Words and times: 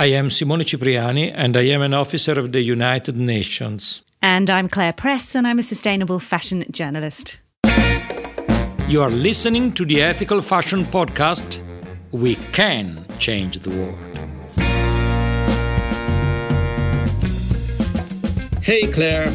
I 0.00 0.06
am 0.06 0.30
Simone 0.30 0.64
Cipriani, 0.64 1.30
and 1.30 1.54
I 1.58 1.64
am 1.74 1.82
an 1.82 1.92
officer 1.92 2.32
of 2.40 2.52
the 2.52 2.62
United 2.62 3.18
Nations. 3.18 4.00
And 4.22 4.48
I'm 4.48 4.66
Claire 4.66 4.94
Press, 4.94 5.34
and 5.34 5.46
I'm 5.46 5.58
a 5.58 5.62
sustainable 5.62 6.18
fashion 6.18 6.64
journalist. 6.70 7.38
You 8.88 9.02
are 9.02 9.10
listening 9.10 9.74
to 9.74 9.84
the 9.84 10.00
Ethical 10.00 10.40
Fashion 10.40 10.86
Podcast. 10.86 11.60
We 12.12 12.36
can 12.52 13.04
change 13.18 13.58
the 13.58 13.68
world. 13.68 13.98
Hey, 18.62 18.90
Claire, 18.90 19.30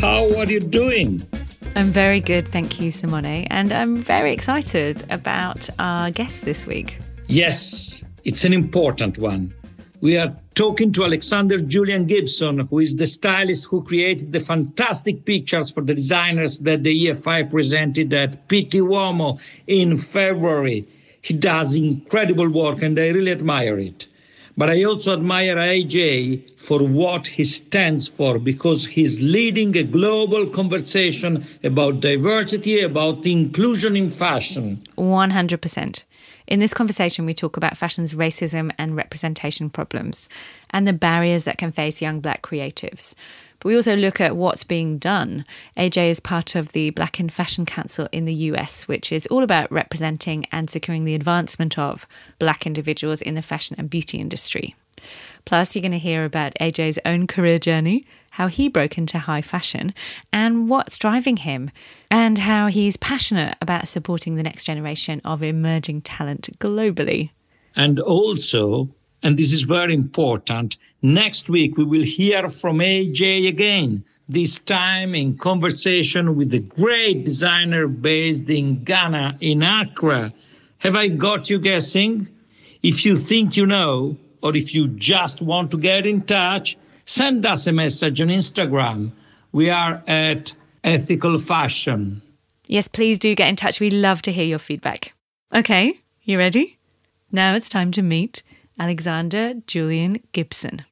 how 0.00 0.34
are 0.38 0.46
you 0.46 0.60
doing? 0.60 1.20
I'm 1.74 1.92
very 1.92 2.20
good, 2.20 2.48
thank 2.48 2.80
you, 2.80 2.90
Simone. 2.90 3.44
And 3.50 3.70
I'm 3.70 3.98
very 3.98 4.32
excited 4.32 5.04
about 5.12 5.68
our 5.78 6.10
guest 6.10 6.46
this 6.46 6.66
week. 6.66 7.00
Yes, 7.26 8.02
it's 8.24 8.46
an 8.46 8.54
important 8.54 9.18
one. 9.18 9.52
We 10.06 10.16
are 10.18 10.36
talking 10.54 10.92
to 10.92 11.04
Alexander 11.04 11.58
Julian 11.58 12.06
Gibson, 12.06 12.60
who 12.60 12.78
is 12.78 12.94
the 12.94 13.08
stylist 13.08 13.64
who 13.64 13.82
created 13.82 14.30
the 14.30 14.38
fantastic 14.38 15.24
pictures 15.24 15.72
for 15.72 15.80
the 15.80 15.96
designers 15.96 16.60
that 16.60 16.84
the 16.84 17.06
EFI 17.06 17.50
presented 17.50 18.14
at 18.14 18.46
Pitti 18.46 18.80
Uomo 18.80 19.40
in 19.66 19.96
February. 19.96 20.86
He 21.22 21.34
does 21.34 21.74
incredible 21.74 22.48
work 22.48 22.82
and 22.82 22.96
I 22.96 23.08
really 23.08 23.32
admire 23.32 23.80
it. 23.80 24.06
But 24.56 24.70
I 24.70 24.84
also 24.84 25.12
admire 25.12 25.56
AJ 25.56 26.56
for 26.56 26.86
what 26.86 27.26
he 27.26 27.42
stands 27.42 28.06
for 28.06 28.38
because 28.38 28.86
he's 28.86 29.20
leading 29.20 29.76
a 29.76 29.82
global 29.82 30.46
conversation 30.46 31.44
about 31.64 31.98
diversity, 31.98 32.80
about 32.80 33.26
inclusion 33.26 33.96
in 33.96 34.08
fashion. 34.08 34.84
100%. 34.96 36.04
In 36.46 36.60
this 36.60 36.74
conversation, 36.74 37.26
we 37.26 37.34
talk 37.34 37.56
about 37.56 37.76
fashion's 37.76 38.14
racism 38.14 38.70
and 38.78 38.94
representation 38.94 39.68
problems 39.68 40.28
and 40.70 40.86
the 40.86 40.92
barriers 40.92 41.44
that 41.44 41.58
can 41.58 41.72
face 41.72 42.00
young 42.00 42.20
black 42.20 42.42
creatives. 42.42 43.16
But 43.58 43.68
we 43.68 43.76
also 43.76 43.96
look 43.96 44.20
at 44.20 44.36
what's 44.36 44.62
being 44.62 44.98
done. 44.98 45.44
AJ 45.76 46.10
is 46.10 46.20
part 46.20 46.54
of 46.54 46.72
the 46.72 46.90
Black 46.90 47.18
in 47.18 47.30
Fashion 47.30 47.66
Council 47.66 48.08
in 48.12 48.26
the 48.26 48.34
US, 48.34 48.86
which 48.86 49.10
is 49.10 49.26
all 49.26 49.42
about 49.42 49.72
representing 49.72 50.46
and 50.52 50.70
securing 50.70 51.04
the 51.04 51.16
advancement 51.16 51.78
of 51.78 52.06
black 52.38 52.66
individuals 52.66 53.22
in 53.22 53.34
the 53.34 53.42
fashion 53.42 53.74
and 53.78 53.90
beauty 53.90 54.18
industry. 54.18 54.76
Plus, 55.44 55.74
you're 55.74 55.82
going 55.82 55.92
to 55.92 55.98
hear 55.98 56.24
about 56.24 56.54
AJ's 56.60 56.98
own 57.04 57.26
career 57.26 57.58
journey, 57.58 58.06
how 58.36 58.48
he 58.48 58.68
broke 58.68 58.98
into 58.98 59.18
high 59.18 59.40
fashion, 59.40 59.94
and 60.30 60.68
what's 60.68 60.98
driving 60.98 61.38
him, 61.38 61.70
and 62.10 62.38
how 62.40 62.66
he's 62.66 62.98
passionate 62.98 63.56
about 63.62 63.88
supporting 63.88 64.36
the 64.36 64.42
next 64.42 64.64
generation 64.64 65.22
of 65.24 65.42
emerging 65.42 66.02
talent 66.02 66.50
globally. 66.58 67.30
And 67.74 67.98
also, 67.98 68.90
and 69.22 69.38
this 69.38 69.54
is 69.54 69.62
very 69.62 69.94
important, 69.94 70.76
next 71.00 71.48
week 71.48 71.78
we 71.78 71.84
will 71.84 72.02
hear 72.02 72.50
from 72.50 72.80
AJ 72.80 73.48
again, 73.48 74.04
this 74.28 74.58
time 74.58 75.14
in 75.14 75.38
conversation 75.38 76.36
with 76.36 76.50
the 76.50 76.60
great 76.60 77.24
designer 77.24 77.88
based 77.88 78.50
in 78.50 78.84
Ghana, 78.84 79.38
in 79.40 79.62
Accra. 79.62 80.34
Have 80.78 80.94
I 80.94 81.08
got 81.08 81.48
you 81.48 81.58
guessing? 81.58 82.28
If 82.82 83.06
you 83.06 83.16
think 83.16 83.56
you 83.56 83.64
know, 83.64 84.18
or 84.42 84.54
if 84.54 84.74
you 84.74 84.88
just 84.88 85.40
want 85.40 85.70
to 85.70 85.78
get 85.78 86.04
in 86.04 86.20
touch, 86.20 86.76
send 87.06 87.46
us 87.46 87.66
a 87.66 87.72
message 87.72 88.20
on 88.20 88.28
Instagram. 88.28 89.12
We 89.52 89.70
are 89.70 90.02
at 90.06 90.52
Ethical 90.84 91.38
Fashion. 91.38 92.20
Yes, 92.66 92.88
please 92.88 93.18
do 93.18 93.34
get 93.34 93.48
in 93.48 93.56
touch. 93.56 93.80
We 93.80 93.90
love 93.90 94.20
to 94.22 94.32
hear 94.32 94.44
your 94.44 94.58
feedback. 94.58 95.14
Okay, 95.54 96.00
you 96.22 96.36
ready? 96.36 96.78
Now 97.32 97.54
it's 97.54 97.68
time 97.68 97.92
to 97.92 98.02
meet 98.02 98.42
Alexander 98.78 99.54
Julian 99.66 100.18
Gibson. 100.32 100.84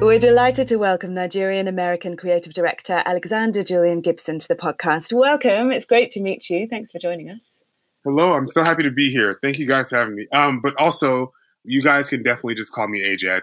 We're 0.00 0.20
delighted 0.20 0.68
to 0.68 0.76
welcome 0.76 1.12
Nigerian 1.12 1.66
American 1.66 2.16
creative 2.16 2.54
director 2.54 3.02
Alexander 3.04 3.62
Julian 3.62 4.00
Gibson 4.00 4.38
to 4.38 4.48
the 4.48 4.54
podcast. 4.54 5.12
Welcome. 5.12 5.72
It's 5.72 5.84
great 5.84 6.10
to 6.10 6.20
meet 6.20 6.48
you. 6.48 6.68
Thanks 6.68 6.92
for 6.92 6.98
joining 6.98 7.30
us. 7.30 7.64
Hello. 8.10 8.32
I'm 8.32 8.48
so 8.48 8.62
happy 8.62 8.82
to 8.84 8.90
be 8.90 9.10
here. 9.10 9.38
Thank 9.42 9.58
you 9.58 9.66
guys 9.66 9.90
for 9.90 9.96
having 9.96 10.14
me. 10.14 10.26
Um, 10.32 10.62
but 10.62 10.74
also, 10.80 11.30
you 11.62 11.82
guys 11.82 12.08
can 12.08 12.22
definitely 12.22 12.54
just 12.54 12.72
call 12.72 12.88
me 12.88 13.00
AJ. 13.00 13.42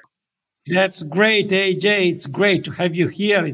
That's 0.66 1.03
great, 1.03 1.50
AJ. 1.50 2.14
It's 2.14 2.26
great 2.26 2.64
to 2.64 2.72
have 2.72 2.96
you 2.96 3.08
here. 3.08 3.53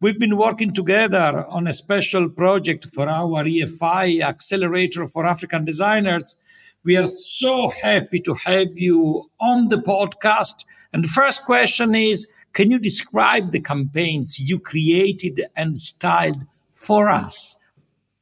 We've 0.00 0.18
been 0.18 0.38
working 0.38 0.72
together 0.72 1.44
on 1.50 1.66
a 1.66 1.72
special 1.74 2.30
project 2.30 2.86
for 2.86 3.06
our 3.06 3.44
EFI 3.44 4.22
Accelerator 4.22 5.06
for 5.06 5.26
African 5.26 5.66
Designers. 5.66 6.38
We 6.82 6.96
are 6.96 7.06
so 7.06 7.68
happy 7.68 8.18
to 8.20 8.32
have 8.46 8.70
you 8.76 9.28
on 9.42 9.68
the 9.68 9.76
podcast 9.76 10.64
and 10.94 11.04
the 11.04 11.08
first 11.08 11.44
question 11.44 11.94
is 11.94 12.26
Can 12.54 12.70
you 12.70 12.78
describe 12.78 13.50
the 13.50 13.60
campaigns 13.60 14.40
you 14.40 14.58
created 14.58 15.44
and 15.56 15.76
styled 15.76 16.46
for 16.70 17.10
us? 17.10 17.57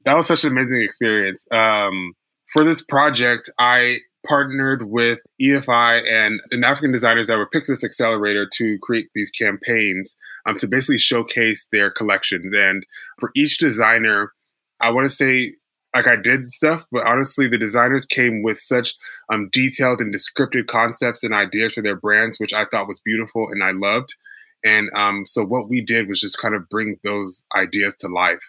That 0.06 0.14
was 0.14 0.28
such 0.28 0.44
an 0.44 0.52
amazing 0.52 0.82
experience. 0.82 1.46
Um, 1.50 2.14
for 2.52 2.62
this 2.62 2.82
project, 2.82 3.50
I 3.58 3.98
partnered 4.26 4.88
with 4.88 5.18
EFI 5.42 6.08
and, 6.08 6.40
and 6.52 6.64
African 6.64 6.92
designers 6.92 7.26
that 7.26 7.38
were 7.38 7.48
picked 7.48 7.66
this 7.66 7.84
accelerator 7.84 8.48
to 8.54 8.78
create 8.82 9.08
these 9.14 9.30
campaigns 9.30 10.16
um, 10.46 10.56
to 10.58 10.68
basically 10.68 10.98
showcase 10.98 11.66
their 11.72 11.90
collections. 11.90 12.54
And 12.54 12.84
for 13.18 13.30
each 13.34 13.58
designer, 13.58 14.32
I 14.80 14.90
want 14.90 15.06
to 15.06 15.10
say 15.10 15.52
like 15.94 16.06
I 16.06 16.16
did 16.16 16.52
stuff, 16.52 16.84
but 16.92 17.06
honestly, 17.06 17.48
the 17.48 17.58
designers 17.58 18.04
came 18.04 18.42
with 18.42 18.58
such 18.60 18.94
um, 19.32 19.48
detailed 19.50 20.00
and 20.00 20.12
descriptive 20.12 20.66
concepts 20.66 21.24
and 21.24 21.32
ideas 21.32 21.74
for 21.74 21.82
their 21.82 21.96
brands, 21.96 22.38
which 22.38 22.52
I 22.52 22.64
thought 22.66 22.86
was 22.86 23.00
beautiful 23.00 23.48
and 23.50 23.64
I 23.64 23.72
loved. 23.72 24.14
And 24.62 24.90
um, 24.94 25.24
so 25.26 25.42
what 25.42 25.68
we 25.68 25.80
did 25.80 26.08
was 26.08 26.20
just 26.20 26.38
kind 26.38 26.54
of 26.54 26.68
bring 26.68 26.96
those 27.02 27.44
ideas 27.56 27.96
to 28.00 28.08
life. 28.08 28.40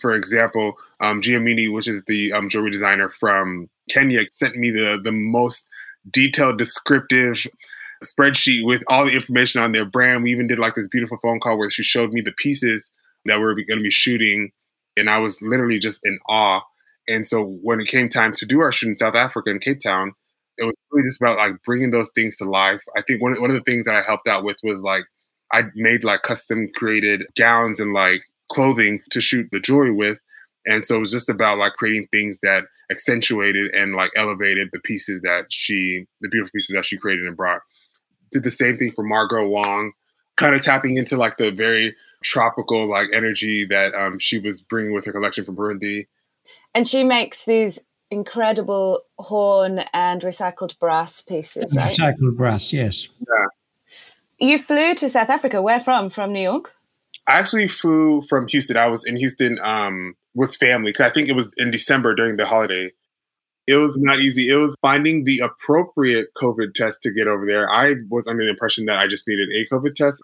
For 0.00 0.12
example, 0.12 0.74
um, 1.00 1.20
Giamini, 1.20 1.72
which 1.72 1.88
is 1.88 2.02
the 2.06 2.32
um, 2.32 2.48
jewelry 2.48 2.70
designer 2.70 3.08
from 3.08 3.68
Kenya, 3.90 4.22
sent 4.30 4.56
me 4.56 4.70
the 4.70 5.00
the 5.02 5.12
most 5.12 5.68
detailed, 6.10 6.58
descriptive 6.58 7.46
spreadsheet 8.02 8.64
with 8.64 8.82
all 8.88 9.04
the 9.04 9.14
information 9.14 9.62
on 9.62 9.72
their 9.72 9.84
brand. 9.84 10.22
We 10.22 10.32
even 10.32 10.46
did 10.46 10.58
like 10.58 10.74
this 10.74 10.88
beautiful 10.88 11.18
phone 11.22 11.40
call 11.40 11.58
where 11.58 11.70
she 11.70 11.82
showed 11.82 12.12
me 12.12 12.20
the 12.22 12.32
pieces 12.38 12.90
that 13.26 13.38
we 13.38 13.44
we're 13.44 13.54
going 13.54 13.78
to 13.78 13.82
be 13.82 13.90
shooting, 13.90 14.50
and 14.96 15.10
I 15.10 15.18
was 15.18 15.42
literally 15.42 15.78
just 15.78 16.04
in 16.06 16.18
awe 16.28 16.62
and 17.10 17.26
so 17.26 17.44
when 17.44 17.80
it 17.80 17.88
came 17.88 18.08
time 18.08 18.32
to 18.34 18.46
do 18.46 18.60
our 18.60 18.70
shoot 18.70 18.88
in 18.90 18.96
South 18.96 19.16
Africa 19.16 19.50
in 19.50 19.58
Cape 19.58 19.80
Town, 19.80 20.12
it 20.58 20.64
was 20.64 20.74
really 20.92 21.08
just 21.08 21.20
about 21.20 21.38
like 21.38 21.60
bringing 21.64 21.90
those 21.90 22.10
things 22.14 22.36
to 22.36 22.44
life. 22.44 22.82
I 22.96 23.02
think 23.02 23.20
one, 23.20 23.34
one 23.40 23.50
of 23.50 23.56
the 23.56 23.70
things 23.70 23.84
that 23.86 23.96
I 23.96 24.02
helped 24.02 24.28
out 24.28 24.44
with 24.44 24.58
was 24.62 24.82
like 24.82 25.04
I 25.52 25.64
made 25.74 26.04
like 26.04 26.22
custom 26.22 26.68
created 26.76 27.24
gowns 27.36 27.80
and 27.80 27.92
like 27.92 28.22
clothing 28.50 29.00
to 29.10 29.20
shoot 29.20 29.48
the 29.52 29.60
jewelry 29.60 29.92
with. 29.92 30.18
And 30.66 30.84
so 30.84 30.96
it 30.96 31.00
was 31.00 31.10
just 31.10 31.30
about 31.30 31.58
like 31.58 31.72
creating 31.74 32.08
things 32.10 32.38
that 32.42 32.64
accentuated 32.90 33.74
and 33.74 33.94
like 33.94 34.10
elevated 34.16 34.68
the 34.72 34.80
pieces 34.80 35.22
that 35.22 35.46
she, 35.50 36.04
the 36.20 36.28
beautiful 36.28 36.52
pieces 36.54 36.74
that 36.74 36.84
she 36.84 36.98
created 36.98 37.26
and 37.26 37.36
brought. 37.36 37.60
Did 38.32 38.44
the 38.44 38.50
same 38.50 38.76
thing 38.76 38.92
for 38.92 39.02
Margaux 39.02 39.48
Wong, 39.48 39.92
kind 40.36 40.54
of 40.54 40.62
tapping 40.62 40.96
into 40.96 41.16
like 41.16 41.36
the 41.38 41.50
very 41.50 41.96
tropical 42.22 42.88
like 42.88 43.08
energy 43.14 43.64
that 43.64 43.94
um, 43.94 44.18
she 44.18 44.38
was 44.38 44.60
bringing 44.60 44.92
with 44.92 45.06
her 45.06 45.12
collection 45.12 45.44
from 45.44 45.56
Burundi 45.56 46.04
and 46.74 46.86
she 46.86 47.04
makes 47.04 47.44
these 47.44 47.78
incredible 48.10 49.00
horn 49.18 49.82
and 49.92 50.22
recycled 50.22 50.78
brass 50.78 51.22
pieces, 51.22 51.74
right? 51.74 51.88
Recycled 51.88 52.36
brass, 52.36 52.72
yes. 52.72 53.08
Yeah. 53.20 54.48
You 54.48 54.58
flew 54.58 54.94
to 54.94 55.08
South 55.08 55.30
Africa. 55.30 55.60
Where 55.60 55.80
from? 55.80 56.10
From 56.10 56.32
New 56.32 56.42
York? 56.42 56.74
I 57.30 57.38
actually 57.38 57.68
flew 57.68 58.22
from 58.22 58.48
Houston. 58.48 58.76
I 58.76 58.88
was 58.88 59.06
in 59.06 59.16
Houston 59.16 59.56
um, 59.62 60.16
with 60.34 60.56
family 60.56 60.90
because 60.90 61.06
I 61.06 61.10
think 61.10 61.28
it 61.28 61.36
was 61.36 61.48
in 61.58 61.70
December 61.70 62.12
during 62.16 62.36
the 62.36 62.44
holiday. 62.44 62.90
It 63.68 63.76
was 63.76 63.96
not 63.96 64.18
easy. 64.18 64.48
It 64.48 64.56
was 64.56 64.74
finding 64.82 65.22
the 65.22 65.38
appropriate 65.38 66.26
COVID 66.36 66.74
test 66.74 67.02
to 67.02 67.14
get 67.14 67.28
over 67.28 67.46
there. 67.46 67.70
I 67.70 67.94
was 68.10 68.26
under 68.26 68.42
the 68.42 68.50
impression 68.50 68.86
that 68.86 68.98
I 68.98 69.06
just 69.06 69.28
needed 69.28 69.48
a 69.50 69.72
COVID 69.72 69.94
test 69.94 70.20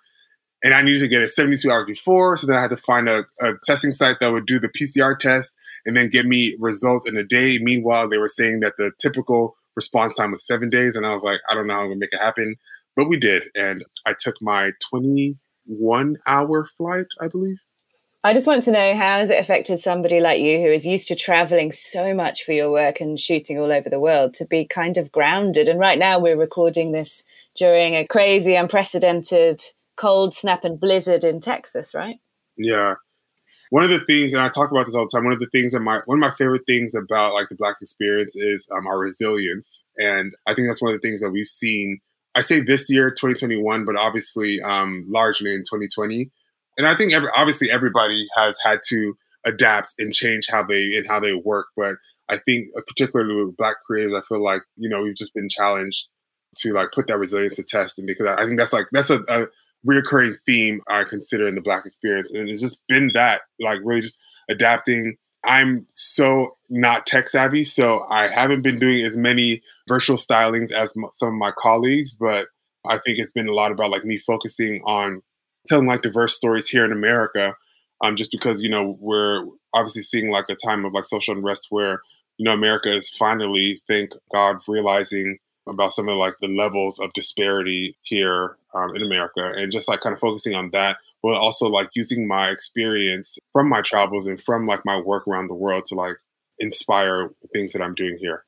and 0.64 0.74
I 0.74 0.82
needed 0.82 0.98
to 0.98 1.08
get 1.08 1.22
it 1.22 1.28
72 1.28 1.70
hours 1.70 1.86
before. 1.86 2.36
So 2.36 2.48
then 2.48 2.56
I 2.56 2.62
had 2.62 2.72
to 2.72 2.76
find 2.76 3.08
a, 3.08 3.24
a 3.40 3.52
testing 3.64 3.92
site 3.92 4.16
that 4.20 4.32
would 4.32 4.46
do 4.46 4.58
the 4.58 4.68
PCR 4.68 5.16
test 5.16 5.54
and 5.84 5.96
then 5.96 6.08
give 6.08 6.26
me 6.26 6.56
results 6.58 7.08
in 7.08 7.16
a 7.16 7.22
day. 7.22 7.60
Meanwhile, 7.62 8.08
they 8.08 8.18
were 8.18 8.28
saying 8.28 8.60
that 8.60 8.72
the 8.78 8.90
typical 9.00 9.56
response 9.76 10.16
time 10.16 10.32
was 10.32 10.44
seven 10.44 10.70
days, 10.70 10.96
and 10.96 11.06
I 11.06 11.12
was 11.12 11.22
like, 11.22 11.38
I 11.48 11.54
don't 11.54 11.68
know 11.68 11.74
how 11.74 11.80
I'm 11.82 11.86
gonna 11.86 12.00
make 12.00 12.12
it 12.12 12.20
happen, 12.20 12.56
but 12.96 13.08
we 13.08 13.20
did, 13.20 13.44
and 13.54 13.84
I 14.06 14.14
took 14.18 14.34
my 14.42 14.72
21 15.66 16.16
hour 16.28 16.68
flight, 16.76 17.06
I 17.20 17.28
believe. 17.28 17.58
I 18.24 18.34
just 18.34 18.48
want 18.48 18.64
to 18.64 18.72
know 18.72 18.94
how 18.96 19.18
has 19.18 19.30
it 19.30 19.38
affected 19.38 19.78
somebody 19.78 20.18
like 20.18 20.40
you 20.40 20.58
who 20.58 20.66
is 20.66 20.84
used 20.84 21.06
to 21.08 21.14
traveling 21.14 21.70
so 21.70 22.12
much 22.12 22.42
for 22.42 22.50
your 22.50 22.72
work 22.72 23.00
and 23.00 23.20
shooting 23.20 23.56
all 23.56 23.70
over 23.70 23.88
the 23.88 24.00
world 24.00 24.34
to 24.34 24.46
be 24.46 24.64
kind 24.64 24.96
of 24.96 25.12
grounded? 25.12 25.68
And 25.68 25.78
right 25.78 25.98
now 25.98 26.18
we're 26.18 26.36
recording 26.36 26.90
this 26.90 27.22
during 27.54 27.94
a 27.94 28.04
crazy, 28.04 28.56
unprecedented 28.56 29.60
cold 29.94 30.34
snap 30.34 30.64
and 30.64 30.80
blizzard 30.80 31.22
in 31.22 31.40
Texas, 31.40 31.94
right? 31.94 32.16
Yeah. 32.56 32.94
one 33.70 33.84
of 33.84 33.90
the 33.90 34.00
things, 34.00 34.32
and 34.32 34.42
I 34.42 34.48
talk 34.48 34.72
about 34.72 34.86
this 34.86 34.96
all 34.96 35.04
the 35.04 35.16
time. 35.16 35.24
One 35.24 35.34
of 35.34 35.38
the 35.38 35.50
things 35.52 35.72
that 35.72 35.80
my 35.80 36.00
one 36.06 36.18
of 36.18 36.20
my 36.20 36.30
favorite 36.30 36.66
things 36.66 36.96
about 36.96 37.32
like 37.34 37.48
the 37.48 37.54
Black 37.54 37.76
experience 37.80 38.34
is 38.34 38.68
um, 38.76 38.88
our 38.88 38.98
resilience, 38.98 39.84
and 39.98 40.32
I 40.48 40.54
think 40.54 40.66
that's 40.68 40.82
one 40.82 40.92
of 40.92 41.00
the 41.00 41.06
things 41.06 41.20
that 41.20 41.30
we've 41.30 41.46
seen. 41.46 42.00
I 42.36 42.40
say 42.40 42.60
this 42.60 42.90
year, 42.90 43.10
2021, 43.10 43.84
but 43.86 43.96
obviously 43.96 44.60
um, 44.60 45.04
largely 45.08 45.52
in 45.52 45.60
2020. 45.60 46.30
And 46.76 46.86
I 46.86 46.94
think 46.94 47.14
every, 47.14 47.28
obviously 47.36 47.70
everybody 47.70 48.26
has 48.36 48.58
had 48.62 48.80
to 48.88 49.16
adapt 49.46 49.94
and 49.98 50.12
change 50.12 50.46
how 50.50 50.62
they 50.62 50.94
and 50.94 51.06
how 51.08 51.18
they 51.18 51.32
work. 51.32 51.68
But 51.76 51.94
I 52.28 52.36
think 52.36 52.68
uh, 52.76 52.82
particularly 52.86 53.42
with 53.42 53.56
Black 53.56 53.76
creators, 53.86 54.14
I 54.14 54.20
feel 54.28 54.42
like 54.42 54.62
you 54.76 54.88
know 54.88 55.02
we've 55.02 55.16
just 55.16 55.34
been 55.34 55.48
challenged 55.48 56.06
to 56.58 56.72
like 56.72 56.88
put 56.92 57.06
that 57.06 57.18
resilience 57.18 57.56
to 57.56 57.62
test, 57.62 57.98
and 57.98 58.06
because 58.06 58.26
I 58.26 58.44
think 58.44 58.58
that's 58.58 58.72
like 58.72 58.86
that's 58.92 59.10
a, 59.10 59.20
a 59.28 59.46
reoccurring 59.88 60.34
theme 60.44 60.80
I 60.88 61.04
consider 61.04 61.46
in 61.46 61.54
the 61.54 61.60
Black 61.62 61.86
experience, 61.86 62.32
and 62.32 62.48
it's 62.48 62.60
just 62.60 62.82
been 62.88 63.10
that 63.14 63.42
like 63.60 63.80
really 63.82 64.02
just 64.02 64.20
adapting. 64.50 65.16
I'm 65.46 65.86
so 65.92 66.50
not 66.68 67.06
tech 67.06 67.28
savvy, 67.28 67.64
so 67.64 68.06
I 68.10 68.28
haven't 68.28 68.62
been 68.62 68.76
doing 68.76 69.04
as 69.04 69.16
many 69.16 69.62
virtual 69.88 70.16
stylings 70.16 70.72
as 70.72 70.94
some 71.12 71.28
of 71.28 71.34
my 71.34 71.52
colleagues, 71.56 72.14
but 72.14 72.48
I 72.86 72.98
think 72.98 73.18
it's 73.18 73.32
been 73.32 73.48
a 73.48 73.54
lot 73.54 73.72
about 73.72 73.90
like 73.90 74.04
me 74.04 74.18
focusing 74.18 74.80
on 74.84 75.22
telling 75.66 75.86
like 75.86 76.02
diverse 76.02 76.34
stories 76.34 76.68
here 76.68 76.84
in 76.84 76.92
America, 76.92 77.54
um, 78.04 78.16
just 78.16 78.30
because 78.30 78.62
you 78.62 78.68
know 78.68 78.96
we're 79.00 79.44
obviously 79.74 80.02
seeing 80.02 80.30
like 80.30 80.46
a 80.48 80.56
time 80.56 80.84
of 80.84 80.92
like 80.92 81.04
social 81.04 81.36
unrest 81.36 81.68
where 81.70 82.00
you 82.38 82.44
know 82.44 82.52
America 82.52 82.90
is 82.92 83.10
finally, 83.10 83.80
thank 83.88 84.10
God, 84.32 84.56
realizing 84.68 85.38
about 85.68 85.92
some 85.92 86.08
of 86.08 86.16
like 86.16 86.34
the 86.40 86.48
levels 86.48 86.98
of 87.00 87.12
disparity 87.12 87.92
here 88.02 88.56
um, 88.74 88.94
in 88.94 89.02
America, 89.02 89.44
and 89.56 89.72
just 89.72 89.88
like 89.88 90.00
kind 90.00 90.14
of 90.14 90.20
focusing 90.20 90.54
on 90.54 90.70
that, 90.70 90.98
but 91.26 91.40
also 91.40 91.68
like 91.68 91.88
using 91.96 92.28
my 92.28 92.50
experience 92.50 93.36
from 93.52 93.68
my 93.68 93.80
travels 93.80 94.28
and 94.28 94.40
from 94.40 94.64
like 94.64 94.82
my 94.84 95.00
work 95.00 95.26
around 95.26 95.48
the 95.48 95.54
world 95.54 95.84
to 95.84 95.96
like 95.96 96.14
inspire 96.60 97.30
things 97.52 97.72
that 97.72 97.82
I'm 97.82 97.96
doing 97.96 98.16
here. 98.20 98.44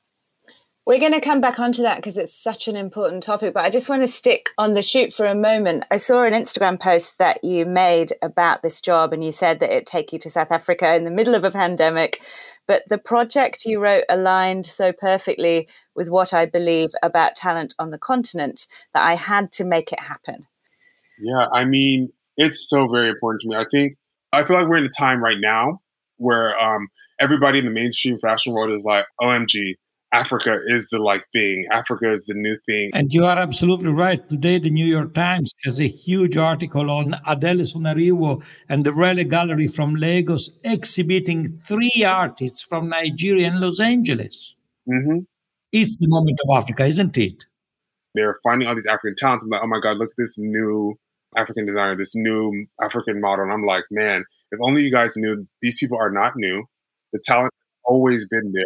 We're 0.86 1.00
going 1.00 1.12
to 1.12 1.20
come 1.20 1.40
back 1.40 1.58
onto 1.58 1.82
that 1.82 1.96
because 1.96 2.16
it's 2.16 2.40
such 2.40 2.68
an 2.68 2.76
important 2.76 3.24
topic, 3.24 3.52
but 3.52 3.64
I 3.64 3.70
just 3.70 3.88
want 3.88 4.02
to 4.02 4.08
stick 4.08 4.50
on 4.58 4.74
the 4.74 4.82
shoot 4.82 5.12
for 5.12 5.26
a 5.26 5.34
moment. 5.34 5.86
I 5.90 5.96
saw 5.96 6.22
an 6.22 6.32
Instagram 6.32 6.78
post 6.78 7.18
that 7.18 7.42
you 7.42 7.66
made 7.66 8.12
about 8.22 8.62
this 8.62 8.80
job, 8.80 9.12
and 9.12 9.24
you 9.24 9.32
said 9.32 9.58
that 9.58 9.70
it'd 9.70 9.86
take 9.86 10.12
you 10.12 10.20
to 10.20 10.30
South 10.30 10.52
Africa 10.52 10.94
in 10.94 11.02
the 11.02 11.10
middle 11.10 11.34
of 11.34 11.42
a 11.42 11.50
pandemic. 11.50 12.22
But 12.68 12.84
the 12.88 12.96
project 12.96 13.66
you 13.66 13.80
wrote 13.80 14.04
aligned 14.08 14.66
so 14.66 14.92
perfectly 14.92 15.68
with 15.96 16.08
what 16.08 16.32
I 16.32 16.46
believe 16.46 16.90
about 17.02 17.34
talent 17.34 17.74
on 17.78 17.90
the 17.90 17.98
continent 17.98 18.68
that 18.94 19.04
I 19.04 19.16
had 19.16 19.50
to 19.52 19.64
make 19.64 19.92
it 19.92 20.00
happen. 20.00 20.46
Yeah, 21.20 21.46
I 21.52 21.64
mean, 21.64 22.12
it's 22.38 22.68
so 22.70 22.88
very 22.88 23.10
important 23.10 23.42
to 23.42 23.48
me. 23.48 23.56
I 23.56 23.66
think 23.70 23.96
I 24.32 24.44
feel 24.44 24.56
like 24.56 24.68
we're 24.68 24.78
in 24.78 24.84
a 24.84 24.88
time 24.88 25.22
right 25.22 25.36
now 25.38 25.80
where 26.16 26.58
um, 26.58 26.88
everybody 27.20 27.58
in 27.58 27.64
the 27.64 27.72
mainstream 27.72 28.18
fashion 28.18 28.52
world 28.52 28.72
is 28.72 28.84
like, 28.84 29.06
OMG, 29.20 29.74
Africa 30.12 30.56
is 30.68 30.88
the 30.88 30.98
like 30.98 31.22
thing. 31.32 31.64
Africa 31.70 32.10
is 32.10 32.24
the 32.26 32.34
new 32.34 32.56
thing. 32.66 32.90
And 32.94 33.12
you 33.12 33.26
are 33.26 33.38
absolutely 33.38 33.90
right. 33.90 34.26
Today, 34.28 34.58
the 34.58 34.70
New 34.70 34.86
York 34.86 35.14
Times 35.14 35.52
has 35.64 35.80
a 35.80 35.88
huge 35.88 36.36
article 36.36 36.90
on 36.90 37.14
Adele 37.26 37.58
Sonariwo 37.58 38.42
and 38.68 38.84
the 38.84 38.90
Rele 38.90 39.28
Gallery 39.28 39.68
from 39.68 39.94
Lagos 39.94 40.50
exhibiting 40.64 41.58
three 41.58 42.04
artists 42.06 42.62
from 42.62 42.88
Nigeria 42.88 43.48
and 43.48 43.60
Los 43.60 43.80
Angeles. 43.80 44.56
Mm-hmm. 44.88 45.20
It's 45.72 45.98
the 45.98 46.08
moment 46.08 46.38
of 46.48 46.56
Africa, 46.56 46.86
isn't 46.86 47.18
it? 47.18 47.44
They're 48.14 48.38
finding 48.42 48.66
all 48.66 48.74
these 48.74 48.86
African 48.86 49.14
talents. 49.16 49.44
I'm 49.44 49.50
like, 49.50 49.62
oh 49.62 49.66
my 49.66 49.80
God, 49.80 49.98
look 49.98 50.08
at 50.08 50.16
this 50.16 50.36
new 50.38 50.98
African 51.36 51.66
designer, 51.66 51.96
this 51.96 52.14
new 52.14 52.66
African 52.82 53.20
model. 53.20 53.44
And 53.44 53.52
I'm 53.52 53.64
like, 53.64 53.84
man, 53.90 54.24
if 54.50 54.58
only 54.62 54.82
you 54.82 54.92
guys 54.92 55.16
knew 55.16 55.46
these 55.62 55.78
people 55.78 55.98
are 56.00 56.10
not 56.10 56.32
new. 56.36 56.64
The 57.12 57.20
talent 57.24 57.52
has 57.54 57.80
always 57.84 58.26
been 58.28 58.52
there 58.52 58.64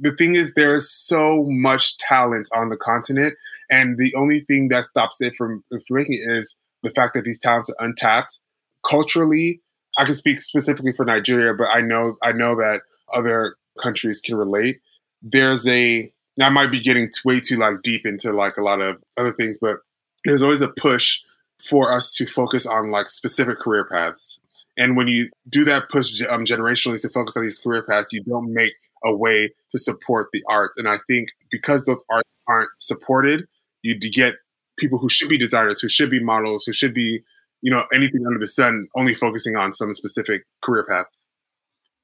the 0.00 0.12
thing 0.12 0.34
is, 0.34 0.54
there's 0.54 0.90
so 0.90 1.44
much 1.48 1.98
talent 1.98 2.48
on 2.54 2.70
the 2.70 2.76
continent, 2.76 3.34
and 3.70 3.98
the 3.98 4.14
only 4.16 4.40
thing 4.40 4.68
that 4.68 4.84
stops 4.84 5.20
it 5.20 5.34
from, 5.36 5.62
from 5.68 5.80
making 5.90 6.14
it 6.14 6.38
is 6.38 6.58
the 6.82 6.90
fact 6.90 7.12
that 7.14 7.24
these 7.24 7.38
talents 7.38 7.70
are 7.70 7.86
untapped. 7.86 8.40
Culturally, 8.88 9.60
I 9.98 10.04
can 10.04 10.14
speak 10.14 10.40
specifically 10.40 10.92
for 10.92 11.04
Nigeria, 11.04 11.52
but 11.54 11.68
I 11.70 11.82
know 11.82 12.16
I 12.22 12.32
know 12.32 12.56
that 12.56 12.80
other 13.14 13.56
countries 13.78 14.20
can 14.20 14.36
relate. 14.36 14.78
There's 15.22 15.68
a 15.68 16.10
I 16.40 16.48
might 16.48 16.70
be 16.70 16.80
getting 16.80 17.10
way 17.24 17.40
too 17.40 17.56
like 17.56 17.82
deep 17.82 18.06
into 18.06 18.32
like 18.32 18.56
a 18.56 18.62
lot 18.62 18.80
of 18.80 18.96
other 19.18 19.32
things, 19.32 19.58
but 19.60 19.76
there's 20.24 20.42
always 20.42 20.62
a 20.62 20.68
push 20.68 21.20
for 21.62 21.92
us 21.92 22.14
to 22.16 22.26
focus 22.26 22.66
on 22.66 22.90
like 22.90 23.10
specific 23.10 23.58
career 23.58 23.86
paths. 23.90 24.40
And 24.76 24.96
when 24.96 25.08
you 25.08 25.28
do 25.48 25.64
that 25.64 25.88
push 25.90 26.22
um, 26.30 26.44
generationally 26.44 27.00
to 27.00 27.10
focus 27.10 27.36
on 27.36 27.42
these 27.42 27.58
career 27.58 27.82
paths, 27.82 28.12
you 28.12 28.22
don't 28.22 28.52
make 28.52 28.72
a 29.04 29.14
way 29.14 29.50
to 29.70 29.78
support 29.78 30.28
the 30.32 30.42
arts. 30.48 30.78
And 30.78 30.88
I 30.88 30.96
think 31.08 31.28
because 31.50 31.84
those 31.84 32.04
arts 32.10 32.28
aren't 32.46 32.70
supported, 32.78 33.46
you 33.82 33.98
get 33.98 34.34
people 34.78 34.98
who 34.98 35.08
should 35.08 35.28
be 35.28 35.38
designers, 35.38 35.80
who 35.80 35.88
should 35.88 36.10
be 36.10 36.22
models, 36.22 36.64
who 36.64 36.72
should 36.72 36.94
be, 36.94 37.20
you 37.62 37.70
know, 37.70 37.84
anything 37.92 38.26
under 38.26 38.38
the 38.38 38.46
sun, 38.46 38.88
only 38.96 39.14
focusing 39.14 39.56
on 39.56 39.72
some 39.72 39.92
specific 39.94 40.42
career 40.62 40.84
paths. 40.88 41.28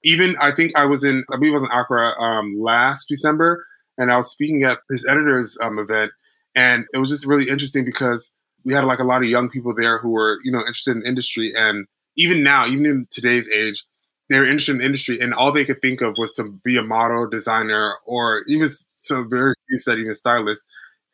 Even 0.04 0.36
I 0.40 0.52
think 0.52 0.72
I 0.76 0.84
was 0.84 1.02
in, 1.02 1.24
I 1.32 1.36
believe 1.36 1.52
I 1.52 1.54
was 1.54 1.62
in 1.62 1.70
Accra 1.72 2.20
um, 2.20 2.54
last 2.58 3.08
December, 3.08 3.64
and 3.98 4.12
I 4.12 4.16
was 4.16 4.30
speaking 4.30 4.62
at 4.62 4.78
his 4.90 5.06
editor's 5.06 5.58
um, 5.62 5.78
event, 5.78 6.12
and 6.54 6.84
it 6.92 6.98
was 6.98 7.10
just 7.10 7.26
really 7.26 7.48
interesting 7.48 7.84
because 7.84 8.32
we 8.66 8.74
had 8.74 8.84
like 8.84 8.98
a 8.98 9.04
lot 9.04 9.22
of 9.22 9.30
young 9.30 9.48
people 9.48 9.74
there 9.74 9.98
who 9.98 10.10
were, 10.10 10.40
you 10.44 10.52
know, 10.52 10.60
interested 10.60 10.96
in 10.96 11.06
industry, 11.06 11.52
and 11.56 11.86
even 12.18 12.42
now, 12.42 12.66
even 12.66 12.84
in 12.86 13.06
today's 13.10 13.48
age, 13.50 13.84
they 14.28 14.38
were 14.38 14.44
interested 14.44 14.76
in 14.76 14.82
industry 14.82 15.20
and 15.20 15.34
all 15.34 15.52
they 15.52 15.64
could 15.64 15.80
think 15.80 16.00
of 16.00 16.16
was 16.18 16.32
to 16.32 16.52
be 16.64 16.76
a 16.76 16.82
model 16.82 17.28
designer 17.28 17.94
or 18.06 18.42
even 18.48 18.68
so 18.96 19.24
very 19.24 19.54
few 19.68 19.78
said 19.78 19.98
even 19.98 20.14
stylist 20.14 20.64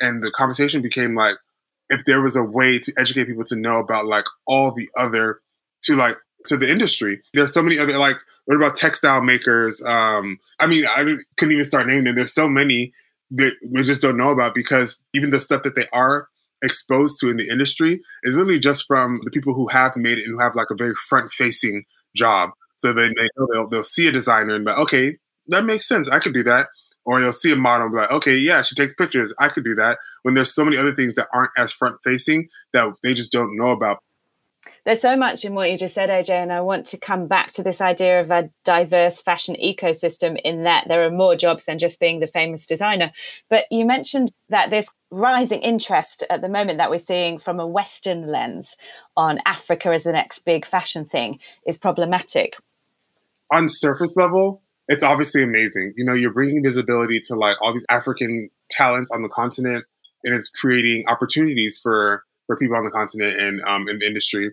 and 0.00 0.22
the 0.22 0.30
conversation 0.30 0.82
became 0.82 1.14
like 1.14 1.36
if 1.88 2.04
there 2.04 2.22
was 2.22 2.36
a 2.36 2.42
way 2.44 2.78
to 2.78 2.92
educate 2.96 3.26
people 3.26 3.44
to 3.44 3.56
know 3.56 3.78
about 3.78 4.06
like 4.06 4.24
all 4.46 4.72
the 4.72 4.88
other 4.98 5.40
to 5.82 5.94
like 5.94 6.16
to 6.46 6.56
the 6.56 6.70
industry. 6.70 7.20
There's 7.34 7.52
so 7.52 7.62
many 7.62 7.78
other 7.78 7.98
like 7.98 8.16
what 8.46 8.56
about 8.56 8.76
textile 8.76 9.22
makers? 9.22 9.82
Um 9.84 10.38
i 10.58 10.66
mean 10.66 10.86
i 10.86 11.04
couldn't 11.36 11.52
even 11.52 11.64
start 11.64 11.86
naming 11.86 12.04
them. 12.04 12.14
There's 12.14 12.34
so 12.34 12.48
many 12.48 12.92
that 13.32 13.54
we 13.70 13.82
just 13.82 14.02
don't 14.02 14.16
know 14.16 14.30
about 14.30 14.54
because 14.54 15.02
even 15.14 15.30
the 15.30 15.40
stuff 15.40 15.62
that 15.62 15.74
they 15.74 15.86
are 15.92 16.28
exposed 16.62 17.18
to 17.20 17.30
in 17.30 17.36
the 17.36 17.48
industry 17.48 18.00
is 18.22 18.36
literally 18.36 18.58
just 18.58 18.86
from 18.86 19.20
the 19.24 19.30
people 19.30 19.54
who 19.54 19.68
have 19.68 19.96
made 19.96 20.18
it 20.18 20.24
and 20.24 20.34
who 20.34 20.40
have 20.40 20.54
like 20.54 20.70
a 20.70 20.76
very 20.76 20.94
front 21.08 21.30
facing 21.32 21.84
job 22.14 22.50
so 22.82 22.92
they, 22.92 23.06
they 23.06 23.28
they'll, 23.36 23.68
they'll 23.68 23.84
see 23.84 24.08
a 24.08 24.12
designer 24.12 24.54
and 24.54 24.64
be 24.64 24.72
like, 24.72 24.80
okay, 24.80 25.16
that 25.48 25.64
makes 25.64 25.86
sense. 25.86 26.10
I 26.10 26.18
could 26.18 26.34
do 26.34 26.42
that. 26.42 26.66
Or 27.04 27.20
they'll 27.20 27.32
see 27.32 27.52
a 27.52 27.56
model 27.56 27.86
and 27.86 27.94
be 27.94 28.00
like, 28.00 28.10
okay, 28.10 28.36
yeah, 28.36 28.62
she 28.62 28.74
takes 28.74 28.92
pictures. 28.94 29.32
I 29.40 29.48
could 29.48 29.64
do 29.64 29.74
that. 29.76 29.98
When 30.22 30.34
there's 30.34 30.54
so 30.54 30.64
many 30.64 30.76
other 30.76 30.94
things 30.94 31.14
that 31.14 31.28
aren't 31.32 31.50
as 31.56 31.72
front 31.72 31.98
facing 32.04 32.48
that 32.74 32.92
they 33.02 33.14
just 33.14 33.30
don't 33.32 33.56
know 33.56 33.70
about 33.70 33.98
there's 34.84 35.00
so 35.00 35.16
much 35.16 35.44
in 35.44 35.54
what 35.54 35.70
you 35.70 35.78
just 35.78 35.94
said, 35.94 36.10
AJ, 36.10 36.30
and 36.30 36.52
I 36.52 36.60
want 36.60 36.86
to 36.86 36.98
come 36.98 37.28
back 37.28 37.52
to 37.52 37.62
this 37.62 37.80
idea 37.80 38.20
of 38.20 38.30
a 38.32 38.50
diverse 38.64 39.22
fashion 39.22 39.54
ecosystem 39.62 40.40
in 40.44 40.64
that 40.64 40.88
there 40.88 41.04
are 41.04 41.10
more 41.10 41.36
jobs 41.36 41.66
than 41.66 41.78
just 41.78 42.00
being 42.00 42.18
the 42.18 42.26
famous 42.26 42.66
designer. 42.66 43.12
But 43.48 43.66
you 43.70 43.86
mentioned 43.86 44.32
that 44.48 44.70
this 44.70 44.88
rising 45.10 45.60
interest 45.60 46.24
at 46.30 46.42
the 46.42 46.48
moment 46.48 46.78
that 46.78 46.90
we're 46.90 46.98
seeing 46.98 47.38
from 47.38 47.60
a 47.60 47.66
Western 47.66 48.26
lens 48.26 48.76
on 49.16 49.38
Africa 49.46 49.90
as 49.90 50.02
the 50.02 50.12
next 50.12 50.40
big 50.40 50.66
fashion 50.66 51.04
thing 51.04 51.38
is 51.64 51.78
problematic. 51.78 52.56
On 53.52 53.68
surface 53.68 54.16
level, 54.16 54.62
it's 54.88 55.04
obviously 55.04 55.44
amazing. 55.44 55.92
You 55.96 56.04
know, 56.04 56.14
you're 56.14 56.32
bringing 56.32 56.62
visibility 56.64 57.20
to 57.28 57.36
like 57.36 57.56
all 57.62 57.72
these 57.72 57.86
African 57.88 58.50
talents 58.70 59.12
on 59.12 59.22
the 59.22 59.28
continent, 59.28 59.84
and 60.24 60.34
it's 60.34 60.48
creating 60.48 61.04
opportunities 61.08 61.78
for 61.80 62.24
for 62.46 62.56
people 62.56 62.76
on 62.76 62.84
the 62.84 62.90
continent 62.90 63.40
and 63.40 63.60
um, 63.66 63.88
in 63.88 64.00
the 64.00 64.06
industry. 64.06 64.50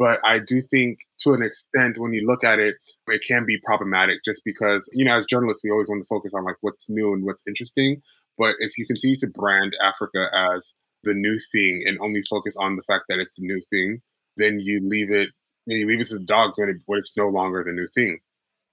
But 0.00 0.18
I 0.24 0.38
do 0.38 0.62
think 0.62 1.00
to 1.24 1.34
an 1.34 1.42
extent, 1.42 1.98
when 1.98 2.14
you 2.14 2.26
look 2.26 2.42
at 2.42 2.58
it, 2.58 2.76
it 3.06 3.22
can 3.28 3.44
be 3.44 3.60
problematic 3.66 4.24
just 4.24 4.40
because, 4.46 4.88
you 4.94 5.04
know, 5.04 5.14
as 5.14 5.26
journalists, 5.26 5.62
we 5.62 5.70
always 5.70 5.88
want 5.88 6.02
to 6.02 6.06
focus 6.06 6.32
on 6.34 6.42
like 6.42 6.56
what's 6.62 6.88
new 6.88 7.12
and 7.12 7.22
what's 7.22 7.46
interesting. 7.46 8.00
But 8.38 8.54
if 8.60 8.78
you 8.78 8.86
continue 8.86 9.18
to 9.18 9.26
brand 9.26 9.76
Africa 9.82 10.26
as 10.32 10.74
the 11.04 11.12
new 11.12 11.38
thing 11.52 11.82
and 11.86 11.98
only 12.00 12.22
focus 12.30 12.56
on 12.58 12.76
the 12.76 12.82
fact 12.84 13.04
that 13.10 13.18
it's 13.18 13.34
the 13.38 13.46
new 13.46 13.62
thing, 13.68 14.00
then 14.38 14.58
you 14.58 14.80
leave 14.82 15.10
it, 15.10 15.28
you 15.66 15.86
leave 15.86 16.00
it 16.00 16.06
to 16.06 16.14
the 16.14 16.24
dogs 16.24 16.56
when, 16.56 16.70
it, 16.70 16.76
when 16.86 16.96
it's 16.96 17.14
no 17.18 17.28
longer 17.28 17.62
the 17.62 17.72
new 17.72 17.88
thing. 17.94 18.20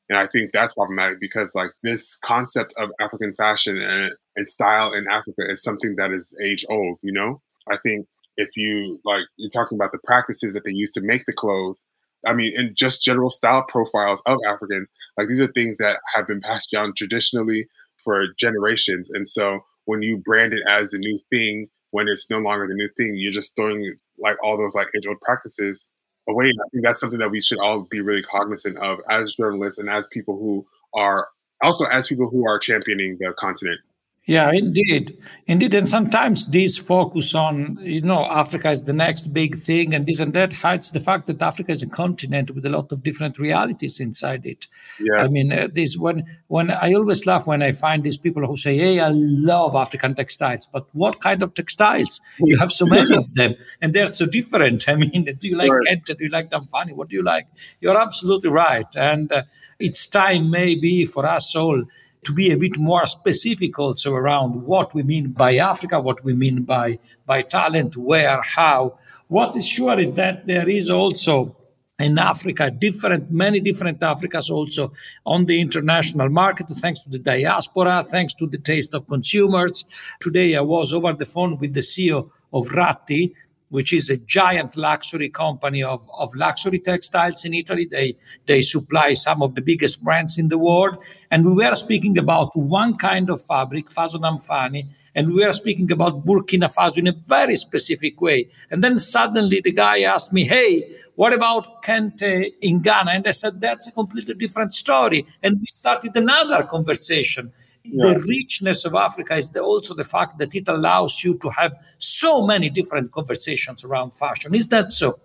And 0.08 0.18
I 0.18 0.28
think 0.28 0.54
that's 0.54 0.76
problematic 0.76 1.20
because 1.20 1.54
like 1.56 1.72
this 1.84 2.16
concept 2.24 2.74
of 2.78 2.90
African 3.02 3.34
fashion 3.34 3.78
and, 3.78 4.14
and 4.38 4.48
style 4.48 4.94
in 4.94 5.06
Africa 5.12 5.42
is 5.50 5.62
something 5.62 5.98
that 5.98 6.12
is 6.12 6.34
age 6.42 6.64
old, 6.70 7.00
you 7.02 7.12
know? 7.12 7.40
I 7.70 7.76
think 7.84 8.08
if 8.38 8.50
you 8.56 9.00
like 9.06 9.24
you're 9.38 9.50
talking 9.50 9.78
about 9.78 9.92
the 9.92 10.00
practices 10.06 10.54
that 10.54 10.64
they 10.66 10.72
use 10.72 10.92
to 10.92 11.02
make 11.02 11.26
the 11.26 11.34
clothes 11.34 11.86
i 12.28 12.34
mean 12.34 12.52
and 12.58 12.76
just 12.76 13.04
general 13.04 13.30
style 13.30 13.64
profiles 13.64 14.22
of 14.26 14.38
africans 14.48 14.88
like 15.18 15.28
these 15.28 15.42
are 15.42 15.48
things 15.48 15.78
that 15.78 16.00
have 16.16 16.28
been 16.28 16.42
passed 16.42 16.72
down 16.72 16.94
traditionally 16.96 17.68
for 17.98 18.26
generations 18.38 19.10
and 19.10 19.30
so 19.30 19.60
when 19.86 20.02
you 20.02 20.18
brand 20.18 20.54
it 20.54 20.64
as 20.70 20.92
the 20.92 20.98
new 20.98 21.20
thing 21.32 21.68
when 21.92 22.08
it's 22.08 22.30
no 22.30 22.40
longer 22.40 22.68
the 22.68 22.74
new 22.74 22.90
thing 22.98 23.16
you're 23.16 23.32
just 23.32 23.56
throwing 23.56 23.94
like 24.20 24.36
all 24.44 24.58
those 24.58 24.76
like 24.76 24.88
age 24.96 25.08
old 25.08 25.20
practices 25.22 25.90
away. 26.28 26.46
And 26.46 26.60
I 26.60 26.68
think 26.72 26.84
that's 26.84 27.00
something 27.00 27.20
that 27.20 27.32
we 27.32 27.42
should 27.42 27.60
all 27.60 27.82
be 27.90 28.02
really 28.02 28.24
cognizant 28.24 28.78
of 28.78 29.00
as 29.10 29.34
journalists 29.36 29.80
and 29.80 29.90
as 29.90 30.08
people 30.12 30.38
who 30.38 30.66
are 30.94 31.28
also 31.64 31.86
as 31.86 32.08
people 32.08 32.30
who 32.30 32.48
are 32.48 32.60
championing 32.60 33.16
the 33.20 33.34
continent. 33.38 33.80
Yeah, 34.28 34.52
indeed, 34.54 35.18
indeed, 35.46 35.74
and 35.74 35.88
sometimes 35.88 36.48
this 36.48 36.78
focus 36.78 37.34
on 37.34 37.78
you 37.80 38.02
know 38.02 38.26
Africa 38.26 38.70
is 38.70 38.84
the 38.84 38.92
next 38.92 39.34
big 39.34 39.56
thing, 39.56 39.94
and 39.94 40.06
this 40.06 40.20
and 40.20 40.34
that 40.34 40.52
hides 40.52 40.92
the 40.92 41.00
fact 41.00 41.28
that 41.28 41.42
Africa 41.42 41.72
is 41.72 41.82
a 41.82 41.88
continent 41.88 42.52
with 42.52 42.66
a 42.66 42.70
lot 42.70 42.92
of 42.92 43.04
different 43.04 43.40
realities 43.40 44.02
inside 44.02 44.46
it. 44.46 44.68
Yeah, 45.00 45.24
I 45.24 45.30
mean, 45.30 45.54
uh, 45.54 45.70
this 45.74 45.98
when 45.98 46.26
when 46.48 46.72
I 46.72 46.92
always 46.94 47.26
laugh 47.26 47.48
when 47.48 47.64
I 47.64 47.72
find 47.72 48.04
these 48.04 48.18
people 48.18 48.46
who 48.46 48.58
say, 48.58 48.78
"Hey, 48.78 49.00
I 49.00 49.12
love 49.14 49.76
African 49.76 50.14
textiles," 50.14 50.68
but 50.74 50.88
what 50.92 51.22
kind 51.22 51.42
of 51.42 51.54
textiles? 51.54 52.20
You 52.40 52.58
have 52.60 52.74
so 52.74 52.86
many 52.86 53.16
of 53.16 53.34
them, 53.34 53.56
and 53.82 53.94
they're 53.94 54.08
so 54.08 54.26
different. 54.26 54.90
I 54.90 54.96
mean, 54.96 55.24
do 55.40 55.48
you 55.48 55.56
like 55.56 55.72
right. 55.72 55.84
Kente? 55.88 56.18
Do 56.18 56.26
you 56.26 56.32
like 56.32 56.50
Dan 56.50 56.68
Fani? 56.68 56.92
What 56.92 57.08
do 57.08 57.16
you 57.16 57.24
like? 57.24 57.48
You're 57.80 57.98
absolutely 57.98 58.50
right, 58.50 58.94
and 58.98 59.32
uh, 59.32 59.44
it's 59.80 60.06
time 60.06 60.50
maybe 60.50 61.06
for 61.06 61.26
us 61.26 61.56
all 61.56 61.82
to 62.28 62.34
be 62.34 62.52
a 62.52 62.58
bit 62.58 62.78
more 62.78 63.06
specific 63.06 63.80
also 63.80 64.14
around 64.14 64.52
what 64.64 64.94
we 64.94 65.02
mean 65.02 65.32
by 65.32 65.56
Africa, 65.56 66.00
what 66.00 66.24
we 66.26 66.34
mean 66.34 66.64
by, 66.64 67.00
by 67.26 67.42
talent, 67.42 67.96
where, 67.96 68.42
how. 68.42 68.98
What 69.30 69.56
is 69.56 69.66
sure 69.66 69.98
is 69.98 70.12
that 70.14 70.46
there 70.46 70.68
is 70.68 70.90
also 70.90 71.56
in 72.00 72.20
Africa, 72.20 72.70
different, 72.70 73.32
many 73.32 73.62
different 73.62 74.02
Africas 74.02 74.52
also 74.52 74.92
on 75.26 75.46
the 75.46 75.60
international 75.60 76.30
market, 76.30 76.68
thanks 76.68 77.02
to 77.04 77.10
the 77.10 77.18
diaspora, 77.18 78.04
thanks 78.04 78.34
to 78.36 78.46
the 78.46 78.58
taste 78.58 78.94
of 78.94 79.08
consumers. 79.08 79.86
Today 80.20 80.56
I 80.56 80.62
was 80.62 80.94
over 80.94 81.14
the 81.14 81.26
phone 81.26 81.58
with 81.58 81.74
the 81.74 81.80
CEO 81.80 82.30
of 82.54 82.68
Ratti, 82.68 83.34
which 83.70 83.92
is 83.92 84.10
a 84.10 84.18
giant 84.18 84.78
luxury 84.78 85.30
company 85.30 85.84
of, 85.84 86.10
of 86.18 86.34
luxury 86.36 86.80
textiles 86.80 87.44
in 87.44 87.54
Italy. 87.54 87.86
They, 87.86 88.16
they 88.46 88.62
supply 88.62 89.14
some 89.14 89.42
of 89.42 89.56
the 89.56 89.62
biggest 89.62 90.04
brands 90.04 90.38
in 90.38 90.48
the 90.48 90.58
world. 90.58 90.98
And 91.30 91.46
we 91.46 91.56
were 91.56 91.76
speaking 91.76 92.18
about 92.18 92.56
one 92.56 92.98
kind 92.98 93.30
of 93.30 93.42
fabric, 93.42 93.90
Faso 93.90 94.22
Dan 94.22 94.40
Fani, 94.40 94.88
and 95.14 95.34
we 95.34 95.46
were 95.46 95.54
speaking 95.54 95.92
about 95.92 96.26
Burkina 96.26 96.74
Faso 96.74 97.00
in 97.00 97.08
a 97.08 97.12
very 97.12 97.56
specific 97.56 98.22
way. 98.22 98.48
And 98.72 98.84
then 98.84 99.00
suddenly 99.00 99.60
the 99.62 99.72
guy 99.72 100.02
asked 100.02 100.32
me, 100.32 100.46
Hey, 100.46 100.96
what 101.16 101.34
about 101.34 101.84
Kente 101.84 102.52
in 102.62 102.82
Ghana? 102.82 103.12
And 103.12 103.28
I 103.28 103.32
said, 103.32 103.60
That's 103.60 103.90
a 103.90 103.92
completely 103.92 104.36
different 104.36 104.74
story. 104.74 105.26
And 105.44 105.58
we 105.60 105.66
started 105.66 106.16
another 106.16 106.64
conversation 106.64 107.52
yeah. 107.90 108.14
the 108.14 108.20
richness 108.28 108.86
of 108.86 108.96
Africa 108.96 109.36
is 109.36 109.52
the, 109.52 109.62
also 109.62 109.94
the 109.94 110.04
fact 110.04 110.38
that 110.40 110.56
it 110.56 110.68
allows 110.68 111.24
you 111.24 111.38
to 111.40 111.50
have 111.50 111.74
so 111.98 112.46
many 112.46 112.70
different 112.70 113.12
conversations 113.12 113.84
around 113.84 114.14
fashion. 114.14 114.54
Is 114.54 114.68
that 114.70 114.92
so? 114.92 115.20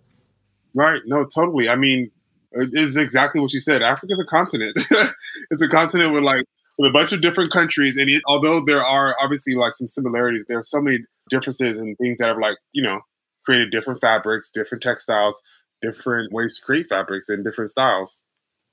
Right. 0.74 1.00
No, 1.06 1.24
totally. 1.24 1.68
I 1.68 1.76
mean, 1.76 2.10
it 2.52 2.70
is 2.72 2.96
exactly 2.96 3.40
what 3.40 3.52
you 3.52 3.60
said. 3.60 3.82
Africa 3.82 4.12
is 4.12 4.20
a 4.20 4.24
continent. 4.24 4.76
it's 5.50 5.62
a 5.62 5.68
continent 5.68 6.12
with 6.12 6.22
like 6.22 6.44
with 6.78 6.90
a 6.90 6.92
bunch 6.92 7.12
of 7.12 7.20
different 7.20 7.50
countries, 7.50 7.96
and 7.96 8.08
it, 8.08 8.22
although 8.26 8.62
there 8.64 8.82
are 8.82 9.14
obviously 9.20 9.54
like 9.54 9.72
some 9.74 9.88
similarities, 9.88 10.44
there 10.48 10.58
are 10.58 10.62
so 10.62 10.80
many 10.80 10.98
differences 11.28 11.78
and 11.78 11.96
things 11.98 12.18
that 12.18 12.28
have 12.28 12.38
like 12.38 12.56
you 12.72 12.82
know 12.82 13.00
created 13.44 13.70
different 13.70 14.00
fabrics, 14.00 14.50
different 14.50 14.82
textiles, 14.82 15.40
different 15.80 16.32
ways 16.32 16.58
to 16.58 16.64
create 16.64 16.86
fabrics 16.88 17.28
and 17.28 17.44
different 17.44 17.70
styles. 17.70 18.20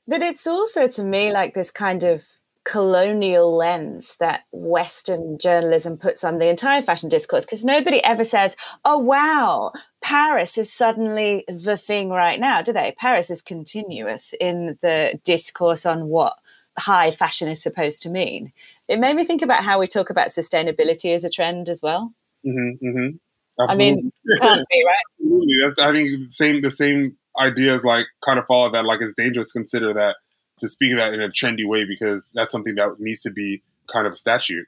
But 0.07 0.21
it's 0.21 0.47
also 0.47 0.87
to 0.87 1.03
me 1.03 1.31
like 1.31 1.53
this 1.53 1.71
kind 1.71 2.03
of 2.03 2.25
colonial 2.69 3.55
lens 3.57 4.15
that 4.19 4.43
Western 4.51 5.39
journalism 5.39 5.97
puts 5.97 6.23
on 6.23 6.37
the 6.37 6.47
entire 6.47 6.83
fashion 6.83 7.09
discourse 7.09 7.43
because 7.43 7.65
nobody 7.65 8.03
ever 8.03 8.23
says, 8.23 8.55
oh, 8.85 8.99
wow, 8.99 9.71
Paris 10.01 10.55
is 10.55 10.71
suddenly 10.71 11.43
the 11.47 11.77
thing 11.77 12.09
right 12.09 12.39
now, 12.39 12.61
do 12.61 12.71
they? 12.71 12.93
Paris 12.95 13.31
is 13.31 13.41
continuous 13.41 14.35
in 14.39 14.77
the 14.83 15.19
discourse 15.25 15.87
on 15.87 16.09
what 16.09 16.35
high 16.77 17.09
fashion 17.09 17.47
is 17.47 17.61
supposed 17.61 18.03
to 18.03 18.09
mean. 18.09 18.53
It 18.87 18.99
made 18.99 19.15
me 19.15 19.25
think 19.25 19.41
about 19.41 19.63
how 19.63 19.79
we 19.79 19.87
talk 19.87 20.11
about 20.11 20.27
sustainability 20.27 21.15
as 21.15 21.23
a 21.23 21.29
trend 21.31 21.69
as 21.69 21.81
well. 21.81 22.13
Mm-hmm, 22.45 22.85
mm-hmm. 22.87 23.67
I 23.67 23.75
mean, 23.77 24.11
can't 24.37 24.65
be 24.69 24.85
right. 24.85 24.95
Absolutely. 25.19 25.55
That's, 25.63 25.81
I 25.81 25.91
mean, 25.91 26.27
the 26.27 26.31
same 26.31 26.61
the 26.61 26.71
same 26.71 27.17
ideas 27.37 27.83
like 27.83 28.05
kind 28.23 28.37
of 28.37 28.45
follow 28.45 28.71
that. 28.71 28.85
Like 28.85 29.01
it's 29.01 29.15
dangerous 29.17 29.51
to 29.53 29.59
consider 29.59 29.93
that 29.95 30.17
to 30.59 30.69
speak 30.69 30.91
of 30.91 30.97
that 30.97 31.13
in 31.13 31.21
a 31.21 31.29
trendy 31.29 31.67
way 31.67 31.85
because 31.85 32.31
that's 32.33 32.51
something 32.51 32.75
that 32.75 32.95
needs 32.99 33.21
to 33.21 33.31
be 33.31 33.63
kind 33.91 34.07
of 34.07 34.13
a 34.13 34.17
statute. 34.17 34.67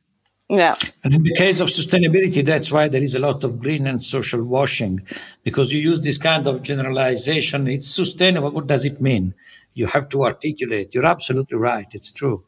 Yeah. 0.51 0.75
And 1.05 1.13
in 1.13 1.23
the 1.23 1.33
case 1.33 1.61
of 1.61 1.69
sustainability, 1.69 2.45
that's 2.45 2.73
why 2.73 2.89
there 2.89 3.01
is 3.01 3.15
a 3.15 3.19
lot 3.19 3.45
of 3.45 3.59
green 3.59 3.87
and 3.87 4.03
social 4.03 4.43
washing 4.43 5.01
because 5.43 5.71
you 5.71 5.79
use 5.79 6.01
this 6.01 6.17
kind 6.17 6.45
of 6.45 6.61
generalization. 6.61 7.69
It's 7.69 7.89
sustainable. 7.89 8.51
What 8.51 8.67
does 8.67 8.83
it 8.83 8.99
mean? 8.99 9.33
You 9.73 9.85
have 9.87 10.09
to 10.09 10.25
articulate. 10.25 10.93
You're 10.93 11.05
absolutely 11.05 11.57
right. 11.57 11.87
It's 11.93 12.11
true. 12.11 12.43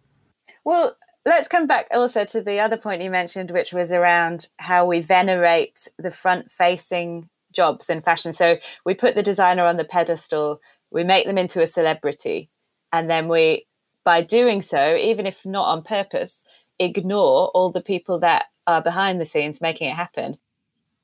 Well, 0.66 0.98
let's 1.26 1.48
come 1.48 1.66
back 1.66 1.88
also 1.94 2.26
to 2.26 2.42
the 2.42 2.60
other 2.60 2.76
point 2.76 3.02
you 3.02 3.10
mentioned, 3.10 3.52
which 3.52 3.72
was 3.72 3.94
around 3.94 4.50
how 4.58 4.86
we 4.86 5.00
venerate 5.00 5.88
the 5.98 6.12
front 6.12 6.52
facing 6.52 7.30
jobs 7.54 7.90
in 7.90 8.02
fashion. 8.02 8.34
So 8.34 8.58
we 8.86 8.96
put 8.96 9.16
the 9.16 9.24
designer 9.24 9.64
on 9.64 9.78
the 9.78 9.86
pedestal, 9.86 10.60
we 10.92 11.06
make 11.06 11.26
them 11.26 11.38
into 11.38 11.62
a 11.62 11.68
celebrity 11.68 12.50
and 12.94 13.10
then 13.10 13.28
we 13.28 13.66
by 14.06 14.22
doing 14.22 14.62
so 14.62 14.96
even 14.96 15.26
if 15.26 15.46
not 15.46 15.66
on 15.66 15.82
purpose 15.82 16.46
ignore 16.80 17.50
all 17.50 17.70
the 17.70 17.82
people 17.82 18.18
that 18.20 18.46
are 18.66 18.82
behind 18.82 19.20
the 19.20 19.26
scenes 19.26 19.60
making 19.60 19.90
it 19.90 19.96
happen 19.96 20.38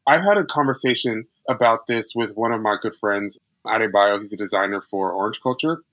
i've 0.07 0.23
had 0.23 0.37
a 0.37 0.45
conversation 0.45 1.25
about 1.49 1.87
this 1.87 2.13
with 2.15 2.31
one 2.37 2.53
of 2.53 2.61
my 2.61 2.77
good 2.81 2.95
friends 2.95 3.37
Adebayo. 3.65 4.21
He's 4.21 4.33
a 4.33 4.37
designer 4.37 4.81
for 4.81 5.11
Orange 5.11 5.41
Culture. 5.41 5.83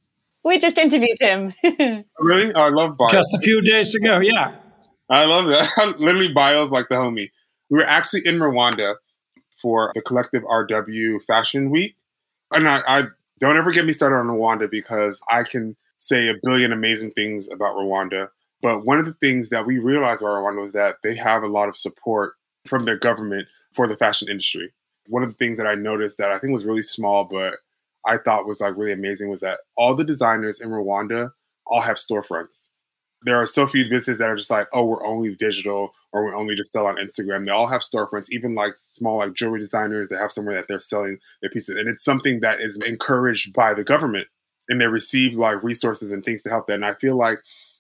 We 0.43 0.59
just 0.59 0.79
interviewed 0.79 1.19
him. 1.21 1.53
really? 2.19 2.53
Oh, 2.55 2.61
I 2.61 2.69
love 2.69 2.97
Bayo. 2.97 3.09
Just 3.11 3.35
a 3.35 3.41
few 3.41 3.61
days 3.63 3.95
ago, 3.95 4.21
yeah. 4.21 4.55
I 5.11 5.25
love 5.25 5.47
that. 5.47 5.97
Literally, 5.99 6.33
Bayo's 6.33 6.71
like 6.71 6.89
the 6.89 6.97
homie. 6.97 7.31
We 7.69 7.79
were 7.79 7.85
actually 7.85 8.23
in 8.25 8.37
Rwanda 8.37 8.95
for 9.61 9.91
the 9.95 10.03
collective 10.03 10.45
RW 10.45 11.23
Fashion 11.27 11.71
Week. 11.71 11.97
And 12.55 12.69
I, 12.69 12.81
I 12.87 13.03
don't 13.41 13.57
ever 13.57 13.73
get 13.73 13.85
me 13.85 13.93
started 13.93 14.17
on 14.17 14.27
Rwanda 14.27 14.71
because 14.71 15.21
I 15.29 15.43
can 15.43 15.77
say 16.07 16.29
a 16.29 16.35
billion 16.43 16.73
amazing 16.73 17.13
things 17.13 17.49
about 17.51 17.77
Rwanda. 17.77 18.29
But 18.63 18.85
one 18.85 18.99
of 18.99 19.05
the 19.05 19.15
things 19.15 19.51
that 19.51 19.67
we 19.67 19.79
realized 19.79 20.23
about 20.23 20.43
Rwanda 20.43 20.61
was 20.61 20.73
that 20.73 20.97
they 21.03 21.15
have 21.17 21.43
a 21.43 21.49
lot 21.49 21.69
of 21.69 21.77
support 21.77 22.35
from 22.65 22.85
their 22.85 22.99
government 22.99 23.49
for 23.75 23.87
the 23.87 23.97
fashion 23.97 24.29
industry. 24.29 24.73
One 25.09 25.23
of 25.23 25.29
the 25.29 25.37
things 25.37 25.59
that 25.59 25.67
I 25.67 25.75
noticed 25.75 26.19
that 26.19 26.33
I 26.33 26.39
think 26.39 26.53
was 26.53 26.67
really 26.67 26.83
small, 26.83 27.25
but 27.25 27.59
I 28.07 28.19
thought 28.19 28.47
was 28.47 28.61
like 28.61 28.77
really 28.77 28.93
amazing 28.93 29.29
was 29.29 29.41
that 29.41 29.61
all 29.77 29.95
the 29.95 30.05
designers 30.05 30.61
in 30.61 30.71
Rwanda 30.71 31.31
all 31.67 31.83
have 31.83 31.97
storefronts. 31.97 32.69
There 33.23 33.37
are 33.37 33.47
so 33.47 33.67
few 33.67 33.85
businesses 33.85 34.19
that 34.19 34.31
are 34.31 34.37
just 34.37 34.51
like, 34.51 34.69
oh, 34.73 34.85
we're 34.85 35.05
only 35.05 35.35
digital 35.35 35.91
or 36.13 36.25
we 36.25 36.33
only 36.33 36.55
just 36.55 36.73
sell 36.73 36.87
on 36.87 36.97
Instagram. 36.97 37.45
They 37.45 37.51
all 37.51 37.67
have 37.67 37.81
storefronts, 37.81 38.27
even 38.31 38.55
like 38.55 38.75
small 38.77 39.19
like 39.19 39.35
jewelry 39.35 39.59
designers, 39.59 40.09
they 40.09 40.17
have 40.17 40.31
somewhere 40.31 40.55
that 40.55 40.69
they're 40.69 40.79
selling 40.79 41.19
their 41.43 41.51
pieces. 41.51 41.77
And 41.77 41.89
it's 41.89 42.05
something 42.05 42.41
that 42.41 42.61
is 42.61 42.77
encouraged 42.87 43.53
by 43.53 43.75
the 43.75 43.85
government 43.85 44.29
and 44.69 44.81
they 44.81 44.89
receive 44.89 45.35
like 45.37 45.63
resources 45.63 46.13
and 46.13 46.25
things 46.25 46.43
to 46.43 46.51
help 46.51 46.67
that. 46.67 46.75
And 46.75 46.85
I 46.85 46.95
feel 46.95 47.17
like 47.17 47.39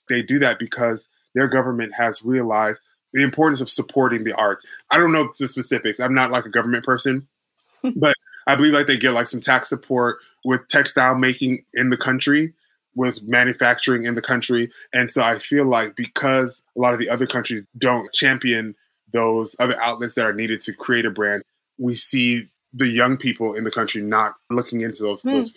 they 0.09 0.23
do 0.23 0.38
that 0.40 0.59
because 0.59 1.09
their 1.35 1.49
government 1.49 1.93
has 1.97 2.23
realized 2.25 2.81
the 3.12 3.23
importance 3.23 3.61
of 3.61 3.69
supporting 3.69 4.25
the 4.25 4.35
arts. 4.35 4.66
I 4.93 4.99
don't 4.99 5.12
know 5.12 5.28
the 5.38 5.49
specifics. 5.49 6.00
I'm 6.00 6.14
not 6.14 6.31
like 6.31 6.45
a 6.45 6.50
government 6.50 6.85
person, 6.85 7.28
but 7.97 8.14
I 8.47 8.57
believe 8.57 8.73
like 8.73 8.87
they 8.87 8.97
get 8.97 9.12
like 9.12 9.26
some 9.26 9.40
tax 9.40 9.69
support 9.69 10.19
with 10.45 10.66
textile 10.69 11.16
making 11.16 11.61
in 11.75 11.90
the 11.90 11.97
country, 11.97 12.55
with 12.95 13.23
manufacturing 13.23 14.05
in 14.05 14.14
the 14.14 14.23
country. 14.23 14.69
And 14.93 15.11
so 15.11 15.23
I 15.23 15.37
feel 15.37 15.66
like 15.66 15.97
because 15.97 16.66
a 16.76 16.81
lot 16.81 16.95
of 16.95 17.00
the 17.00 17.09
other 17.09 17.26
countries 17.26 17.64
don't 17.76 18.12
champion 18.12 18.75
those 19.12 19.57
other 19.59 19.81
outlets 19.81 20.14
that 20.14 20.26
are 20.26 20.33
needed 20.33 20.61
to 20.62 20.73
create 20.73 21.05
a 21.05 21.11
brand, 21.11 21.43
we 21.78 21.95
see 21.95 22.49
the 22.73 22.88
young 22.88 23.16
people 23.16 23.55
in 23.55 23.64
the 23.64 23.71
country 23.71 24.02
not 24.02 24.35
looking 24.50 24.83
into 24.83 25.02
those 25.02 25.23
mm. 25.23 25.33
those 25.33 25.52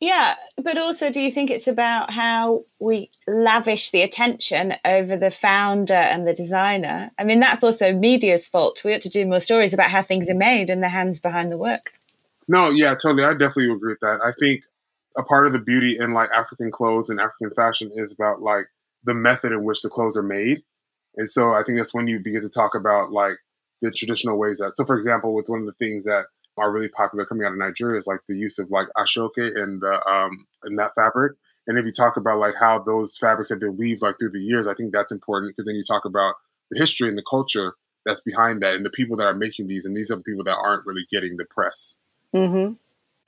yeah, 0.00 0.36
but 0.56 0.78
also, 0.78 1.10
do 1.10 1.20
you 1.20 1.30
think 1.30 1.50
it's 1.50 1.68
about 1.68 2.10
how 2.10 2.64
we 2.78 3.10
lavish 3.28 3.90
the 3.90 4.00
attention 4.00 4.74
over 4.84 5.14
the 5.14 5.30
founder 5.30 5.92
and 5.92 6.26
the 6.26 6.32
designer? 6.32 7.10
I 7.18 7.24
mean, 7.24 7.38
that's 7.38 7.62
also 7.62 7.92
media's 7.92 8.48
fault. 8.48 8.82
We 8.82 8.94
ought 8.94 9.02
to 9.02 9.10
do 9.10 9.26
more 9.26 9.40
stories 9.40 9.74
about 9.74 9.90
how 9.90 10.02
things 10.02 10.30
are 10.30 10.34
made 10.34 10.70
and 10.70 10.82
the 10.82 10.88
hands 10.88 11.20
behind 11.20 11.52
the 11.52 11.58
work. 11.58 11.92
No, 12.48 12.70
yeah, 12.70 12.94
totally. 12.94 13.24
I 13.24 13.34
definitely 13.34 13.72
agree 13.72 13.92
with 13.92 14.00
that. 14.00 14.20
I 14.24 14.32
think 14.40 14.62
a 15.18 15.22
part 15.22 15.46
of 15.46 15.52
the 15.52 15.58
beauty 15.58 15.98
in 15.98 16.14
like 16.14 16.30
African 16.34 16.70
clothes 16.70 17.10
and 17.10 17.20
African 17.20 17.54
fashion 17.54 17.90
is 17.94 18.14
about 18.14 18.40
like 18.40 18.66
the 19.04 19.14
method 19.14 19.52
in 19.52 19.64
which 19.64 19.82
the 19.82 19.90
clothes 19.90 20.16
are 20.16 20.22
made. 20.22 20.62
And 21.16 21.30
so 21.30 21.52
I 21.52 21.62
think 21.62 21.76
that's 21.76 21.92
when 21.92 22.08
you 22.08 22.22
begin 22.22 22.42
to 22.42 22.48
talk 22.48 22.74
about 22.74 23.12
like 23.12 23.36
the 23.82 23.90
traditional 23.90 24.38
ways 24.38 24.58
that. 24.58 24.72
So, 24.76 24.84
for 24.86 24.96
example, 24.96 25.34
with 25.34 25.48
one 25.48 25.60
of 25.60 25.66
the 25.66 25.72
things 25.72 26.04
that 26.04 26.24
are 26.56 26.72
really 26.72 26.88
popular 26.88 27.24
coming 27.24 27.46
out 27.46 27.52
of 27.52 27.58
Nigeria 27.58 27.98
is 27.98 28.06
like 28.06 28.20
the 28.28 28.36
use 28.36 28.58
of 28.58 28.70
like 28.70 28.88
aso 28.96 29.22
oke 29.22 29.38
and 29.38 29.80
the 29.80 30.06
um 30.06 30.46
and 30.64 30.78
that 30.78 30.94
fabric. 30.94 31.32
And 31.66 31.78
if 31.78 31.84
you 31.84 31.92
talk 31.92 32.16
about 32.16 32.38
like 32.38 32.54
how 32.58 32.78
those 32.80 33.16
fabrics 33.18 33.50
have 33.50 33.60
been 33.60 33.76
weaved 33.76 34.02
like 34.02 34.16
through 34.18 34.30
the 34.30 34.40
years, 34.40 34.66
I 34.66 34.74
think 34.74 34.92
that's 34.92 35.12
important 35.12 35.54
because 35.54 35.66
then 35.66 35.76
you 35.76 35.84
talk 35.84 36.04
about 36.04 36.34
the 36.70 36.78
history 36.78 37.08
and 37.08 37.16
the 37.16 37.24
culture 37.28 37.74
that's 38.04 38.20
behind 38.22 38.62
that 38.62 38.74
and 38.74 38.84
the 38.84 38.90
people 38.90 39.16
that 39.18 39.26
are 39.26 39.34
making 39.34 39.66
these. 39.68 39.84
And 39.84 39.96
these 39.96 40.10
are 40.10 40.16
the 40.16 40.22
people 40.22 40.44
that 40.44 40.56
aren't 40.56 40.86
really 40.86 41.06
getting 41.10 41.36
the 41.36 41.44
press. 41.44 41.96
Mm-hmm. 42.34 42.74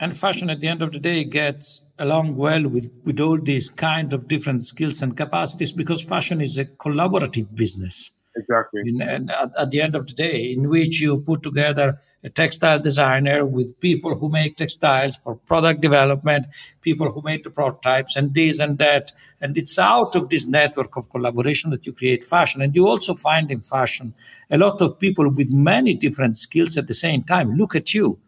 And 0.00 0.17
fashion 0.17 0.50
at 0.50 0.61
the 0.61 0.69
end 0.69 0.83
of 0.83 0.93
the 0.93 0.99
day 0.99 1.23
gets 1.23 1.83
along 1.99 2.37
well 2.37 2.67
with, 2.69 2.91
with 3.05 3.21
all 3.21 3.38
these 3.38 3.71
kind 3.71 4.12
of 4.12 4.26
different 4.26 4.64
skills 4.64 5.02
and 5.02 5.17
capacities 5.17 5.73
because 5.73 6.02
fashion 6.02 6.41
is 6.41 6.59
a 6.59 6.64
collaborative 6.64 7.55
business. 7.55 8.11
Exactly. 8.34 8.82
In, 8.86 9.02
and 9.02 9.30
at, 9.30 9.50
at, 9.58 9.70
the 9.70 9.80
end 9.82 9.94
of 9.94 10.06
the 10.06 10.14
day, 10.14 10.52
in 10.52 10.68
which 10.68 11.00
you 11.00 11.20
put 11.20 11.42
together 11.42 11.98
a 12.24 12.30
textile 12.30 12.78
designer 12.78 13.44
with 13.44 13.78
people 13.80 14.16
who 14.16 14.30
make 14.30 14.56
textiles 14.56 15.16
for 15.16 15.36
product 15.36 15.82
development, 15.82 16.46
people 16.80 17.10
who 17.12 17.20
make 17.22 17.44
the 17.44 17.50
prototypes, 17.50 18.16
and 18.16 18.32
this 18.32 18.58
and 18.58 18.78
that. 18.78 19.12
And 19.40 19.58
it's 19.58 19.78
out 19.78 20.16
of 20.16 20.30
this 20.30 20.46
network 20.46 20.96
of 20.96 21.10
collaboration 21.10 21.70
that 21.72 21.84
you 21.84 21.92
create 21.92 22.24
fashion. 22.24 22.62
And 22.62 22.74
you 22.74 22.88
also 22.88 23.14
find 23.14 23.50
in 23.50 23.60
fashion 23.60 24.14
a 24.50 24.56
lot 24.56 24.80
of 24.80 24.98
people 24.98 25.28
with 25.30 25.52
many 25.52 25.94
different 25.94 26.38
skills 26.38 26.78
at 26.78 26.86
the 26.86 26.94
same 26.94 27.24
time. 27.24 27.56
Look 27.56 27.76
at 27.76 27.92
you. 27.92 28.18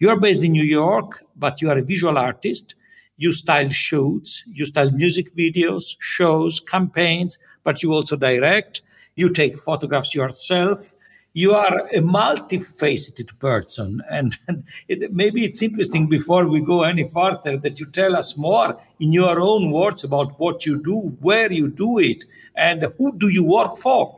You 0.00 0.10
are 0.10 0.18
based 0.18 0.42
in 0.42 0.52
New 0.52 0.64
York, 0.64 1.22
but 1.36 1.62
you 1.62 1.70
are 1.70 1.78
a 1.78 1.84
visual 1.84 2.18
artist. 2.18 2.74
You 3.16 3.32
style 3.32 3.68
shoots, 3.68 4.42
you 4.48 4.64
style 4.64 4.90
music 4.90 5.36
videos, 5.36 5.94
shows, 6.00 6.58
campaigns, 6.58 7.38
but 7.62 7.82
you 7.82 7.92
also 7.92 8.16
direct 8.16 8.80
you 9.16 9.30
take 9.30 9.58
photographs 9.58 10.14
yourself. 10.14 10.94
You 11.32 11.52
are 11.54 11.88
a 11.88 11.98
multifaceted 11.98 13.38
person. 13.40 14.02
And, 14.08 14.36
and 14.46 14.64
it, 14.88 15.12
maybe 15.12 15.44
it's 15.44 15.62
interesting 15.62 16.08
before 16.08 16.48
we 16.48 16.60
go 16.60 16.84
any 16.84 17.08
further 17.08 17.56
that 17.56 17.80
you 17.80 17.86
tell 17.86 18.16
us 18.16 18.36
more 18.36 18.80
in 19.00 19.12
your 19.12 19.40
own 19.40 19.72
words 19.72 20.04
about 20.04 20.38
what 20.38 20.64
you 20.64 20.80
do 20.80 21.16
where 21.20 21.50
you 21.50 21.68
do 21.68 21.98
it 21.98 22.24
and 22.54 22.84
who 22.98 23.16
do 23.18 23.28
you 23.28 23.44
work 23.44 23.76
for? 23.76 24.14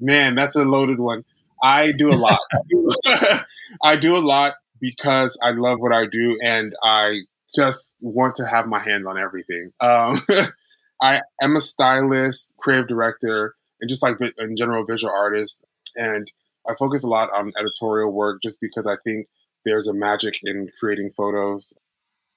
Man 0.00 0.36
that's 0.36 0.56
a 0.56 0.62
loaded 0.62 1.00
one. 1.00 1.24
I 1.62 1.92
do 1.92 2.12
a 2.12 2.18
lot. 2.18 2.38
I 3.82 3.96
do 3.96 4.16
a 4.16 4.24
lot 4.24 4.54
because 4.82 5.38
i 5.42 5.52
love 5.52 5.78
what 5.78 5.92
i 5.92 6.04
do 6.06 6.36
and 6.42 6.72
i 6.82 7.20
just 7.54 7.94
want 8.02 8.34
to 8.34 8.44
have 8.44 8.66
my 8.66 8.80
hand 8.80 9.06
on 9.06 9.18
everything. 9.18 9.72
Um, 9.80 10.20
i 11.02 11.20
am 11.40 11.56
a 11.56 11.60
stylist 11.60 12.52
creative 12.58 12.88
director 12.88 13.52
and 13.82 13.88
just 13.88 14.02
like 14.02 14.16
in 14.38 14.56
general 14.56 14.86
visual 14.86 15.12
artist. 15.12 15.64
And 15.96 16.30
I 16.66 16.74
focus 16.78 17.04
a 17.04 17.08
lot 17.08 17.28
on 17.36 17.52
editorial 17.58 18.12
work 18.12 18.40
just 18.42 18.60
because 18.60 18.86
I 18.86 18.96
think 19.04 19.26
there's 19.66 19.88
a 19.88 19.94
magic 19.94 20.36
in 20.44 20.70
creating 20.78 21.10
photos. 21.16 21.74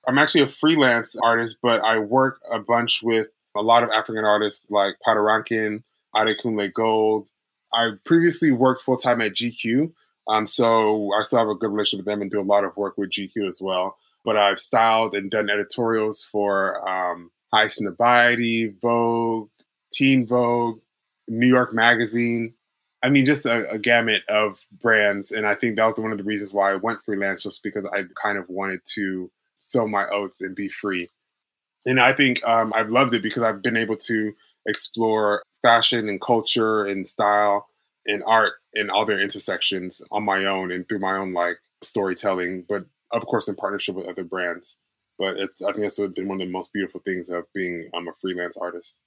I'm 0.08 0.18
actually 0.18 0.42
a 0.42 0.48
freelance 0.48 1.16
artist, 1.24 1.60
but 1.62 1.82
I 1.82 2.00
work 2.00 2.40
a 2.52 2.60
bunch 2.60 3.02
with 3.02 3.28
a 3.56 3.62
lot 3.62 3.84
of 3.84 3.90
African 3.92 4.26
artists 4.26 4.70
like 4.70 4.96
Patoranking, 5.08 5.84
Adekunle 6.16 6.74
Gold. 6.74 7.28
I 7.74 7.92
previously 8.04 8.52
worked 8.52 8.82
full 8.82 8.98
time 8.98 9.22
at 9.22 9.34
GQ, 9.34 9.92
um, 10.28 10.46
so 10.48 11.12
I 11.14 11.24
still 11.24 11.40
have 11.40 11.48
a 11.48 11.56
good 11.56 11.72
relationship 11.72 12.06
with 12.06 12.14
them 12.14 12.22
and 12.22 12.32
do 12.32 12.42
a 12.42 12.44
lot 12.44 12.64
of 12.64 12.76
work 12.76 12.96
with 12.98 13.12
GQ 13.12 13.48
as 13.48 13.60
well. 13.62 13.98
But 14.24 14.38
I've 14.38 14.60
styled 14.60 15.16
and 15.16 15.30
done 15.30 15.50
editorials 15.50 16.24
for 16.24 16.88
um, 16.88 17.32
Highsnobiety, 17.54 18.74
Vogue, 18.82 19.50
Teen 19.92 20.26
Vogue, 20.26 20.78
New 21.28 21.48
York 21.48 21.74
Magazine. 21.74 22.54
I 23.04 23.10
mean, 23.10 23.26
just 23.26 23.46
a, 23.46 23.70
a, 23.70 23.78
gamut 23.78 24.24
of 24.30 24.66
brands. 24.82 25.32
And 25.32 25.46
I 25.46 25.54
think 25.54 25.76
that 25.76 25.86
was 25.86 26.00
one 26.00 26.12
of 26.12 26.18
the 26.18 26.24
reasons 26.24 26.54
why 26.54 26.72
I 26.72 26.76
went 26.76 27.04
freelance, 27.04 27.44
just 27.44 27.62
because 27.62 27.88
I 27.94 28.06
kind 28.22 28.38
of 28.38 28.50
wanted 28.50 28.80
to 28.96 29.30
sow 29.60 29.88
my 29.88 30.08
oats 30.12 30.42
and 30.42 30.56
be 30.56 30.68
free. 30.70 31.10
And 31.86 32.00
I 32.00 32.14
think 32.14 32.44
um, 32.48 32.74
I've 32.76 32.90
loved 32.90 33.14
it 33.14 33.22
because 33.22 33.44
I've 33.44 33.62
been 33.62 33.78
able 33.78 33.98
to 33.98 34.34
explore 34.66 35.44
fashion 35.62 36.10
and 36.10 36.20
culture 36.20 36.86
and 36.86 37.08
style 37.08 37.68
and 38.08 38.24
art 38.26 38.54
and 38.74 38.90
all 38.90 39.06
their 39.06 39.20
intersections 39.20 40.02
on 40.12 40.24
my 40.24 40.46
own 40.46 40.72
and 40.72 40.88
through 40.88 41.00
my 41.00 41.18
own 41.18 41.34
like 41.34 41.58
storytelling, 41.84 42.66
but 42.68 42.86
of 43.14 43.26
course 43.26 43.48
in 43.48 43.56
partnership 43.56 43.96
with 43.96 44.08
other 44.08 44.24
brands. 44.24 44.78
But 45.18 45.38
I 45.38 45.72
think 45.72 45.78
that's 45.78 45.96
been 45.98 46.28
one 46.28 46.42
of 46.42 46.48
the 46.48 46.52
most 46.52 46.74
beautiful 46.74 47.02
things 47.02 47.30
of 47.30 47.46
being 47.54 47.90
I'm 47.94 48.08
um, 48.08 48.08
a 48.10 48.14
freelance 48.20 48.58
artist 48.58 49.00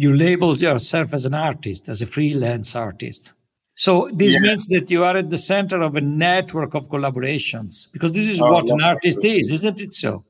you 0.00 0.14
label 0.14 0.56
yourself 0.56 1.12
as 1.12 1.26
an 1.26 1.34
artist, 1.34 1.90
as 1.90 2.00
a 2.00 2.06
freelance 2.06 2.74
artist. 2.74 3.34
So 3.74 4.08
this 4.14 4.32
yeah. 4.32 4.40
means 4.40 4.66
that 4.68 4.90
you 4.90 5.04
are 5.04 5.14
at 5.14 5.28
the 5.28 5.36
center 5.36 5.82
of 5.82 5.94
a 5.94 6.00
network 6.00 6.72
of 6.74 6.88
collaborations 6.88 7.86
because 7.92 8.12
this 8.12 8.26
is 8.26 8.40
oh, 8.40 8.50
what 8.50 8.70
an 8.70 8.80
artist 8.80 9.22
is, 9.22 9.52
isn't 9.52 9.78
it 9.82 9.92
so? 9.92 10.24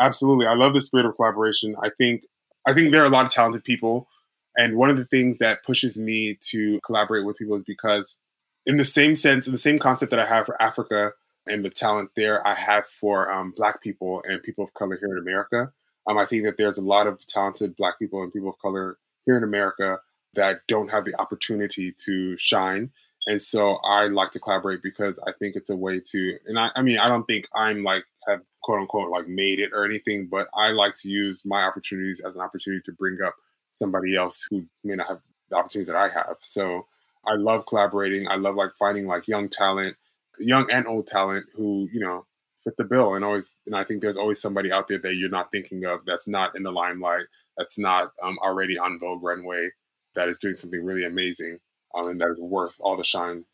Absolutely. 0.00 0.46
I 0.46 0.54
love 0.54 0.72
the 0.72 0.80
spirit 0.80 1.04
of 1.04 1.14
collaboration. 1.16 1.76
I 1.82 1.90
think 1.90 2.24
I 2.66 2.72
think 2.72 2.90
there 2.90 3.02
are 3.02 3.06
a 3.06 3.10
lot 3.10 3.26
of 3.26 3.32
talented 3.32 3.64
people 3.64 4.08
and 4.56 4.76
one 4.76 4.88
of 4.88 4.96
the 4.96 5.04
things 5.04 5.36
that 5.38 5.62
pushes 5.62 6.00
me 6.00 6.38
to 6.48 6.80
collaborate 6.80 7.26
with 7.26 7.36
people 7.36 7.56
is 7.56 7.64
because 7.64 8.16
in 8.64 8.78
the 8.78 8.84
same 8.84 9.14
sense, 9.14 9.46
in 9.46 9.52
the 9.52 9.58
same 9.58 9.78
concept 9.78 10.10
that 10.12 10.20
I 10.20 10.26
have 10.26 10.46
for 10.46 10.60
Africa 10.60 11.12
and 11.46 11.62
the 11.62 11.70
talent 11.70 12.12
there, 12.16 12.46
I 12.46 12.54
have 12.54 12.86
for 12.86 13.30
um, 13.30 13.52
Black 13.54 13.82
people 13.82 14.22
and 14.26 14.42
people 14.42 14.64
of 14.64 14.72
color 14.72 14.96
here 14.96 15.12
in 15.14 15.18
America. 15.18 15.70
Um, 16.06 16.18
I 16.18 16.24
think 16.24 16.44
that 16.44 16.56
there's 16.56 16.78
a 16.78 16.84
lot 16.84 17.06
of 17.06 17.24
talented 17.26 17.76
Black 17.76 17.98
people 17.98 18.22
and 18.22 18.32
people 18.32 18.50
of 18.50 18.58
color 18.58 18.98
here 19.24 19.36
in 19.36 19.44
America 19.44 20.00
that 20.34 20.60
don't 20.66 20.90
have 20.90 21.04
the 21.04 21.18
opportunity 21.20 21.94
to 22.04 22.36
shine. 22.36 22.90
And 23.26 23.40
so 23.40 23.78
I 23.84 24.08
like 24.08 24.32
to 24.32 24.40
collaborate 24.40 24.82
because 24.82 25.20
I 25.26 25.32
think 25.32 25.54
it's 25.54 25.70
a 25.70 25.76
way 25.76 26.00
to, 26.10 26.38
and 26.46 26.58
I, 26.58 26.70
I 26.74 26.82
mean, 26.82 26.98
I 26.98 27.08
don't 27.08 27.24
think 27.24 27.46
I'm 27.54 27.84
like, 27.84 28.04
have 28.26 28.40
quote 28.62 28.80
unquote 28.80 29.10
like 29.10 29.28
made 29.28 29.58
it 29.58 29.70
or 29.72 29.84
anything, 29.84 30.28
but 30.28 30.48
I 30.56 30.72
like 30.72 30.94
to 31.02 31.08
use 31.08 31.44
my 31.44 31.62
opportunities 31.62 32.20
as 32.20 32.36
an 32.36 32.42
opportunity 32.42 32.82
to 32.86 32.92
bring 32.92 33.18
up 33.24 33.34
somebody 33.70 34.16
else 34.16 34.46
who 34.50 34.64
may 34.84 34.96
not 34.96 35.08
have 35.08 35.20
the 35.50 35.56
opportunities 35.56 35.88
that 35.88 35.96
I 35.96 36.08
have. 36.08 36.36
So 36.40 36.86
I 37.26 37.34
love 37.34 37.66
collaborating. 37.66 38.28
I 38.28 38.36
love 38.36 38.56
like 38.56 38.70
finding 38.78 39.06
like 39.06 39.28
young 39.28 39.48
talent, 39.48 39.96
young 40.38 40.70
and 40.70 40.86
old 40.86 41.06
talent 41.06 41.46
who, 41.54 41.88
you 41.92 42.00
know, 42.00 42.26
fit 42.64 42.76
the 42.76 42.84
bill 42.84 43.14
and 43.14 43.24
always 43.24 43.56
and 43.66 43.76
I 43.76 43.84
think 43.84 44.02
there's 44.02 44.16
always 44.16 44.40
somebody 44.40 44.70
out 44.70 44.88
there 44.88 44.98
that 44.98 45.14
you're 45.14 45.28
not 45.28 45.50
thinking 45.50 45.84
of 45.84 46.00
that's 46.06 46.28
not 46.28 46.56
in 46.56 46.62
the 46.62 46.72
limelight 46.72 47.26
that's 47.56 47.78
not 47.78 48.12
um, 48.22 48.38
already 48.42 48.78
on 48.78 48.98
Vogue 48.98 49.22
runway 49.22 49.70
that 50.14 50.28
is 50.28 50.38
doing 50.38 50.56
something 50.56 50.84
really 50.84 51.04
amazing 51.04 51.58
um, 51.94 52.08
and 52.08 52.20
that 52.20 52.30
is 52.30 52.40
worth 52.40 52.76
all 52.80 52.96
the 52.96 53.04
shine. 53.04 53.44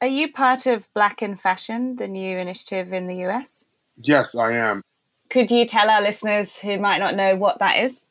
Are 0.00 0.06
you 0.06 0.32
part 0.32 0.66
of 0.66 0.92
Black 0.94 1.22
in 1.22 1.34
Fashion, 1.34 1.96
the 1.96 2.06
new 2.06 2.38
initiative 2.38 2.92
in 2.92 3.06
the 3.06 3.26
US? 3.26 3.64
Yes, 3.96 4.36
I 4.36 4.52
am. 4.52 4.82
Could 5.28 5.50
you 5.50 5.66
tell 5.66 5.90
our 5.90 6.00
listeners 6.00 6.58
who 6.58 6.78
might 6.78 6.98
not 6.98 7.16
know 7.16 7.36
what 7.36 7.58
that 7.58 7.78
is? 7.78 8.04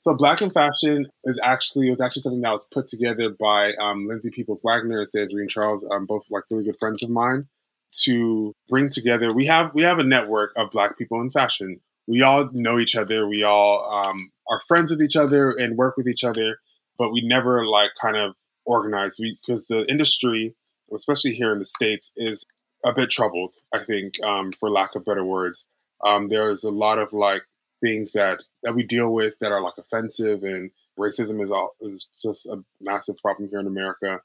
So 0.00 0.14
Black 0.14 0.42
in 0.42 0.50
Fashion 0.50 1.06
is 1.24 1.38
actually 1.42 1.90
was 1.90 2.00
actually 2.00 2.22
something 2.22 2.40
that 2.40 2.50
was 2.50 2.66
put 2.72 2.88
together 2.88 3.30
by 3.30 3.74
um, 3.74 4.08
Lindsay 4.08 4.30
Peoples 4.30 4.62
Wagner 4.64 4.98
and 4.98 5.06
Sandrine 5.06 5.48
Charles, 5.48 5.86
um, 5.90 6.06
both 6.06 6.22
like 6.30 6.44
really 6.50 6.64
good 6.64 6.78
friends 6.80 7.02
of 7.02 7.10
mine, 7.10 7.46
to 7.92 8.54
bring 8.68 8.88
together. 8.88 9.32
We 9.32 9.46
have 9.46 9.72
we 9.74 9.82
have 9.82 9.98
a 9.98 10.04
network 10.04 10.52
of 10.56 10.70
Black 10.70 10.96
people 10.98 11.20
in 11.20 11.30
fashion. 11.30 11.76
We 12.06 12.22
all 12.22 12.48
know 12.52 12.78
each 12.78 12.96
other. 12.96 13.28
We 13.28 13.42
all 13.42 13.88
um, 13.90 14.30
are 14.50 14.60
friends 14.66 14.90
with 14.90 15.02
each 15.02 15.16
other 15.16 15.50
and 15.50 15.76
work 15.76 15.96
with 15.96 16.08
each 16.08 16.24
other, 16.24 16.58
but 16.98 17.12
we 17.12 17.20
never 17.22 17.66
like 17.66 17.90
kind 18.00 18.16
of 18.16 18.34
organize. 18.64 19.16
We 19.18 19.38
because 19.40 19.66
the 19.66 19.84
industry, 19.88 20.54
especially 20.94 21.34
here 21.34 21.52
in 21.52 21.58
the 21.58 21.66
states, 21.66 22.12
is 22.16 22.46
a 22.84 22.92
bit 22.92 23.10
troubled. 23.10 23.54
I 23.72 23.80
think, 23.80 24.14
um, 24.24 24.52
for 24.52 24.70
lack 24.70 24.94
of 24.94 25.04
better 25.04 25.24
words, 25.24 25.64
um, 26.04 26.28
there's 26.28 26.64
a 26.64 26.70
lot 26.70 26.98
of 26.98 27.12
like 27.12 27.42
things 27.82 28.12
that 28.12 28.44
that 28.62 28.74
we 28.74 28.82
deal 28.82 29.12
with 29.12 29.38
that 29.40 29.52
are 29.52 29.62
like 29.62 29.78
offensive, 29.78 30.42
and 30.42 30.70
racism 30.98 31.42
is 31.42 31.50
all 31.50 31.74
is 31.80 32.08
just 32.22 32.46
a 32.46 32.62
massive 32.80 33.16
problem 33.18 33.48
here 33.48 33.60
in 33.60 33.66
America. 33.66 34.20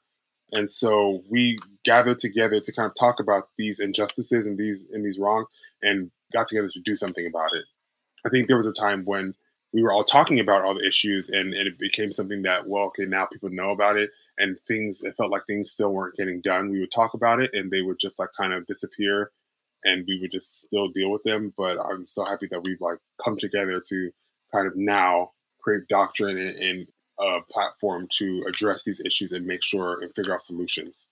And 0.52 0.70
so 0.72 1.22
we 1.30 1.58
gathered 1.84 2.18
together 2.18 2.60
to 2.60 2.72
kind 2.72 2.86
of 2.86 2.94
talk 2.98 3.20
about 3.20 3.48
these 3.58 3.80
injustices 3.80 4.46
and 4.46 4.56
these 4.56 4.86
and 4.92 5.04
these 5.04 5.18
wrongs, 5.18 5.48
and 5.82 6.10
got 6.32 6.46
together 6.46 6.68
to 6.68 6.80
do 6.80 6.94
something 6.94 7.26
about 7.26 7.52
it. 7.52 7.64
I 8.24 8.30
think 8.30 8.48
there 8.48 8.56
was 8.56 8.66
a 8.66 8.72
time 8.72 9.04
when 9.04 9.34
we 9.72 9.82
were 9.82 9.92
all 9.92 10.04
talking 10.04 10.40
about 10.40 10.62
all 10.64 10.74
the 10.74 10.86
issues 10.86 11.28
and, 11.28 11.52
and 11.52 11.68
it 11.68 11.78
became 11.78 12.10
something 12.10 12.42
that 12.42 12.66
well 12.66 12.84
okay 12.84 13.04
now 13.04 13.26
people 13.26 13.50
know 13.50 13.70
about 13.70 13.96
it 13.96 14.10
and 14.38 14.58
things 14.60 15.02
it 15.02 15.14
felt 15.16 15.30
like 15.30 15.42
things 15.46 15.70
still 15.70 15.90
weren't 15.90 16.16
getting 16.16 16.40
done 16.40 16.70
we 16.70 16.80
would 16.80 16.90
talk 16.90 17.14
about 17.14 17.40
it 17.40 17.50
and 17.52 17.70
they 17.70 17.82
would 17.82 17.98
just 18.00 18.18
like 18.18 18.30
kind 18.38 18.52
of 18.52 18.66
disappear 18.66 19.30
and 19.84 20.04
we 20.08 20.18
would 20.20 20.30
just 20.30 20.60
still 20.60 20.88
deal 20.88 21.10
with 21.10 21.22
them 21.24 21.52
but 21.58 21.78
i'm 21.78 22.06
so 22.06 22.24
happy 22.26 22.48
that 22.50 22.62
we've 22.64 22.80
like 22.80 22.98
come 23.22 23.36
together 23.36 23.80
to 23.86 24.10
kind 24.52 24.66
of 24.66 24.72
now 24.76 25.30
create 25.60 25.86
doctrine 25.88 26.38
and, 26.38 26.56
and 26.56 26.86
a 27.18 27.40
platform 27.50 28.06
to 28.10 28.44
address 28.48 28.84
these 28.84 29.00
issues 29.00 29.32
and 29.32 29.46
make 29.46 29.62
sure 29.62 29.98
and 30.02 30.14
figure 30.14 30.34
out 30.34 30.40
solutions 30.40 31.06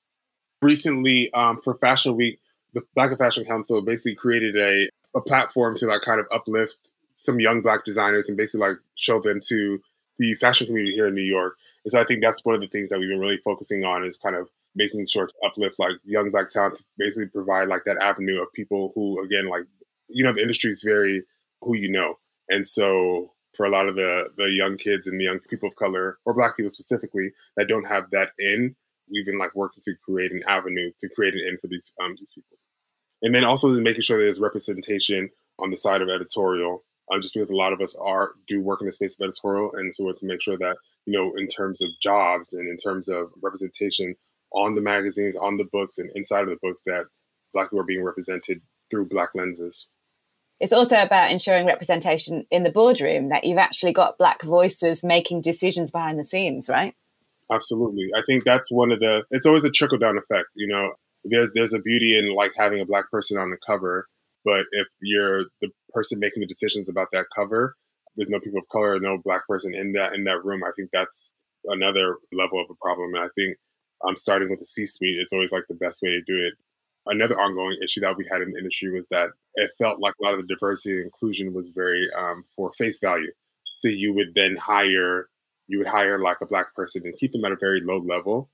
recently 0.62 1.33
um, 1.35 1.61
for 1.62 1.75
fashion 1.75 2.17
week 2.17 2.38
the 2.75 2.83
black 2.95 3.11
in 3.11 3.17
fashion 3.17 3.45
council 3.45 3.81
basically 3.81 4.14
created 4.14 4.57
a, 4.57 4.88
a 5.17 5.21
platform 5.23 5.77
to 5.77 5.87
like 5.87 6.03
kind 6.03 6.21
of 6.21 6.27
uplift 6.33 6.90
some 7.17 7.40
young 7.40 7.62
black 7.62 7.85
designers 7.85 8.29
and 8.29 8.37
basically 8.37 8.69
like 8.69 8.77
show 8.97 9.21
them 9.21 9.40
to 9.43 9.81
the 10.19 10.35
fashion 10.35 10.67
community 10.67 10.95
here 10.95 11.07
in 11.07 11.14
New 11.14 11.23
York. 11.23 11.57
And 11.85 11.93
so 11.93 12.01
I 12.01 12.05
think 12.05 12.23
that's 12.23 12.45
one 12.45 12.55
of 12.55 12.61
the 12.61 12.67
things 12.67 12.90
that 12.90 12.99
we've 12.99 13.09
been 13.09 13.21
really 13.21 13.40
focusing 13.45 13.85
on 13.85 14.05
is 14.05 14.17
kind 14.17 14.37
of 14.37 14.49
making 14.75 15.07
sure 15.07 15.27
to 15.27 15.35
uplift 15.47 15.79
like 15.79 15.93
young 16.05 16.31
black 16.31 16.49
talent 16.49 16.77
to 16.77 16.85
basically 16.99 17.29
provide 17.29 17.69
like 17.69 17.85
that 17.85 17.99
avenue 18.03 18.43
of 18.43 18.53
people 18.53 18.93
who 18.95 19.23
again 19.25 19.49
like 19.49 19.62
you 20.09 20.25
know 20.25 20.33
the 20.33 20.43
industry 20.43 20.71
is 20.71 20.83
very 20.85 21.23
who 21.62 21.77
you 21.77 21.90
know. 21.90 22.14
And 22.49 22.69
so 22.69 23.33
for 23.57 23.67
a 23.67 23.71
lot 23.71 23.88
of 23.88 23.95
the 23.95 24.31
the 24.37 24.51
young 24.51 24.77
kids 24.77 25.07
and 25.07 25.21
the 25.21 25.25
young 25.25 25.40
people 25.51 25.69
of 25.69 25.77
color 25.77 26.19
or 26.25 26.35
black 26.35 26.57
people 26.57 26.71
specifically 26.71 27.33
that 27.57 27.69
don't 27.69 27.87
have 27.87 28.11
that 28.11 28.31
in, 28.38 28.75
we've 29.11 29.27
been 29.27 29.38
like 29.38 29.55
working 29.55 29.83
to 29.85 29.95
create 30.05 30.33
an 30.33 30.43
avenue 30.49 30.90
to 30.99 31.09
create 31.09 31.35
an 31.35 31.40
in 31.47 31.59
for 31.59 31.69
these 31.69 31.93
um 32.03 32.14
these 32.19 32.29
people. 32.35 32.57
and 33.23 33.35
then 33.35 33.45
also 33.45 33.69
making 33.81 34.03
sure 34.03 34.19
there's 34.19 34.40
representation 34.40 35.31
on 35.59 35.71
the 35.71 35.77
side 35.77 36.03
of 36.03 36.09
editorial. 36.09 36.85
Uh, 37.12 37.19
just 37.19 37.35
because 37.35 37.51
a 37.51 37.57
lot 37.57 37.75
of 37.75 37.83
us 37.83 37.95
are 37.99 38.31
do 38.47 38.62
work 38.62 38.81
in 38.81 38.87
the 38.87 38.93
space 38.93 39.21
of 39.21 39.25
editorial, 39.25 39.71
and 39.75 39.95
so 39.95 40.05
we're 40.05 40.14
to 40.14 40.27
make 40.27 40.40
sure 40.40 40.57
that 40.57 40.75
you 41.05 41.12
know, 41.12 41.35
in 41.37 41.47
terms 41.47 41.83
of 41.83 41.90
jobs 42.01 42.55
and 42.55 42.67
in 42.67 42.79
terms 42.79 43.11
of 43.11 43.31
representation 43.43 44.14
on 44.53 44.75
the 44.75 44.81
magazines, 44.81 45.37
on 45.37 45.59
the 45.59 45.69
books, 45.71 45.99
and 45.99 46.11
inside 46.14 46.45
of 46.45 46.49
the 46.49 46.59
books, 46.62 46.83
that 46.87 47.05
Black 47.53 47.67
people 47.67 47.81
are 47.81 47.85
being 47.85 48.03
represented 48.03 48.62
through 48.90 49.07
Black 49.07 49.31
lenses. 49.35 49.88
It's 50.61 50.73
also 50.73 51.03
about 51.03 51.31
ensuring 51.31 51.67
representation 51.67 52.47
in 52.51 52.62
the 52.62 52.71
boardroom 52.71 53.29
that 53.29 53.45
you've 53.45 53.59
actually 53.59 53.93
got 53.93 54.19
Black 54.19 54.43
voices 54.43 55.03
making 55.03 55.43
decisions 55.43 55.90
behind 55.90 56.19
the 56.19 56.25
scenes, 56.25 56.69
right? 56.69 56.95
Absolutely. 57.51 58.09
I 58.17 58.23
think 58.23 58.45
that's 58.45 58.71
one 58.71 58.93
of 58.93 59.01
the. 59.01 59.25
It's 59.31 59.47
always 59.47 59.64
a 59.64 59.71
trickle 59.71 59.99
down 59.99 60.17
effect. 60.17 60.49
You 60.55 60.69
know, 60.69 60.93
there's 61.25 61.53
there's 61.55 61.75
a 61.75 61.81
beauty 61.81 62.17
in 62.19 62.35
like 62.35 62.53
having 62.57 62.81
a 62.81 62.87
black 62.87 63.11
person 63.11 63.38
on 63.38 63.51
the 63.51 63.59
cover, 63.67 64.07
but 64.45 64.64
if 64.73 64.87
you're 65.01 65.45
the 65.61 65.69
person 65.93 66.19
making 66.21 66.40
the 66.40 66.47
decisions 66.47 66.88
about 66.88 67.09
that 67.12 67.27
cover, 67.37 67.77
there's 68.17 68.31
no 68.31 68.40
people 68.40 68.61
of 68.61 68.69
color, 68.69 68.99
no 69.01 69.19
black 69.23 69.47
person 69.47 69.75
in 69.75 69.93
that 69.93 70.14
in 70.14 70.25
that 70.25 70.45
room. 70.45 70.62
I 70.64 70.71
think 70.77 70.90
that's 70.93 71.35
another 71.67 72.17
level 72.33 72.61
of 72.61 72.71
a 72.71 72.75
problem. 72.81 73.14
And 73.14 73.25
I 73.25 73.29
think 73.35 73.57
um, 74.07 74.17
starting 74.17 74.51
with 74.51 74.59
the 74.59 74.67
C-suite, 74.67 75.19
it's 75.19 75.33
always 75.33 75.53
like 75.53 75.64
the 75.69 75.75
best 75.75 76.01
way 76.03 76.11
to 76.11 76.21
do 76.21 76.37
it. 76.37 76.55
Another 77.07 77.38
ongoing 77.38 77.77
issue 77.83 78.01
that 78.01 78.17
we 78.17 78.27
had 78.31 78.40
in 78.40 78.53
the 78.53 78.59
industry 78.59 78.90
was 78.90 79.09
that 79.11 79.29
it 79.57 79.71
felt 79.79 80.01
like 80.01 80.14
a 80.21 80.25
lot 80.25 80.35
of 80.35 80.40
the 80.40 80.55
diversity 80.55 80.97
and 80.97 81.05
inclusion 81.05 81.53
was 81.53 81.73
very 81.73 82.09
um, 82.17 82.45
for 82.57 82.73
face 82.73 82.99
value. 83.01 83.31
So 83.77 83.88
you 83.88 84.14
would 84.14 84.35
then 84.35 84.57
hire 84.57 85.29
you 85.67 85.79
would 85.79 85.87
hire 85.87 86.19
like 86.19 86.38
a 86.43 86.47
black 86.47 86.75
person 86.75 87.03
and 87.05 87.17
keep 87.17 87.33
them 87.33 87.45
at 87.45 87.53
a 87.53 87.57
very 87.57 87.81
low 87.81 87.99
level 87.99 88.51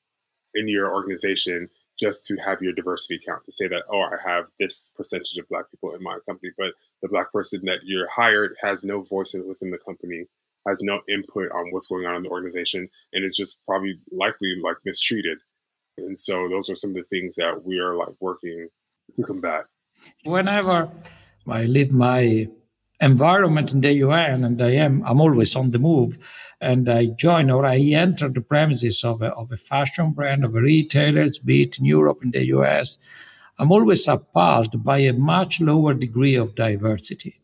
in 0.54 0.68
your 0.68 0.92
organization 0.92 1.68
just 1.98 2.24
to 2.24 2.36
have 2.36 2.62
your 2.62 2.72
diversity 2.72 3.20
count 3.26 3.44
to 3.44 3.52
say 3.52 3.68
that 3.68 3.82
oh 3.92 4.00
i 4.00 4.16
have 4.24 4.46
this 4.58 4.92
percentage 4.96 5.36
of 5.38 5.48
black 5.48 5.70
people 5.70 5.94
in 5.94 6.02
my 6.02 6.18
company 6.26 6.50
but 6.58 6.72
the 7.02 7.08
black 7.08 7.30
person 7.30 7.60
that 7.64 7.80
you're 7.84 8.08
hired 8.10 8.52
has 8.62 8.84
no 8.84 9.02
voices 9.02 9.48
within 9.48 9.70
the 9.70 9.78
company 9.78 10.24
has 10.68 10.82
no 10.82 11.00
input 11.08 11.50
on 11.52 11.70
what's 11.70 11.88
going 11.88 12.06
on 12.06 12.16
in 12.16 12.22
the 12.22 12.28
organization 12.28 12.88
and 13.12 13.24
it's 13.24 13.36
just 13.36 13.58
probably 13.66 13.94
likely 14.12 14.54
like 14.62 14.76
mistreated 14.84 15.38
and 16.06 16.18
so 16.18 16.48
those 16.48 16.68
are 16.70 16.76
some 16.76 16.90
of 16.90 16.96
the 16.96 17.04
things 17.04 17.34
that 17.36 17.64
we 17.64 17.78
are 17.78 17.96
like 17.96 18.14
working 18.20 18.68
to 19.14 19.22
combat 19.22 19.64
whenever 20.24 20.90
i 21.48 21.64
leave 21.64 21.92
my 21.92 22.46
environment 23.00 23.72
in 23.72 23.80
the 23.80 23.92
UN, 23.94 24.44
and 24.44 24.60
I 24.60 24.72
am 24.72 25.02
I'm 25.06 25.20
always 25.20 25.56
on 25.56 25.70
the 25.70 25.78
move, 25.78 26.18
and 26.60 26.88
I 26.88 27.06
join 27.06 27.50
or 27.50 27.64
I 27.64 27.78
enter 27.78 28.28
the 28.28 28.42
premises 28.42 29.02
of 29.04 29.22
a, 29.22 29.32
of 29.32 29.50
a 29.50 29.56
fashion 29.56 30.12
brand 30.12 30.44
of 30.44 30.54
a 30.54 30.60
retailers, 30.60 31.38
be 31.38 31.62
it 31.62 31.78
in 31.78 31.86
Europe 31.86 32.18
in 32.22 32.30
the 32.32 32.46
US, 32.48 32.98
I'm 33.58 33.72
always 33.72 34.06
appalled 34.08 34.84
by 34.84 34.98
a 34.98 35.12
much 35.12 35.60
lower 35.60 35.94
degree 35.94 36.34
of 36.34 36.54
diversity. 36.54 37.40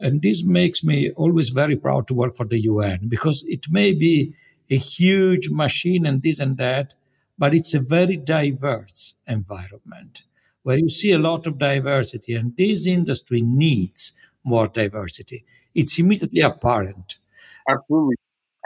And 0.00 0.20
this 0.20 0.44
makes 0.44 0.84
me 0.84 1.10
always 1.12 1.48
very 1.50 1.76
proud 1.76 2.06
to 2.08 2.14
work 2.14 2.36
for 2.36 2.44
the 2.44 2.60
UN 2.60 3.08
because 3.08 3.44
it 3.48 3.66
may 3.70 3.92
be 3.92 4.34
a 4.68 4.76
huge 4.76 5.48
machine 5.50 6.04
and 6.04 6.22
this 6.22 6.40
and 6.40 6.56
that, 6.58 6.94
but 7.38 7.54
it's 7.54 7.74
a 7.74 7.80
very 7.80 8.16
diverse 8.16 9.14
environment 9.26 10.22
where 10.62 10.78
you 10.78 10.88
see 10.88 11.12
a 11.12 11.18
lot 11.18 11.46
of 11.46 11.58
diversity. 11.58 12.34
And 12.34 12.56
this 12.56 12.86
industry 12.86 13.40
needs 13.42 14.12
more 14.44 14.68
diversity. 14.68 15.44
It's 15.74 15.98
immediately 15.98 16.40
apparent. 16.40 17.18
Absolutely. 17.68 18.16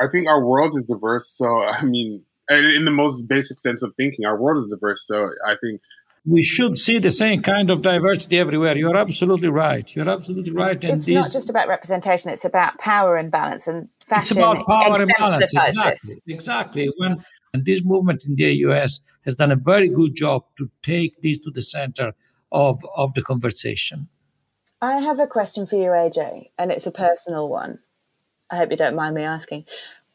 I 0.00 0.06
think 0.10 0.28
our 0.28 0.44
world 0.44 0.72
is 0.76 0.86
diverse. 0.86 1.28
So, 1.36 1.62
I 1.62 1.84
mean, 1.84 2.22
in 2.48 2.84
the 2.84 2.90
most 2.90 3.28
basic 3.28 3.58
sense 3.58 3.82
of 3.82 3.92
thinking, 3.96 4.24
our 4.24 4.40
world 4.40 4.58
is 4.58 4.66
diverse. 4.68 5.06
So, 5.06 5.30
I 5.46 5.56
think 5.62 5.80
we 6.24 6.42
should 6.42 6.76
see 6.76 6.98
the 6.98 7.10
same 7.10 7.42
kind 7.42 7.70
of 7.70 7.82
diversity 7.82 8.38
everywhere. 8.38 8.76
You're 8.76 8.96
absolutely 8.96 9.48
right. 9.48 9.94
You're 9.94 10.08
absolutely 10.08 10.52
right. 10.52 10.82
And 10.84 10.98
it's 10.98 11.06
this, 11.06 11.14
not 11.14 11.32
just 11.32 11.50
about 11.50 11.68
representation; 11.68 12.30
it's 12.30 12.44
about 12.44 12.78
power 12.78 13.16
imbalance 13.16 13.66
and 13.66 13.88
fashion. 14.00 14.22
It's 14.22 14.30
about 14.32 14.66
power 14.66 15.00
imbalance. 15.00 15.52
Exactly. 15.52 15.90
This. 15.90 16.10
Exactly. 16.26 16.90
When 16.98 17.24
and 17.54 17.64
this 17.64 17.82
movement 17.84 18.24
in 18.26 18.36
the 18.36 18.52
US 18.66 19.00
has 19.24 19.36
done 19.36 19.50
a 19.50 19.56
very 19.56 19.88
good 19.88 20.14
job 20.14 20.44
to 20.58 20.70
take 20.82 21.20
this 21.22 21.38
to 21.40 21.50
the 21.50 21.62
center 21.62 22.12
of 22.52 22.84
of 22.96 23.14
the 23.14 23.22
conversation. 23.22 24.08
I 24.82 24.94
have 24.94 25.20
a 25.20 25.26
question 25.26 25.66
for 25.66 25.76
you, 25.76 25.90
AJ, 25.90 26.50
and 26.58 26.70
it's 26.70 26.86
a 26.86 26.92
personal 26.92 27.48
one. 27.48 27.80
I 28.50 28.56
hope 28.56 28.70
you 28.70 28.76
don't 28.76 28.96
mind 28.96 29.14
me 29.14 29.22
asking. 29.22 29.66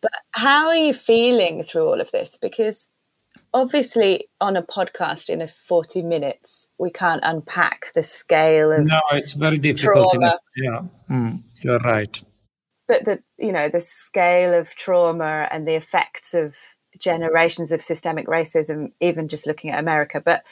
But 0.02 0.12
how 0.32 0.68
are 0.68 0.76
you 0.76 0.94
feeling 0.94 1.64
through 1.64 1.88
all 1.88 2.02
of 2.02 2.12
this? 2.12 2.38
Because 2.38 2.90
obviously, 3.56 4.28
on 4.42 4.58
a 4.58 4.62
podcast 4.62 5.30
in 5.30 5.42
a 5.42 5.48
40 5.48 6.04
minutes, 6.04 6.70
we 6.78 6.92
can't 6.92 7.22
unpack 7.24 7.94
the 7.96 8.04
scale 8.04 8.72
of. 8.72 8.86
No, 8.86 9.00
it's 9.14 9.34
very 9.34 9.58
difficult. 9.58 10.12
Trauma. 10.12 10.38
Yeah, 10.58 10.82
mm, 11.10 11.42
you're 11.62 11.80
right. 11.80 12.22
But 12.88 13.06
the 13.06 13.24
you 13.40 13.52
know 13.52 13.70
the 13.70 13.80
scale 13.80 14.54
of 14.54 14.76
trauma 14.76 15.48
and 15.50 15.68
the 15.68 15.74
effects 15.74 16.36
of 16.36 16.56
generations 17.00 17.72
of 17.72 17.82
systemic 17.82 18.28
racism, 18.28 18.92
even 19.00 19.28
just 19.28 19.48
looking 19.48 19.72
at 19.72 19.80
America. 19.80 20.22
But 20.24 20.44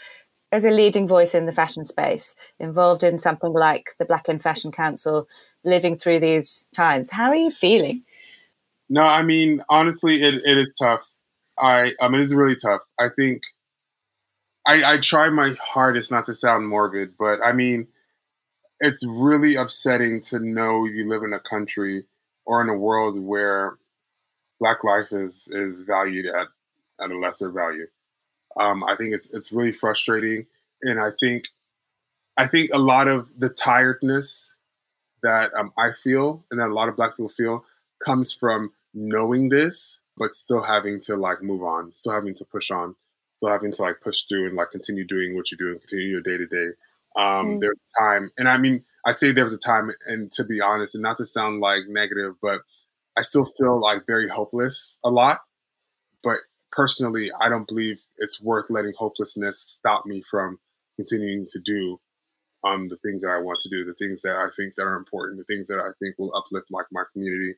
as 0.52 0.66
a 0.66 0.72
leading 0.72 1.08
voice 1.08 1.36
in 1.36 1.46
the 1.46 1.54
fashion 1.54 1.86
space, 1.86 2.36
involved 2.60 3.04
in 3.04 3.20
something 3.20 3.54
like 3.54 3.90
the 4.00 4.06
Black 4.06 4.30
in 4.30 4.40
Fashion 4.40 4.72
Council, 4.72 5.28
living 5.64 5.98
through 5.98 6.20
these 6.20 6.68
times, 6.76 7.12
how 7.12 7.30
are 7.30 7.36
you 7.36 7.52
feeling? 7.52 8.04
No, 8.90 9.02
I 9.02 9.24
mean, 9.24 9.62
honestly, 9.70 10.22
it, 10.22 10.36
it 10.46 10.58
is 10.58 10.76
tough. 10.80 11.02
I, 11.58 11.94
I 12.02 12.10
mean, 12.10 12.22
it's 12.22 12.34
really 12.34 12.56
tough. 12.56 12.82
I 13.00 13.10
think 13.10 13.44
I, 14.66 14.94
I 14.94 14.98
try 14.98 15.30
my 15.30 15.56
hardest 15.62 16.12
not 16.12 16.26
to 16.28 16.36
sound 16.36 16.68
morbid, 16.68 17.12
but 17.20 17.42
I 17.44 17.52
mean, 17.52 17.88
it's 18.80 19.06
really 19.06 19.56
upsetting 19.56 20.22
to 20.22 20.40
know 20.40 20.86
you 20.86 21.08
live 21.08 21.24
in 21.24 21.34
a 21.34 21.40
country 21.40 22.06
or 22.46 22.62
in 22.62 22.70
a 22.70 22.78
world 22.78 23.20
where 23.20 23.78
Black 24.60 24.84
life 24.84 25.12
is 25.12 25.50
is 25.52 25.82
valued 25.82 26.26
at, 26.26 26.48
at 27.04 27.12
a 27.12 27.18
lesser 27.18 27.52
value. 27.52 27.86
Um, 28.60 28.84
I 28.84 28.96
think 28.96 29.14
it's 29.14 29.30
it's 29.32 29.52
really 29.52 29.72
frustrating, 29.72 30.46
and 30.82 31.00
I 31.00 31.10
think 31.20 31.46
I 32.38 32.48
think 32.48 32.72
a 32.74 32.80
lot 32.80 33.08
of 33.08 33.28
the 33.40 33.50
tiredness 33.50 34.54
that 35.24 35.52
um, 35.58 35.72
I 35.78 35.92
feel 36.04 36.46
and 36.52 36.60
that 36.60 36.70
a 36.70 36.74
lot 36.74 36.90
of 36.90 36.96
Black 36.96 37.12
people 37.12 37.30
feel 37.30 37.62
comes 38.06 38.34
from 38.34 38.72
knowing 38.94 39.50
this, 39.50 40.03
but 40.18 40.36
still 40.36 40.64
having 40.64 41.00
to 41.02 41.16
like 41.16 41.42
move 41.42 41.64
on, 41.64 41.94
still 41.94 42.14
having 42.14 42.36
to 42.36 42.46
push 42.46 42.72
on, 42.72 42.96
still 43.36 43.50
having 43.50 43.74
to 43.74 43.82
like 43.82 44.02
push 44.02 44.24
through 44.24 44.48
and 44.48 44.56
like 44.56 44.72
continue 44.72 45.06
doing 45.06 45.36
what 45.36 45.52
you 45.52 45.58
do 45.58 45.70
and 45.70 45.80
continue 45.80 46.08
your 46.08 46.22
day 46.22 46.38
to 46.38 46.48
day. 46.48 46.70
Um, 47.16 47.58
mm. 47.58 47.60
There's 47.62 47.82
a 47.82 48.02
time, 48.02 48.32
and 48.38 48.48
I 48.48 48.58
mean, 48.58 48.84
I 49.06 49.12
say 49.12 49.32
there 49.32 49.44
was 49.44 49.54
a 49.54 49.58
time, 49.58 49.92
and 50.08 50.32
to 50.34 50.46
be 50.46 50.62
honest, 50.62 50.96
and 50.96 51.04
not 51.04 51.18
to 51.18 51.26
sound 51.26 51.60
like 51.60 51.84
negative, 51.88 52.34
but 52.42 52.62
I 53.18 53.22
still 53.22 53.46
feel 53.46 53.80
like 53.80 54.08
very 54.08 54.30
hopeless 54.30 54.98
a 55.04 55.12
lot. 55.12 55.40
But 56.24 56.38
personally, 56.72 57.32
I 57.40 57.50
don't 57.50 57.68
believe 57.68 58.02
it's 58.18 58.42
worth 58.42 58.70
letting 58.70 58.94
hopelessness 58.98 59.60
stop 59.60 60.06
me 60.06 60.24
from 60.30 60.58
continuing 60.96 61.48
to 61.52 61.60
do 61.60 62.00
um, 62.64 62.88
the 62.88 62.98
things 62.98 63.22
that 63.22 63.32
I 63.32 63.40
want 63.40 63.60
to 63.62 63.70
do, 63.70 63.84
the 63.84 63.94
things 63.94 64.22
that 64.22 64.36
I 64.36 64.48
think 64.56 64.76
that 64.78 64.86
are 64.86 64.96
important, 64.96 65.38
the 65.38 65.54
things 65.54 65.68
that 65.68 65.80
I 65.80 65.92
think 66.00 66.16
will 66.18 66.36
uplift 66.36 66.68
like 66.72 66.86
my 66.92 67.04
community. 67.12 67.56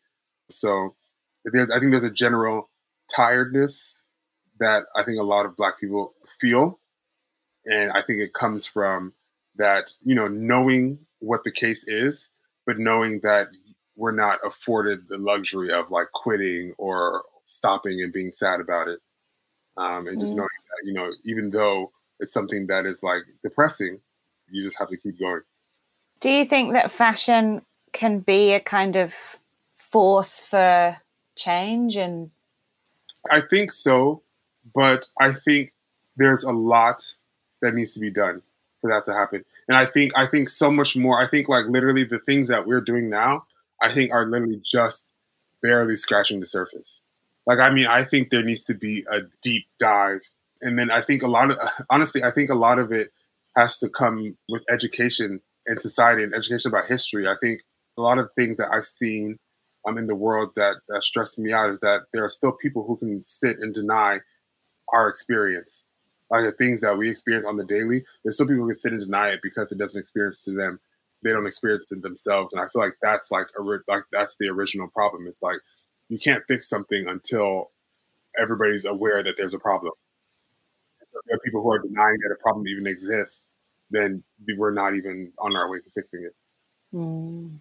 So 0.49 0.95
there's, 1.53 1.71
I 1.71 1.79
think 1.79 1.91
there's 1.91 2.03
a 2.03 2.11
general 2.11 2.69
tiredness 3.15 4.01
that 4.59 4.83
I 4.95 5.03
think 5.03 5.19
a 5.19 5.23
lot 5.23 5.45
of 5.45 5.55
Black 5.55 5.79
people 5.79 6.13
feel, 6.39 6.79
and 7.65 7.91
I 7.91 8.01
think 8.01 8.19
it 8.19 8.33
comes 8.33 8.65
from 8.65 9.13
that 9.57 9.93
you 10.03 10.15
know 10.15 10.27
knowing 10.27 10.99
what 11.19 11.43
the 11.43 11.51
case 11.51 11.85
is, 11.87 12.29
but 12.65 12.77
knowing 12.77 13.21
that 13.23 13.47
we're 13.95 14.11
not 14.11 14.39
afforded 14.45 15.07
the 15.07 15.17
luxury 15.17 15.71
of 15.71 15.91
like 15.91 16.11
quitting 16.13 16.73
or 16.77 17.23
stopping 17.43 18.01
and 18.01 18.11
being 18.11 18.31
sad 18.31 18.59
about 18.59 18.87
it. 18.87 18.99
Um, 19.77 20.07
and 20.07 20.19
just 20.19 20.33
mm. 20.33 20.37
knowing 20.37 20.49
that 20.69 20.85
you 20.85 20.93
know 20.93 21.11
even 21.25 21.49
though 21.51 21.91
it's 22.19 22.33
something 22.33 22.67
that 22.67 22.85
is 22.85 23.01
like 23.03 23.23
depressing 23.43 23.99
you 24.49 24.63
just 24.63 24.77
have 24.79 24.89
to 24.89 24.97
keep 24.97 25.19
going. 25.19 25.41
Do 26.19 26.29
you 26.29 26.45
think 26.45 26.73
that 26.73 26.91
fashion 26.91 27.61
can 27.93 28.19
be 28.19 28.53
a 28.53 28.59
kind 28.59 28.95
of 28.95 29.13
force 29.73 30.45
for 30.45 30.97
change 31.35 31.95
and 31.95 32.31
i 33.31 33.41
think 33.41 33.71
so 33.71 34.21
but 34.73 35.07
i 35.19 35.31
think 35.31 35.73
there's 36.17 36.43
a 36.43 36.51
lot 36.51 37.13
that 37.61 37.73
needs 37.73 37.93
to 37.93 37.99
be 37.99 38.11
done 38.11 38.41
for 38.81 38.89
that 38.89 39.05
to 39.05 39.13
happen 39.13 39.43
and 39.67 39.77
i 39.77 39.85
think 39.85 40.11
i 40.15 40.25
think 40.25 40.49
so 40.49 40.71
much 40.71 40.95
more 40.95 41.19
i 41.19 41.25
think 41.25 41.49
like 41.49 41.65
literally 41.67 42.03
the 42.03 42.19
things 42.19 42.47
that 42.47 42.65
we're 42.65 42.81
doing 42.81 43.09
now 43.09 43.45
i 43.81 43.89
think 43.89 44.13
are 44.13 44.25
literally 44.25 44.61
just 44.63 45.11
barely 45.61 45.95
scratching 45.95 46.39
the 46.39 46.45
surface 46.45 47.03
like, 47.45 47.59
I 47.59 47.69
mean, 47.69 47.87
I 47.87 48.03
think 48.03 48.29
there 48.29 48.43
needs 48.43 48.63
to 48.65 48.73
be 48.73 49.05
a 49.11 49.21
deep 49.41 49.65
dive. 49.79 50.21
And 50.61 50.79
then 50.79 50.89
I 50.89 51.01
think 51.01 51.21
a 51.21 51.27
lot 51.27 51.51
of, 51.51 51.57
honestly, 51.89 52.23
I 52.23 52.31
think 52.31 52.49
a 52.49 52.55
lot 52.55 52.79
of 52.79 52.91
it 52.91 53.11
has 53.55 53.79
to 53.79 53.89
come 53.89 54.35
with 54.49 54.63
education 54.69 55.39
in 55.67 55.79
society 55.79 56.23
and 56.23 56.33
education 56.33 56.69
about 56.69 56.87
history. 56.87 57.27
I 57.27 57.35
think 57.39 57.61
a 57.97 58.01
lot 58.01 58.17
of 58.17 58.29
things 58.35 58.57
that 58.57 58.69
I've 58.73 58.85
seen 58.85 59.37
um, 59.87 59.97
in 59.97 60.07
the 60.07 60.15
world 60.15 60.51
that, 60.55 60.75
that 60.89 61.03
stress 61.03 61.37
me 61.37 61.53
out 61.53 61.69
is 61.69 61.79
that 61.81 62.03
there 62.13 62.23
are 62.23 62.29
still 62.29 62.51
people 62.51 62.85
who 62.85 62.97
can 62.97 63.21
sit 63.21 63.57
and 63.59 63.73
deny 63.73 64.19
our 64.93 65.07
experience. 65.07 65.91
like 66.29 66.41
the 66.41 66.51
things 66.51 66.81
that 66.81 66.97
we 66.97 67.09
experience 67.09 67.45
on 67.45 67.57
the 67.57 67.65
daily, 67.65 68.03
there's 68.23 68.35
still 68.35 68.47
people 68.47 68.63
who 68.63 68.69
can 68.69 68.79
sit 68.79 68.91
and 68.91 69.01
deny 69.01 69.29
it 69.29 69.39
because 69.41 69.71
it 69.71 69.77
doesn't 69.77 69.99
experience 69.99 70.43
to 70.45 70.51
them. 70.51 70.79
They 71.23 71.31
don't 71.31 71.47
experience 71.47 71.91
it 71.91 72.03
themselves, 72.03 72.53
and 72.53 72.61
I 72.61 72.67
feel 72.71 72.83
like 72.83 72.97
that's 73.01 73.31
like 73.31 73.47
a 73.57 73.63
like 73.63 74.03
that's 74.11 74.37
the 74.37 74.47
original 74.47 74.87
problem. 74.89 75.25
It's 75.27 75.41
like 75.41 75.57
you 76.07 76.19
can't 76.23 76.43
fix 76.47 76.69
something 76.69 77.07
until 77.07 77.71
everybody's 78.39 78.85
aware 78.85 79.23
that 79.23 79.35
there's 79.35 79.55
a 79.55 79.59
problem. 79.59 79.93
If 81.01 81.07
there 81.25 81.35
are 81.35 81.39
people 81.43 81.63
who 81.63 81.71
are 81.71 81.81
denying 81.81 82.17
that 82.21 82.35
a 82.35 82.43
problem 82.43 82.67
even 82.67 82.85
exists, 82.85 83.59
then 83.89 84.23
we're 84.55 84.71
not 84.71 84.95
even 84.95 85.31
on 85.39 85.55
our 85.55 85.69
way 85.69 85.79
to 85.79 85.89
fixing 85.95 86.23
it. 86.23 86.35
Mm. 86.93 87.59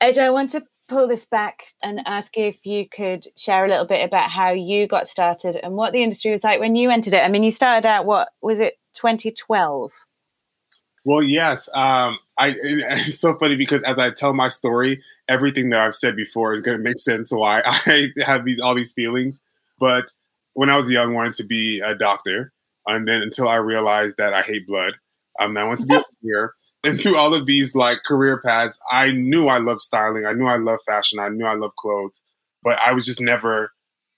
Ed, 0.00 0.18
I 0.18 0.30
want 0.30 0.50
to 0.50 0.64
pull 0.92 1.08
this 1.08 1.24
back 1.24 1.72
and 1.82 2.00
ask 2.06 2.36
if 2.36 2.66
you 2.66 2.86
could 2.86 3.24
share 3.36 3.64
a 3.64 3.68
little 3.68 3.86
bit 3.86 4.04
about 4.04 4.30
how 4.30 4.52
you 4.52 4.86
got 4.86 5.08
started 5.08 5.56
and 5.56 5.74
what 5.74 5.92
the 5.92 6.02
industry 6.02 6.30
was 6.30 6.44
like 6.44 6.60
when 6.60 6.76
you 6.76 6.90
entered 6.90 7.14
it. 7.14 7.24
I 7.24 7.28
mean, 7.28 7.42
you 7.42 7.50
started 7.50 7.88
out, 7.88 8.04
what 8.04 8.28
was 8.42 8.60
it, 8.60 8.74
2012? 8.94 9.90
Well, 11.04 11.22
yes. 11.22 11.68
Um, 11.74 12.18
I 12.38 12.52
it's 12.62 13.18
so 13.18 13.36
funny 13.38 13.56
because 13.56 13.82
as 13.84 13.98
I 13.98 14.10
tell 14.10 14.34
my 14.34 14.48
story, 14.48 15.02
everything 15.28 15.70
that 15.70 15.80
I've 15.80 15.94
said 15.94 16.14
before 16.14 16.54
is 16.54 16.60
going 16.60 16.76
to 16.76 16.82
make 16.84 16.98
sense 16.98 17.32
why 17.32 17.62
I 17.66 18.10
have 18.24 18.44
these 18.44 18.60
all 18.60 18.74
these 18.74 18.92
feelings. 18.92 19.42
But 19.80 20.04
when 20.54 20.70
I 20.70 20.76
was 20.76 20.90
young, 20.90 21.12
I 21.12 21.14
wanted 21.14 21.34
to 21.36 21.44
be 21.44 21.82
a 21.84 21.94
doctor, 21.94 22.52
and 22.86 23.08
then 23.08 23.22
until 23.22 23.48
I 23.48 23.56
realized 23.56 24.18
that 24.18 24.32
I 24.32 24.42
hate 24.42 24.66
blood, 24.66 24.92
um, 25.40 25.56
I 25.56 25.64
went 25.64 25.80
to 25.80 25.86
be 25.86 25.94
a 25.94 26.04
lawyer. 26.22 26.54
And 26.84 27.00
through 27.02 27.16
all 27.16 27.34
of 27.34 27.46
these 27.46 27.74
like 27.74 28.02
career 28.04 28.40
paths, 28.44 28.78
I 28.90 29.12
knew 29.12 29.48
I 29.48 29.58
loved 29.58 29.80
styling. 29.80 30.26
I 30.26 30.32
knew 30.32 30.46
I 30.46 30.56
loved 30.56 30.82
fashion. 30.86 31.18
I 31.18 31.28
knew 31.28 31.46
I 31.46 31.54
loved 31.54 31.76
clothes, 31.76 32.22
but 32.62 32.78
I 32.84 32.92
was 32.92 33.06
just 33.06 33.20
never. 33.20 33.72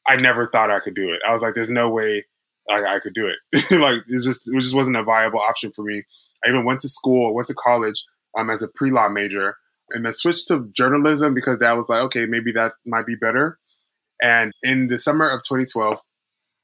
I 0.07 0.17
never 0.17 0.47
thought 0.47 0.71
I 0.71 0.81
could 0.81 0.95
do 0.95 1.11
it. 1.11 1.21
I 1.27 1.33
was 1.33 1.43
like, 1.43 1.55
"There's 1.55 1.71
no 1.71 1.89
way 1.89 2.25
like 2.69 2.85
I 2.85 2.99
could 2.99 3.15
do 3.15 3.27
it. 3.27 3.37
like 3.81 4.03
it 4.07 4.23
just 4.23 4.43
it 4.47 4.61
just 4.61 4.75
wasn't 4.75 4.97
a 4.97 5.03
viable 5.03 5.41
option 5.41 5.73
for 5.73 5.83
me." 5.83 6.03
I 6.45 6.51
even 6.51 6.65
went 6.65 6.81
to 6.81 6.89
school, 6.89 7.35
went 7.35 7.47
to 7.49 7.55
college 7.55 8.03
um, 8.37 8.51
as 8.51 8.63
a 8.63 8.69
pre 8.69 8.91
law 8.91 9.09
major, 9.09 9.57
and 9.91 10.05
then 10.05 10.13
switched 10.13 10.49
to 10.49 10.69
journalism 10.73 11.35
because 11.35 11.59
that 11.59 11.77
was 11.77 11.89
like, 11.89 12.03
okay, 12.05 12.27
maybe 12.27 12.53
that 12.53 12.73
might 12.87 13.07
be 13.07 13.17
better. 13.17 13.59
And 14.23 14.53
in 14.63 14.89
the 14.89 14.99
summer 14.99 15.29
of 15.29 15.43
2012, 15.43 15.99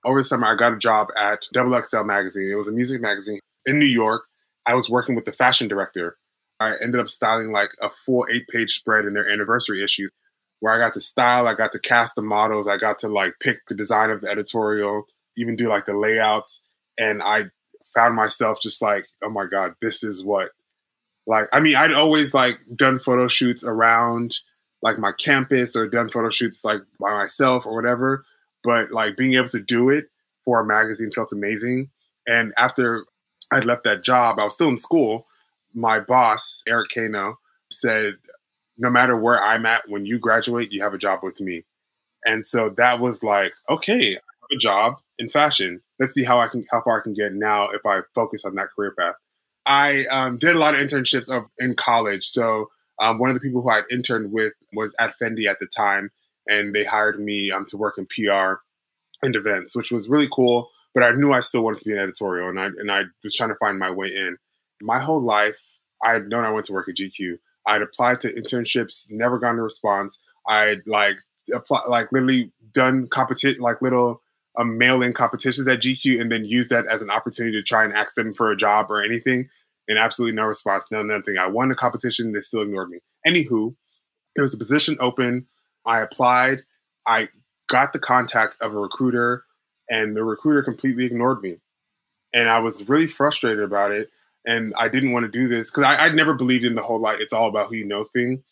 over 0.04 0.20
the 0.20 0.24
summer, 0.24 0.46
I 0.46 0.54
got 0.54 0.72
a 0.72 0.78
job 0.78 1.08
at 1.18 1.44
Double 1.52 1.80
XL 1.82 2.02
magazine. 2.02 2.50
It 2.50 2.56
was 2.56 2.68
a 2.68 2.72
music 2.72 3.00
magazine 3.00 3.40
in 3.66 3.78
New 3.78 3.86
York. 3.86 4.24
I 4.70 4.74
was 4.74 4.88
working 4.88 5.16
with 5.16 5.24
the 5.24 5.32
fashion 5.32 5.66
director. 5.66 6.16
I 6.60 6.72
ended 6.82 7.00
up 7.00 7.08
styling 7.08 7.50
like 7.50 7.72
a 7.82 7.88
full 7.88 8.26
eight 8.32 8.46
page 8.48 8.70
spread 8.70 9.04
in 9.04 9.14
their 9.14 9.28
anniversary 9.28 9.82
issue 9.82 10.06
where 10.60 10.74
I 10.74 10.78
got 10.78 10.92
to 10.92 11.00
style, 11.00 11.48
I 11.48 11.54
got 11.54 11.72
to 11.72 11.80
cast 11.80 12.14
the 12.14 12.22
models, 12.22 12.68
I 12.68 12.76
got 12.76 12.98
to 13.00 13.08
like 13.08 13.34
pick 13.40 13.66
the 13.66 13.74
design 13.74 14.10
of 14.10 14.20
the 14.20 14.30
editorial, 14.30 15.04
even 15.36 15.56
do 15.56 15.68
like 15.68 15.86
the 15.86 15.96
layouts. 15.96 16.60
And 16.98 17.22
I 17.22 17.46
found 17.94 18.14
myself 18.14 18.60
just 18.62 18.80
like, 18.80 19.06
oh 19.24 19.30
my 19.30 19.46
God, 19.46 19.72
this 19.82 20.04
is 20.04 20.24
what 20.24 20.50
like 21.26 21.46
I 21.52 21.60
mean, 21.60 21.76
I'd 21.76 21.92
always 21.92 22.32
like 22.32 22.60
done 22.76 22.98
photo 23.00 23.26
shoots 23.26 23.64
around 23.66 24.38
like 24.82 24.98
my 24.98 25.12
campus 25.18 25.74
or 25.74 25.88
done 25.88 26.10
photo 26.10 26.30
shoots 26.30 26.64
like 26.64 26.80
by 27.00 27.12
myself 27.12 27.66
or 27.66 27.74
whatever. 27.74 28.22
But 28.62 28.92
like 28.92 29.16
being 29.16 29.34
able 29.34 29.48
to 29.48 29.60
do 29.60 29.88
it 29.88 30.06
for 30.44 30.60
a 30.60 30.66
magazine 30.66 31.10
felt 31.10 31.32
amazing. 31.32 31.90
And 32.26 32.52
after 32.56 33.04
I 33.52 33.60
left 33.60 33.84
that 33.84 34.04
job, 34.04 34.38
I 34.38 34.44
was 34.44 34.54
still 34.54 34.68
in 34.68 34.76
school. 34.76 35.26
My 35.74 36.00
boss, 36.00 36.62
Eric 36.68 36.88
Kano, 36.94 37.38
said, 37.70 38.14
No 38.78 38.90
matter 38.90 39.16
where 39.16 39.42
I'm 39.42 39.66
at 39.66 39.88
when 39.88 40.06
you 40.06 40.18
graduate, 40.18 40.72
you 40.72 40.82
have 40.82 40.94
a 40.94 40.98
job 40.98 41.20
with 41.22 41.40
me. 41.40 41.64
And 42.24 42.46
so 42.46 42.70
that 42.76 43.00
was 43.00 43.22
like, 43.22 43.54
okay, 43.68 44.10
I 44.10 44.20
have 44.20 44.56
a 44.56 44.58
job 44.58 44.96
in 45.18 45.28
fashion. 45.28 45.80
Let's 45.98 46.14
see 46.14 46.24
how 46.24 46.38
I 46.38 46.48
can 46.48 46.64
how 46.70 46.82
far 46.82 47.00
I 47.00 47.02
can 47.02 47.12
get 47.12 47.32
now 47.32 47.68
if 47.70 47.84
I 47.86 48.00
focus 48.14 48.44
on 48.44 48.54
that 48.56 48.68
career 48.74 48.94
path. 48.98 49.14
I 49.66 50.04
um, 50.10 50.38
did 50.38 50.56
a 50.56 50.58
lot 50.58 50.74
of 50.74 50.80
internships 50.80 51.30
of, 51.30 51.44
in 51.58 51.74
college. 51.74 52.24
So 52.24 52.70
um, 52.98 53.18
one 53.18 53.30
of 53.30 53.34
the 53.34 53.40
people 53.40 53.62
who 53.62 53.70
I 53.70 53.82
interned 53.90 54.32
with 54.32 54.52
was 54.72 54.94
at 54.98 55.14
Fendi 55.20 55.46
at 55.46 55.58
the 55.60 55.68
time, 55.74 56.10
and 56.46 56.74
they 56.74 56.84
hired 56.84 57.20
me 57.20 57.50
um, 57.50 57.66
to 57.66 57.76
work 57.76 57.98
in 57.98 58.06
PR 58.06 58.54
and 59.22 59.36
events, 59.36 59.76
which 59.76 59.92
was 59.92 60.08
really 60.08 60.28
cool. 60.32 60.70
But 60.94 61.04
I 61.04 61.12
knew 61.12 61.32
I 61.32 61.40
still 61.40 61.62
wanted 61.62 61.80
to 61.80 61.88
be 61.88 61.92
an 61.92 61.98
editorial, 61.98 62.48
and 62.48 62.60
I 62.60 62.66
and 62.66 62.90
I 62.90 63.04
was 63.22 63.34
trying 63.34 63.50
to 63.50 63.56
find 63.56 63.78
my 63.78 63.90
way 63.90 64.08
in. 64.08 64.36
My 64.82 64.98
whole 64.98 65.22
life, 65.22 65.58
I 66.04 66.12
had 66.12 66.28
known 66.28 66.44
I 66.44 66.50
went 66.50 66.66
to 66.66 66.72
work 66.72 66.88
at 66.88 66.96
GQ. 66.96 67.36
I'd 67.66 67.82
applied 67.82 68.20
to 68.20 68.32
internships, 68.32 69.06
never 69.10 69.38
gotten 69.38 69.60
a 69.60 69.62
response. 69.62 70.18
I'd 70.48 70.86
like 70.86 71.16
apply, 71.54 71.80
like 71.88 72.06
literally 72.12 72.52
done 72.72 73.06
competition, 73.08 73.60
like 73.60 73.82
little 73.82 74.22
um, 74.58 74.78
mail-in 74.78 75.12
competitions 75.12 75.68
at 75.68 75.80
GQ, 75.80 76.20
and 76.20 76.32
then 76.32 76.44
use 76.44 76.68
that 76.68 76.86
as 76.90 77.02
an 77.02 77.10
opportunity 77.10 77.56
to 77.56 77.62
try 77.62 77.84
and 77.84 77.92
ask 77.92 78.14
them 78.14 78.34
for 78.34 78.50
a 78.50 78.56
job 78.56 78.90
or 78.90 79.02
anything 79.02 79.48
and 79.90 79.98
absolutely 79.98 80.36
no 80.36 80.44
response, 80.44 80.86
no 80.90 81.02
nothing. 81.02 81.36
I 81.36 81.48
won 81.48 81.68
the 81.68 81.74
competition, 81.74 82.32
they 82.32 82.40
still 82.40 82.62
ignored 82.62 82.90
me. 82.90 83.00
Anywho, 83.26 83.74
there 84.36 84.42
was 84.42 84.54
a 84.54 84.58
position 84.58 84.96
open. 85.00 85.46
I 85.84 86.00
applied. 86.00 86.62
I 87.06 87.24
got 87.68 87.92
the 87.92 87.98
contact 87.98 88.56
of 88.60 88.72
a 88.72 88.78
recruiter, 88.78 89.44
and 89.90 90.16
the 90.16 90.24
recruiter 90.24 90.62
completely 90.62 91.04
ignored 91.04 91.42
me. 91.42 91.58
And 92.32 92.48
I 92.48 92.60
was 92.60 92.88
really 92.88 93.08
frustrated 93.08 93.62
about 93.62 93.90
it. 93.90 94.10
And 94.46 94.72
I 94.78 94.88
didn't 94.88 95.12
want 95.12 95.24
to 95.24 95.30
do 95.30 95.48
this 95.48 95.70
because 95.70 95.84
I, 95.84 96.06
would 96.06 96.16
never 96.16 96.34
believed 96.34 96.64
in 96.64 96.76
the 96.76 96.82
whole 96.82 97.00
like 97.00 97.20
it's 97.20 97.32
all 97.32 97.48
about 97.48 97.66
who 97.68 97.74
you 97.74 97.84
know 97.84 98.04
thing. 98.04 98.42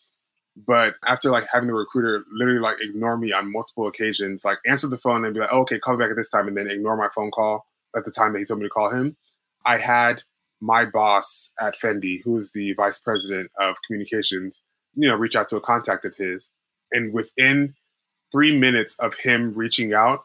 But 0.56 0.96
after 1.06 1.30
like 1.30 1.44
having 1.50 1.68
the 1.68 1.74
recruiter 1.74 2.24
literally 2.30 2.60
like 2.60 2.78
ignore 2.80 3.16
me 3.16 3.32
on 3.32 3.52
multiple 3.52 3.86
occasions, 3.86 4.44
like 4.44 4.58
answer 4.68 4.88
the 4.88 4.98
phone 4.98 5.24
and 5.24 5.32
be 5.32 5.40
like, 5.40 5.50
oh, 5.52 5.60
okay, 5.60 5.78
call 5.78 5.94
me 5.94 6.04
back 6.04 6.10
at 6.10 6.16
this 6.16 6.30
time, 6.30 6.48
and 6.48 6.56
then 6.56 6.68
ignore 6.68 6.96
my 6.96 7.08
phone 7.14 7.30
call 7.30 7.64
at 7.96 8.04
the 8.04 8.10
time 8.10 8.32
that 8.32 8.40
he 8.40 8.44
told 8.44 8.60
me 8.60 8.66
to 8.66 8.70
call 8.70 8.90
him. 8.90 9.16
I 9.64 9.78
had 9.78 10.22
my 10.60 10.84
boss 10.84 11.52
at 11.60 11.76
Fendi, 11.76 12.18
who 12.24 12.36
is 12.36 12.52
the 12.52 12.72
vice 12.74 12.98
president 12.98 13.50
of 13.58 13.76
communications, 13.86 14.62
you 14.94 15.08
know, 15.08 15.16
reach 15.16 15.36
out 15.36 15.46
to 15.48 15.56
a 15.56 15.60
contact 15.60 16.04
of 16.04 16.16
his. 16.16 16.50
And 16.90 17.14
within 17.14 17.74
three 18.32 18.58
minutes 18.58 18.96
of 18.98 19.14
him 19.14 19.54
reaching 19.54 19.94
out, 19.94 20.24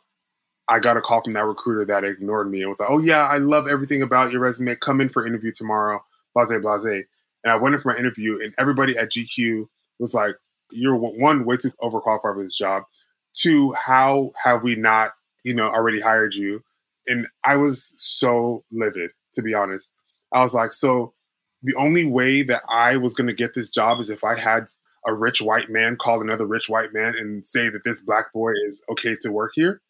I 0.70 0.80
got 0.80 0.98
a 0.98 1.02
call 1.02 1.22
from 1.22 1.34
that 1.34 1.46
recruiter 1.46 1.86
that 1.86 2.04
ignored 2.04 2.50
me 2.50 2.62
and 2.62 2.70
was 2.70 2.80
like, 2.80 2.90
Oh 2.90 3.00
yeah, 3.00 3.28
I 3.30 3.38
love 3.38 3.68
everything 3.68 4.02
about 4.02 4.32
your 4.32 4.42
resume. 4.42 4.76
Come 4.76 5.02
in 5.02 5.10
for 5.10 5.26
interview 5.26 5.52
tomorrow. 5.52 6.04
Blase 6.36 6.60
blase. 6.62 7.06
And 7.44 7.52
I 7.52 7.58
went 7.58 7.76
in 7.76 7.82
for 7.82 7.94
my 7.94 8.00
interview 8.00 8.40
and 8.42 8.54
everybody 8.58 8.98
at 8.98 9.12
GQ 9.12 9.68
was 10.00 10.14
like, 10.14 10.36
You're 10.72 10.96
one, 10.96 11.46
way 11.46 11.58
too 11.58 11.72
overqualified 11.82 12.22
for 12.22 12.44
this 12.44 12.58
job. 12.58 12.84
Two, 13.34 13.74
how 13.86 14.32
have 14.44 14.64
we 14.64 14.76
not, 14.76 15.12
you 15.44 15.56
know, 15.56 15.68
already 15.68 16.00
hired 16.00 16.36
you? 16.36 16.64
And 17.08 17.28
I 17.46 17.58
was 17.58 17.94
so 17.98 18.64
livid, 18.72 19.12
to 19.34 19.42
be 19.42 19.54
honest. 19.54 19.92
I 20.32 20.42
was 20.42 20.54
like, 20.54 20.72
so 20.72 21.14
the 21.62 21.76
only 21.80 22.10
way 22.10 22.44
that 22.44 22.62
I 22.70 22.98
was 22.98 23.14
going 23.14 23.28
to 23.28 23.34
get 23.34 23.54
this 23.54 23.70
job 23.70 24.00
is 24.00 24.10
if 24.10 24.24
I 24.24 24.38
had 24.38 24.66
a 25.06 25.14
rich 25.14 25.42
white 25.42 25.70
man 25.70 25.96
call 25.96 26.22
another 26.22 26.46
rich 26.46 26.70
white 26.70 26.94
man 26.94 27.14
and 27.18 27.46
say 27.46 27.70
that 27.70 27.84
this 27.84 28.04
black 28.04 28.32
boy 28.34 28.52
is 28.68 28.84
okay 28.90 29.16
to 29.22 29.32
work 29.32 29.52
here. 29.56 29.82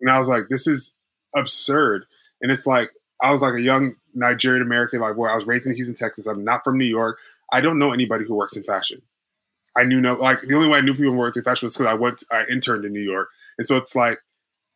And 0.00 0.10
I 0.10 0.18
was 0.18 0.28
like, 0.28 0.44
this 0.48 0.66
is 0.66 0.92
absurd. 1.36 2.06
And 2.40 2.50
it's 2.50 2.66
like, 2.66 2.90
I 3.20 3.32
was 3.32 3.42
like 3.42 3.54
a 3.54 3.60
young 3.60 3.94
Nigerian 4.14 4.62
American, 4.62 5.00
like 5.00 5.16
where 5.16 5.30
I 5.30 5.36
was 5.36 5.46
raised 5.46 5.66
in 5.66 5.74
Houston, 5.74 5.94
Texas. 5.96 6.26
I'm 6.26 6.44
not 6.44 6.62
from 6.64 6.78
New 6.78 6.86
York. 6.86 7.18
I 7.52 7.60
don't 7.60 7.78
know 7.78 7.92
anybody 7.92 8.24
who 8.24 8.34
works 8.36 8.56
in 8.56 8.62
fashion. 8.62 9.02
I 9.76 9.84
knew 9.84 10.00
no, 10.00 10.14
like 10.14 10.40
the 10.40 10.54
only 10.54 10.68
way 10.68 10.78
I 10.78 10.80
knew 10.80 10.94
people 10.94 11.12
who 11.12 11.18
worked 11.18 11.36
in 11.36 11.44
fashion 11.44 11.66
was 11.66 11.76
because 11.76 11.90
I 11.90 11.94
went, 11.94 12.22
I 12.32 12.44
interned 12.50 12.84
in 12.84 12.92
New 12.92 13.02
York. 13.02 13.28
And 13.58 13.66
so 13.66 13.76
it's 13.76 13.94
like, 13.94 14.18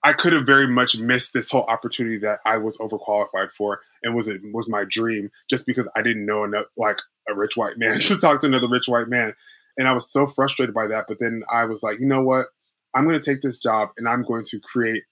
I 0.05 0.13
could 0.13 0.33
have 0.33 0.47
very 0.47 0.67
much 0.67 0.99
missed 0.99 1.33
this 1.33 1.51
whole 1.51 1.65
opportunity 1.65 2.19
that 2.19 2.41
I 2.45 2.59
was 2.59 2.77
overqualified 2.79 3.53
for 3.53 3.81
and 4.03 4.15
was 4.15 4.27
it 4.27 4.41
was 4.53 4.69
my 4.69 4.85
dream 4.89 5.31
just 5.49 5.65
because 5.65 5.91
I 5.97 6.03
didn't 6.03 6.27
know 6.27 6.43
enough 6.43 6.67
like 6.77 6.99
a 7.29 7.35
rich 7.35 7.57
white 7.57 7.79
man 7.79 7.97
to 8.01 8.17
talk 8.17 8.41
to 8.41 8.47
another 8.47 8.69
rich 8.69 8.89
white 8.89 9.09
man. 9.09 9.35
And 9.77 9.89
I 9.89 9.93
was 9.93 10.13
so 10.13 10.27
frustrated 10.27 10.75
by 10.75 10.89
that. 10.89 11.07
But 11.09 11.19
then 11.21 11.43
I 11.53 11.65
was 11.67 11.83
like, 11.83 12.01
you 12.01 12.07
know 12.07 12.23
what? 12.23 12.47
I'm 12.95 13.07
going 13.07 13.19
to 13.19 13.31
take 13.31 13.41
this 13.41 13.59
job 13.59 13.91
and 13.97 14.09
I'm 14.09 14.23
going 14.23 14.45
to 14.47 14.61
create 14.61 15.05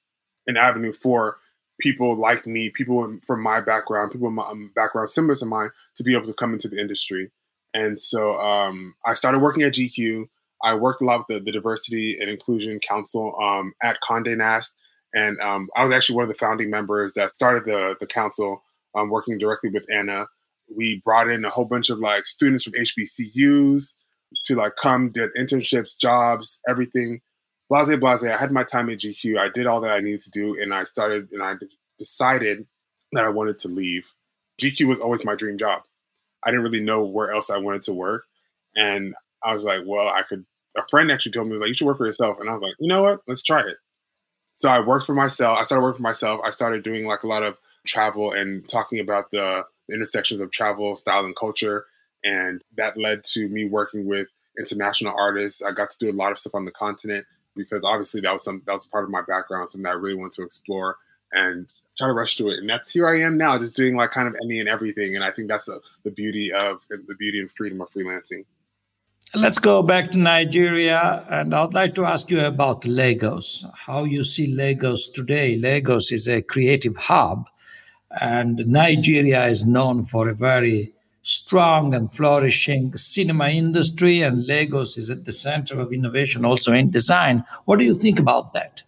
an 0.50 0.56
avenue 0.56 0.92
for 0.92 1.38
people 1.80 2.18
like 2.18 2.46
me, 2.46 2.70
people 2.70 3.18
from 3.26 3.42
my 3.42 3.60
background, 3.60 4.12
people 4.12 4.30
my 4.30 4.42
um, 4.42 4.70
background 4.74 5.10
similar 5.10 5.34
to 5.36 5.46
mine, 5.46 5.70
to 5.96 6.04
be 6.04 6.14
able 6.14 6.26
to 6.26 6.34
come 6.34 6.52
into 6.52 6.68
the 6.68 6.78
industry. 6.78 7.30
And 7.74 7.98
so 7.98 8.38
um, 8.38 8.94
I 9.06 9.14
started 9.14 9.40
working 9.40 9.62
at 9.62 9.72
GQ. 9.72 10.26
I 10.62 10.74
worked 10.74 11.00
a 11.00 11.04
lot 11.04 11.24
with 11.26 11.38
the, 11.38 11.44
the 11.44 11.52
Diversity 11.52 12.16
and 12.20 12.28
Inclusion 12.28 12.78
Council 12.80 13.34
um, 13.40 13.72
at 13.82 13.96
Condé 14.02 14.36
Nast, 14.36 14.76
and 15.14 15.38
um, 15.40 15.68
I 15.76 15.84
was 15.84 15.92
actually 15.92 16.16
one 16.16 16.24
of 16.24 16.28
the 16.28 16.34
founding 16.34 16.70
members 16.70 17.14
that 17.14 17.30
started 17.30 17.64
the 17.64 17.96
the 17.98 18.06
council, 18.06 18.62
um, 18.94 19.08
working 19.08 19.38
directly 19.38 19.70
with 19.70 19.86
Anna. 19.92 20.26
We 20.76 21.00
brought 21.04 21.28
in 21.28 21.44
a 21.44 21.50
whole 21.50 21.64
bunch 21.64 21.88
of 21.90 21.98
like 21.98 22.26
students 22.26 22.64
from 22.64 22.74
HBCUs 22.74 23.94
to 24.44 24.54
like 24.54 24.76
come, 24.76 25.10
did 25.10 25.30
internships, 25.38 25.98
jobs, 25.98 26.60
everything. 26.68 27.20
Blase, 27.70 27.96
blase. 27.96 28.24
I 28.24 28.36
had 28.36 28.50
my 28.50 28.64
time 28.64 28.90
at 28.90 28.98
GQ. 28.98 29.38
I 29.38 29.48
did 29.48 29.68
all 29.68 29.80
that 29.82 29.92
I 29.92 30.00
needed 30.00 30.22
to 30.22 30.30
do, 30.30 30.60
and 30.60 30.74
I 30.74 30.82
started 30.82 31.30
and 31.30 31.40
I 31.40 31.54
decided 31.98 32.66
that 33.12 33.24
I 33.24 33.30
wanted 33.30 33.60
to 33.60 33.68
leave. 33.68 34.12
GQ 34.60 34.88
was 34.88 35.00
always 35.00 35.24
my 35.24 35.36
dream 35.36 35.56
job. 35.56 35.82
I 36.44 36.50
didn't 36.50 36.64
really 36.64 36.80
know 36.80 37.04
where 37.04 37.30
else 37.30 37.48
I 37.48 37.58
wanted 37.58 37.84
to 37.84 37.92
work, 37.92 38.24
and 38.74 39.14
I 39.44 39.54
was 39.54 39.64
like, 39.64 39.82
well, 39.86 40.08
I 40.08 40.22
could. 40.22 40.44
A 40.76 40.82
friend 40.90 41.12
actually 41.12 41.32
told 41.32 41.48
me 41.48 41.56
like 41.58 41.68
you 41.68 41.74
should 41.74 41.86
work 41.86 41.98
for 41.98 42.06
yourself, 42.06 42.38
and 42.40 42.50
I 42.50 42.54
was 42.54 42.62
like, 42.62 42.74
you 42.80 42.88
know 42.88 43.02
what? 43.02 43.20
Let's 43.28 43.42
try 43.42 43.60
it. 43.60 43.76
So 44.52 44.68
I 44.68 44.80
worked 44.80 45.06
for 45.06 45.14
myself. 45.14 45.58
I 45.58 45.62
started 45.62 45.82
working 45.84 45.98
for 45.98 46.02
myself. 46.02 46.40
I 46.44 46.50
started 46.50 46.82
doing 46.82 47.06
like 47.06 47.22
a 47.22 47.28
lot 47.28 47.44
of 47.44 47.56
travel 47.86 48.32
and 48.32 48.68
talking 48.68 48.98
about 48.98 49.30
the 49.30 49.64
intersections 49.92 50.40
of 50.40 50.50
travel, 50.50 50.96
style, 50.96 51.24
and 51.24 51.36
culture. 51.36 51.86
And 52.24 52.62
that 52.76 52.96
led 52.96 53.22
to 53.32 53.48
me 53.48 53.64
working 53.64 54.06
with 54.06 54.26
international 54.58 55.14
artists. 55.16 55.62
I 55.62 55.70
got 55.70 55.90
to 55.90 55.96
do 56.00 56.10
a 56.10 56.12
lot 56.12 56.32
of 56.32 56.38
stuff 56.38 56.54
on 56.54 56.64
the 56.64 56.72
continent 56.72 57.26
because 57.62 57.84
obviously 57.84 58.20
that 58.22 58.32
was 58.32 58.44
some 58.44 58.62
that 58.66 58.72
was 58.72 58.86
part 58.86 59.04
of 59.04 59.10
my 59.10 59.22
background, 59.22 59.70
something 59.70 59.86
I 59.86 59.92
really 59.92 60.16
wanted 60.16 60.32
to 60.36 60.42
explore 60.42 60.96
and 61.32 61.66
try 61.96 62.08
to 62.08 62.12
rush 62.12 62.36
through 62.36 62.52
it. 62.52 62.58
And 62.58 62.68
that's 62.68 62.92
here 62.92 63.06
I 63.06 63.20
am 63.20 63.36
now, 63.36 63.58
just 63.58 63.76
doing 63.76 63.96
like 63.96 64.10
kind 64.10 64.28
of 64.28 64.36
any 64.42 64.60
and 64.60 64.68
everything. 64.68 65.14
And 65.14 65.24
I 65.24 65.30
think 65.30 65.48
that's 65.48 65.66
the, 65.66 65.80
the 66.04 66.10
beauty 66.10 66.52
of 66.52 66.86
the 66.88 67.14
beauty 67.18 67.40
and 67.40 67.50
freedom 67.50 67.80
of 67.80 67.90
freelancing. 67.90 68.44
Let's 69.34 69.60
go 69.60 69.80
back 69.84 70.10
to 70.10 70.18
Nigeria, 70.18 71.24
and 71.30 71.54
I'd 71.54 71.72
like 71.72 71.94
to 71.94 72.04
ask 72.04 72.30
you 72.30 72.44
about 72.44 72.84
Lagos. 72.84 73.64
How 73.74 74.02
you 74.02 74.24
see 74.24 74.48
Lagos 74.48 75.08
today? 75.08 75.54
Lagos 75.54 76.10
is 76.10 76.28
a 76.28 76.42
creative 76.42 76.96
hub, 76.96 77.48
and 78.20 78.66
Nigeria 78.66 79.44
is 79.44 79.68
known 79.68 80.02
for 80.02 80.28
a 80.28 80.34
very 80.34 80.92
strong 81.22 81.94
and 81.94 82.10
flourishing 82.12 82.96
cinema 82.96 83.48
industry, 83.48 84.22
and 84.22 84.46
Lagos 84.46 84.96
is 84.96 85.10
at 85.10 85.24
the 85.24 85.32
center 85.32 85.80
of 85.80 85.92
innovation 85.92 86.44
also 86.44 86.72
in 86.72 86.90
design. 86.90 87.44
What 87.64 87.78
do 87.78 87.84
you 87.84 87.94
think 87.94 88.18
about 88.18 88.52
that? 88.54 88.82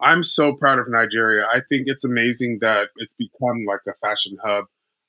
I'm 0.00 0.22
so 0.22 0.54
proud 0.54 0.78
of 0.78 0.86
Nigeria. 0.88 1.46
I 1.52 1.60
think 1.68 1.84
it's 1.86 2.04
amazing 2.04 2.58
that 2.60 2.88
it's 2.96 3.14
become 3.14 3.64
like 3.66 3.80
a 3.88 3.94
fashion 3.94 4.38
hub 4.42 4.66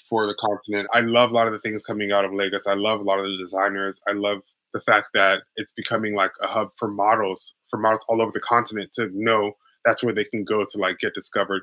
for 0.10 0.26
the 0.26 0.36
continent. 0.40 0.90
I 0.94 1.02
love 1.02 1.32
a 1.32 1.36
lot 1.36 1.48
of 1.48 1.54
the 1.54 1.60
things 1.60 1.84
coming 1.84 2.12
out 2.12 2.26
of 2.26 2.34
Lagos. 2.34 2.66
I 2.66 2.74
love 2.74 3.00
a 3.00 3.04
lot 3.04 3.20
of 3.20 3.26
the 3.26 3.38
designers. 3.38 4.02
I 4.08 4.14
love 4.14 4.40
the 4.74 4.82
fact 4.82 5.10
that 5.14 5.44
it's 5.56 5.72
becoming 5.72 6.16
like 6.16 6.32
a 6.42 6.48
hub 6.48 6.70
for 6.78 6.90
models, 6.90 7.56
for 7.70 7.78
models 7.78 8.02
all 8.10 8.22
over 8.22 8.32
the 8.32 8.40
continent 8.40 8.92
to 8.94 9.10
know 9.14 9.54
that's 9.86 10.04
where 10.04 10.14
they 10.14 10.24
can 10.26 10.44
go 10.44 10.66
to 10.68 10.78
like 10.80 10.98
get 11.00 11.14
discovered. 11.14 11.62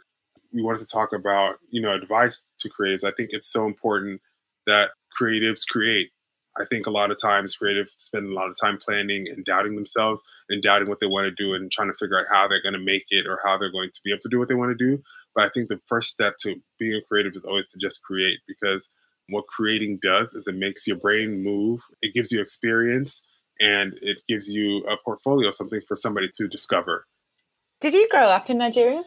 We 0.52 0.62
wanted 0.62 0.80
to 0.80 0.87
talk 0.87 1.12
about, 1.12 1.56
you 1.70 1.82
know, 1.82 1.92
advice 1.92 2.44
to 2.61 2.70
creatives. 2.70 3.04
I 3.04 3.11
think 3.11 3.30
it's 3.32 3.52
so 3.52 3.66
important 3.66 4.20
that 4.66 4.90
creatives 5.20 5.66
create. 5.68 6.11
I 6.59 6.64
think 6.70 6.87
a 6.87 6.90
lot 6.90 7.11
of 7.11 7.18
times 7.20 7.57
creatives 7.62 7.90
spend 7.98 8.26
a 8.26 8.35
lot 8.35 8.48
of 8.48 8.57
time 8.61 8.79
planning 8.79 9.26
and 9.29 9.44
doubting 9.44 9.74
themselves 9.74 10.22
and 10.48 10.62
doubting 10.62 10.88
what 10.88 11.00
they 11.00 11.07
want 11.07 11.26
to 11.26 11.42
do 11.42 11.55
and 11.55 11.70
trying 11.70 11.88
to 11.88 11.96
figure 11.98 12.18
out 12.18 12.26
how 12.33 12.48
they're 12.48 12.62
going 12.62 12.72
to 12.72 12.79
make 12.79 13.05
it 13.11 13.26
or 13.26 13.38
how 13.44 13.59
they're 13.59 13.72
going 13.72 13.90
to 13.90 14.00
be 14.05 14.11
able 14.11 14.22
to 14.22 14.29
do 14.31 14.38
what 14.38 14.48
they 14.48 14.55
want 14.55 14.76
to 14.76 14.85
do. 14.85 14.98
But 15.35 15.44
I 15.44 15.48
think 15.50 15.68
the 15.68 15.79
first 15.87 16.11
step 16.11 16.35
to 16.40 16.57
being 16.79 16.94
a 16.94 17.02
creative 17.07 17.35
is 17.35 17.44
always 17.44 17.66
to 17.72 17.79
just 17.79 18.02
create 18.02 18.38
because 18.48 18.88
what 19.29 19.46
creating 19.46 19.98
does 20.02 20.33
is 20.35 20.46
it 20.46 20.55
makes 20.55 20.87
your 20.87 20.96
brain 20.96 21.42
move, 21.42 21.81
it 22.00 22.14
gives 22.14 22.33
you 22.33 22.40
experience, 22.40 23.22
and 23.61 23.98
it 24.00 24.18
gives 24.29 24.48
you 24.48 24.85
a 24.87 24.96
portfolio, 25.05 25.50
something 25.50 25.81
for 25.87 25.96
somebody 25.96 26.29
to 26.37 26.48
discover. 26.48 27.07
Did 27.81 27.94
you 27.94 28.09
grow 28.09 28.29
up 28.29 28.48
in 28.48 28.59
Nigeria? 28.59 29.02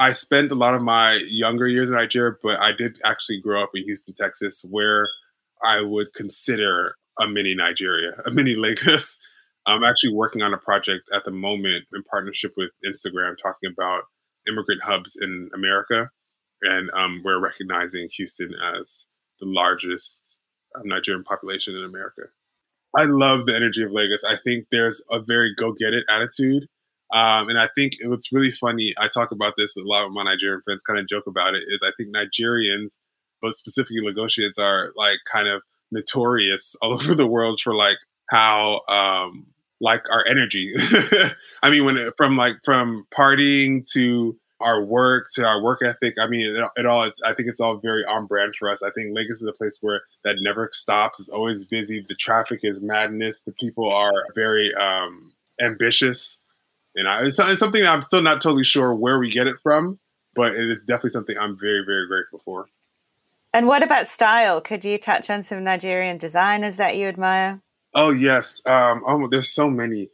I 0.00 0.12
spent 0.12 0.50
a 0.50 0.54
lot 0.54 0.72
of 0.72 0.80
my 0.80 1.22
younger 1.28 1.68
years 1.68 1.90
in 1.90 1.96
Nigeria, 1.96 2.32
but 2.42 2.58
I 2.58 2.72
did 2.72 2.96
actually 3.04 3.38
grow 3.38 3.62
up 3.62 3.72
in 3.74 3.84
Houston, 3.84 4.14
Texas, 4.14 4.64
where 4.70 5.06
I 5.62 5.82
would 5.82 6.14
consider 6.14 6.94
a 7.18 7.28
mini 7.28 7.54
Nigeria, 7.54 8.12
a 8.26 8.30
mini 8.30 8.54
Lagos. 8.54 9.18
I'm 9.66 9.84
actually 9.84 10.14
working 10.14 10.40
on 10.40 10.54
a 10.54 10.58
project 10.58 11.02
at 11.14 11.24
the 11.24 11.30
moment 11.30 11.84
in 11.92 12.02
partnership 12.04 12.52
with 12.56 12.70
Instagram 12.82 13.34
talking 13.36 13.70
about 13.70 14.04
immigrant 14.48 14.82
hubs 14.82 15.18
in 15.20 15.50
America. 15.54 16.08
And 16.62 16.90
um, 16.94 17.20
we're 17.22 17.38
recognizing 17.38 18.08
Houston 18.16 18.52
as 18.74 19.04
the 19.38 19.46
largest 19.46 20.40
uh, 20.74 20.80
Nigerian 20.84 21.24
population 21.24 21.76
in 21.76 21.84
America. 21.84 22.22
I 22.96 23.04
love 23.04 23.44
the 23.44 23.54
energy 23.54 23.82
of 23.82 23.92
Lagos. 23.92 24.24
I 24.24 24.36
think 24.36 24.64
there's 24.72 25.04
a 25.10 25.20
very 25.20 25.54
go 25.54 25.74
get 25.78 25.92
it 25.92 26.04
attitude. 26.10 26.68
Um, 27.12 27.48
and 27.48 27.58
I 27.58 27.68
think 27.74 27.94
what's 28.04 28.32
really 28.32 28.50
funny, 28.50 28.94
I 28.98 29.08
talk 29.08 29.32
about 29.32 29.54
this 29.56 29.76
a 29.76 29.82
lot 29.84 30.04
with 30.04 30.14
my 30.14 30.22
Nigerian 30.22 30.62
friends, 30.64 30.82
kind 30.82 30.98
of 30.98 31.08
joke 31.08 31.26
about 31.26 31.54
it, 31.54 31.62
is 31.66 31.82
I 31.84 31.90
think 31.96 32.14
Nigerians, 32.14 32.98
but 33.42 33.56
specifically 33.56 34.00
Lagosians, 34.00 34.58
are 34.58 34.92
like 34.96 35.18
kind 35.30 35.48
of 35.48 35.62
notorious 35.90 36.76
all 36.82 36.94
over 36.94 37.14
the 37.14 37.26
world 37.26 37.60
for 37.62 37.74
like 37.74 37.98
how 38.28 38.80
um, 38.88 39.46
like 39.80 40.02
our 40.12 40.24
energy. 40.26 40.72
I 41.62 41.70
mean, 41.70 41.84
when 41.84 41.96
it, 41.96 42.14
from 42.16 42.36
like 42.36 42.56
from 42.64 43.06
partying 43.12 43.90
to 43.92 44.36
our 44.60 44.84
work 44.84 45.28
to 45.32 45.44
our 45.44 45.62
work 45.62 45.80
ethic. 45.82 46.14
I 46.20 46.26
mean, 46.26 46.54
it, 46.54 46.68
it, 46.76 46.86
all. 46.86 47.10
I 47.26 47.32
think 47.32 47.48
it's 47.48 47.60
all 47.60 47.76
very 47.76 48.04
on 48.04 48.26
brand 48.26 48.54
for 48.56 48.70
us. 48.70 48.82
I 48.82 48.90
think 48.90 49.16
Lagos 49.16 49.40
is 49.40 49.48
a 49.48 49.52
place 49.52 49.78
where 49.80 50.02
that 50.24 50.36
never 50.40 50.68
stops. 50.72 51.18
It's 51.18 51.28
always 51.28 51.66
busy. 51.66 52.04
The 52.06 52.14
traffic 52.14 52.60
is 52.62 52.82
madness. 52.82 53.42
The 53.42 53.52
people 53.52 53.90
are 53.92 54.12
very 54.34 54.74
um, 54.74 55.32
ambitious. 55.60 56.39
And 56.94 57.08
I, 57.08 57.22
it's, 57.22 57.38
it's 57.38 57.60
something 57.60 57.84
I'm 57.84 58.02
still 58.02 58.22
not 58.22 58.40
totally 58.40 58.64
sure 58.64 58.94
where 58.94 59.18
we 59.18 59.30
get 59.30 59.46
it 59.46 59.56
from, 59.62 59.98
but 60.34 60.52
it 60.52 60.70
is 60.70 60.84
definitely 60.84 61.10
something 61.10 61.36
I'm 61.38 61.58
very, 61.58 61.84
very 61.86 62.06
grateful 62.06 62.40
for. 62.44 62.66
And 63.52 63.66
what 63.66 63.82
about 63.82 64.06
style? 64.06 64.60
Could 64.60 64.84
you 64.84 64.98
touch 64.98 65.28
on 65.30 65.42
some 65.42 65.64
Nigerian 65.64 66.18
designers 66.18 66.76
that 66.76 66.96
you 66.96 67.06
admire? 67.06 67.60
Oh 67.94 68.10
yes, 68.12 68.62
um, 68.66 69.02
oh, 69.06 69.26
there's 69.28 69.52
so 69.52 69.68
many. 69.68 70.08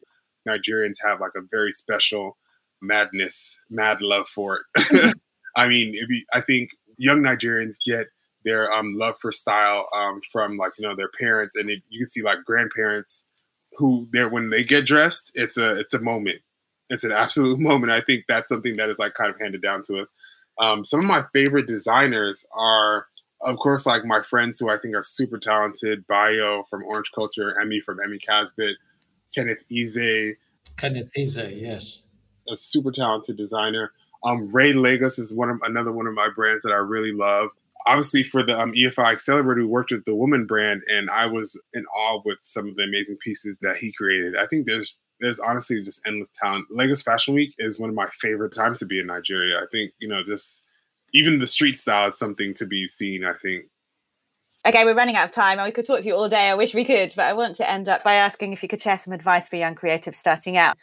Nigerians 0.48 0.94
have 1.06 1.20
like 1.20 1.32
a 1.36 1.42
very 1.50 1.72
special 1.72 2.38
madness, 2.80 3.58
mad 3.68 4.00
love 4.00 4.28
for 4.28 4.60
it. 4.76 5.14
I 5.56 5.68
mean, 5.68 5.92
be, 6.08 6.24
I 6.32 6.40
think 6.40 6.70
young 6.96 7.18
Nigerians 7.18 7.74
get 7.86 8.06
their 8.44 8.72
um, 8.72 8.94
love 8.94 9.16
for 9.20 9.32
style 9.32 9.88
um, 9.94 10.20
from 10.32 10.56
like 10.56 10.72
you 10.78 10.88
know 10.88 10.96
their 10.96 11.10
parents, 11.20 11.56
and 11.56 11.68
it, 11.68 11.80
you 11.90 12.00
can 12.00 12.08
see 12.08 12.22
like 12.22 12.44
grandparents 12.44 13.26
who 13.76 14.06
there 14.12 14.28
when 14.28 14.50
they 14.50 14.64
get 14.64 14.86
dressed, 14.86 15.32
it's 15.34 15.58
a 15.58 15.78
it's 15.78 15.94
a 15.94 16.00
moment. 16.00 16.40
It's 16.90 17.04
an 17.04 17.12
absolute 17.12 17.58
moment. 17.60 17.92
I 17.92 18.00
think 18.00 18.24
that's 18.28 18.48
something 18.48 18.76
that 18.76 18.88
is 18.88 18.98
like 18.98 19.14
kind 19.14 19.30
of 19.30 19.40
handed 19.40 19.62
down 19.62 19.82
to 19.84 19.98
us. 19.98 20.12
Um, 20.58 20.84
some 20.84 21.00
of 21.00 21.06
my 21.06 21.22
favorite 21.34 21.66
designers 21.66 22.46
are, 22.54 23.04
of 23.42 23.56
course, 23.56 23.86
like 23.86 24.04
my 24.04 24.22
friends 24.22 24.58
who 24.58 24.70
I 24.70 24.78
think 24.78 24.94
are 24.94 25.02
super 25.02 25.38
talented. 25.38 26.06
Bayo 26.06 26.64
from 26.70 26.84
Orange 26.84 27.12
Culture, 27.14 27.60
Emmy 27.60 27.80
from 27.80 27.98
Emmy 28.02 28.18
Kasbit, 28.18 28.74
Kenneth 29.34 29.62
Eze. 29.70 30.36
Kenneth 30.76 31.10
Eze, 31.16 31.36
yes 31.52 32.02
a 32.48 32.56
super 32.56 32.90
talented 32.90 33.36
designer. 33.36 33.92
Um, 34.24 34.52
Ray 34.52 34.72
Lagos 34.72 35.18
is 35.18 35.34
one 35.34 35.50
of 35.50 35.58
another 35.62 35.92
one 35.92 36.06
of 36.06 36.14
my 36.14 36.28
brands 36.34 36.62
that 36.64 36.72
I 36.72 36.78
really 36.78 37.12
love. 37.12 37.50
Obviously, 37.86 38.22
for 38.22 38.42
the 38.42 38.58
um, 38.58 38.72
EFI 38.72 39.12
Accelerator, 39.12 39.60
we 39.60 39.64
worked 39.64 39.92
with 39.92 40.04
the 40.04 40.14
Woman 40.14 40.46
brand, 40.46 40.82
and 40.92 41.08
I 41.10 41.26
was 41.26 41.60
in 41.72 41.84
awe 41.84 42.20
with 42.24 42.38
some 42.42 42.68
of 42.68 42.74
the 42.74 42.82
amazing 42.82 43.16
pieces 43.22 43.58
that 43.62 43.76
he 43.76 43.92
created. 43.92 44.36
I 44.36 44.46
think 44.46 44.66
there's 44.66 44.98
there's 45.20 45.40
honestly 45.40 45.76
just 45.76 46.06
endless 46.06 46.30
talent. 46.30 46.66
Lagos 46.70 47.02
Fashion 47.02 47.34
Week 47.34 47.54
is 47.58 47.80
one 47.80 47.90
of 47.90 47.96
my 47.96 48.06
favorite 48.20 48.52
times 48.52 48.78
to 48.80 48.86
be 48.86 49.00
in 49.00 49.06
Nigeria. 49.06 49.58
I 49.58 49.66
think 49.70 49.92
you 49.98 50.08
know 50.08 50.22
just 50.22 50.62
even 51.14 51.38
the 51.38 51.46
street 51.46 51.76
style 51.76 52.08
is 52.08 52.18
something 52.18 52.54
to 52.54 52.66
be 52.66 52.88
seen. 52.88 53.24
I 53.24 53.32
think. 53.42 53.66
Okay, 54.66 54.84
we're 54.84 54.94
running 54.94 55.14
out 55.14 55.26
of 55.26 55.30
time, 55.30 55.58
and 55.58 55.66
we 55.66 55.70
could 55.70 55.86
talk 55.86 56.00
to 56.00 56.06
you 56.06 56.16
all 56.16 56.28
day. 56.28 56.48
I 56.48 56.54
wish 56.54 56.74
we 56.74 56.84
could, 56.84 57.12
but 57.14 57.26
I 57.26 57.34
want 57.34 57.54
to 57.56 57.70
end 57.70 57.88
up 57.88 58.02
by 58.02 58.14
asking 58.14 58.52
if 58.52 58.62
you 58.64 58.68
could 58.68 58.82
share 58.82 58.98
some 58.98 59.12
advice 59.12 59.48
for 59.48 59.54
young 59.54 59.76
creatives 59.76 60.16
starting 60.16 60.56
out. 60.56 60.76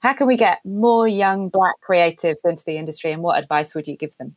How 0.00 0.12
can 0.12 0.26
we 0.26 0.36
get 0.36 0.60
more 0.64 1.08
young 1.08 1.48
Black 1.48 1.76
creatives 1.86 2.44
into 2.44 2.62
the 2.66 2.76
industry, 2.76 3.12
and 3.12 3.22
what 3.22 3.38
advice 3.38 3.74
would 3.74 3.88
you 3.88 3.96
give 3.96 4.14
them? 4.18 4.36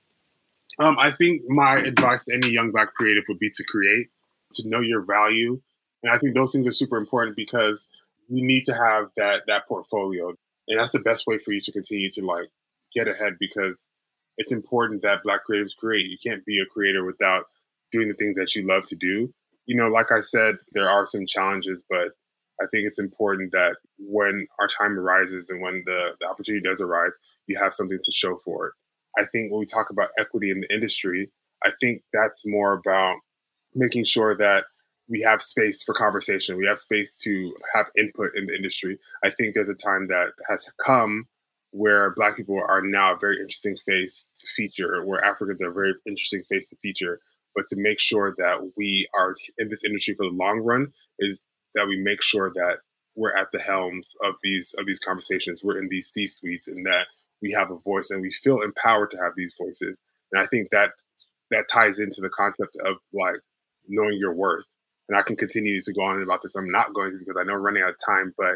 Um, 0.80 0.98
I 0.98 1.12
think 1.12 1.42
my 1.50 1.78
advice 1.78 2.26
to 2.26 2.34
any 2.34 2.50
young 2.50 2.72
Black 2.72 2.94
creative 2.94 3.26
would 3.28 3.40
be 3.40 3.50
to 3.50 3.64
create, 3.66 4.08
to 4.54 4.68
know 4.68 4.80
your 4.80 5.02
value, 5.02 5.62
and 6.02 6.14
I 6.14 6.18
think 6.18 6.34
those 6.34 6.54
things 6.54 6.68
are 6.68 6.72
super 6.72 6.98
important 6.98 7.36
because 7.36 7.88
you 8.34 8.46
need 8.46 8.64
to 8.66 8.74
have 8.74 9.10
that 9.18 9.44
that 9.48 9.68
portfolio, 9.68 10.30
and 10.68 10.80
that's 10.80 10.92
the 10.92 11.00
best 11.00 11.28
way 11.28 11.38
for 11.38 11.52
you 11.52 11.62
to 11.62 11.72
continue 11.72 12.10
to 12.12 12.26
like 12.26 12.50
get 12.96 13.08
ahead 13.08 13.34
because 13.40 13.90
it's 14.38 14.52
important 14.52 15.04
that 15.04 15.24
Black 15.24 15.42
creatives 15.50 15.76
create. 15.76 16.10
You 16.10 16.18
can't 16.26 16.46
be 16.46 16.60
a 16.60 16.66
creator 16.66 17.06
without 17.06 17.44
doing 17.92 18.08
the 18.08 18.16
things 18.16 18.36
that 18.38 18.56
you 18.56 18.68
love 18.68 18.86
to 18.88 18.96
do. 18.96 19.32
You 19.66 19.76
know, 19.76 19.88
like 19.88 20.12
I 20.12 20.22
said, 20.22 20.56
there 20.72 20.90
are 20.90 21.06
some 21.06 21.26
challenges, 21.26 21.86
but 21.88 22.10
I 22.62 22.66
think 22.72 22.88
it's 22.88 23.00
important 23.00 23.52
that 23.52 23.76
when 24.00 24.48
our 24.60 24.68
time 24.68 24.98
arises 24.98 25.50
and 25.50 25.62
when 25.62 25.84
the, 25.86 26.16
the 26.20 26.28
opportunity 26.28 26.64
does 26.68 26.82
arise, 26.82 27.14
you 27.48 27.58
have 27.62 27.74
something 27.74 28.00
to 28.04 28.12
show 28.12 28.38
for 28.44 28.68
it. 28.68 28.74
I 29.18 29.26
think 29.32 29.52
when 29.52 29.60
we 29.60 29.66
talk 29.66 29.90
about 29.92 30.10
equity 30.18 30.50
in 30.50 30.62
the 30.62 30.74
industry, 30.74 31.30
I 31.64 31.72
think 31.80 32.02
that's 32.12 32.44
more 32.46 32.74
about 32.74 33.18
making 33.76 34.06
sure 34.06 34.36
that 34.38 34.66
we 35.08 35.22
have 35.22 35.42
space 35.42 35.84
for 35.84 35.94
conversation. 35.94 36.58
We 36.58 36.66
have 36.68 36.80
space 36.80 37.16
to 37.24 37.54
have 37.74 37.90
input 37.98 38.32
in 38.36 38.46
the 38.46 38.56
industry. 38.56 38.98
I 39.24 39.30
think 39.30 39.54
there's 39.54 39.70
a 39.70 39.76
time 39.76 40.08
that 40.08 40.30
has 40.50 40.72
come 40.84 41.26
where 41.72 42.14
Black 42.16 42.38
people 42.38 42.56
are 42.56 42.82
now 42.82 43.14
a 43.14 43.18
very 43.20 43.38
interesting 43.38 43.76
face 43.76 44.32
to 44.38 44.48
feature, 44.48 45.04
where 45.06 45.24
Africans 45.24 45.62
are 45.62 45.72
a 45.72 45.74
very 45.74 45.94
interesting 46.08 46.44
face 46.44 46.70
to 46.70 46.78
feature. 46.78 47.20
But 47.56 47.68
to 47.68 47.76
make 47.80 48.00
sure 48.00 48.34
that 48.38 48.72
we 48.78 49.08
are 49.16 49.36
in 49.58 49.70
this 49.70 49.84
industry 49.84 50.16
for 50.16 50.26
the 50.26 50.36
long 50.36 50.60
run 50.60 50.92
is 51.20 51.46
that 51.76 51.88
we 51.88 52.00
make 52.00 52.24
sure 52.24 52.52
that 52.56 52.78
we're 53.16 53.36
at 53.36 53.52
the 53.52 53.60
helms 53.60 54.16
of 54.24 54.36
these 54.44 54.74
of 54.78 54.86
these 54.86 55.00
conversations. 55.00 55.62
We're 55.64 55.80
in 55.80 55.90
these 55.90 56.10
C 56.10 56.28
suites, 56.28 56.68
and 56.68 56.86
that 56.86 57.08
we 57.42 57.52
have 57.58 57.72
a 57.72 57.78
voice, 57.78 58.10
and 58.10 58.22
we 58.22 58.32
feel 58.32 58.62
empowered 58.62 59.12
to 59.12 59.18
have 59.18 59.34
these 59.36 59.54
voices. 59.60 60.02
And 60.32 60.42
I 60.42 60.46
think 60.48 60.70
that 60.72 60.92
that 61.52 61.66
ties 61.72 62.00
into 62.00 62.22
the 62.22 62.30
concept 62.30 62.76
of 62.86 62.98
like 63.14 63.42
knowing 63.88 64.18
your 64.20 64.34
worth. 64.34 64.66
And 65.14 65.20
I 65.22 65.22
can 65.22 65.36
continue 65.36 65.80
to 65.80 65.94
go 65.94 66.02
on 66.02 66.22
about 66.24 66.42
this. 66.42 66.56
I'm 66.56 66.72
not 66.72 66.94
going 66.96 67.12
to 67.12 67.20
because 67.20 67.36
I 67.40 67.44
know 67.44 67.54
we're 67.54 67.62
running 67.62 67.84
out 67.84 67.92
of 67.92 67.96
time, 68.04 68.34
but 68.36 68.56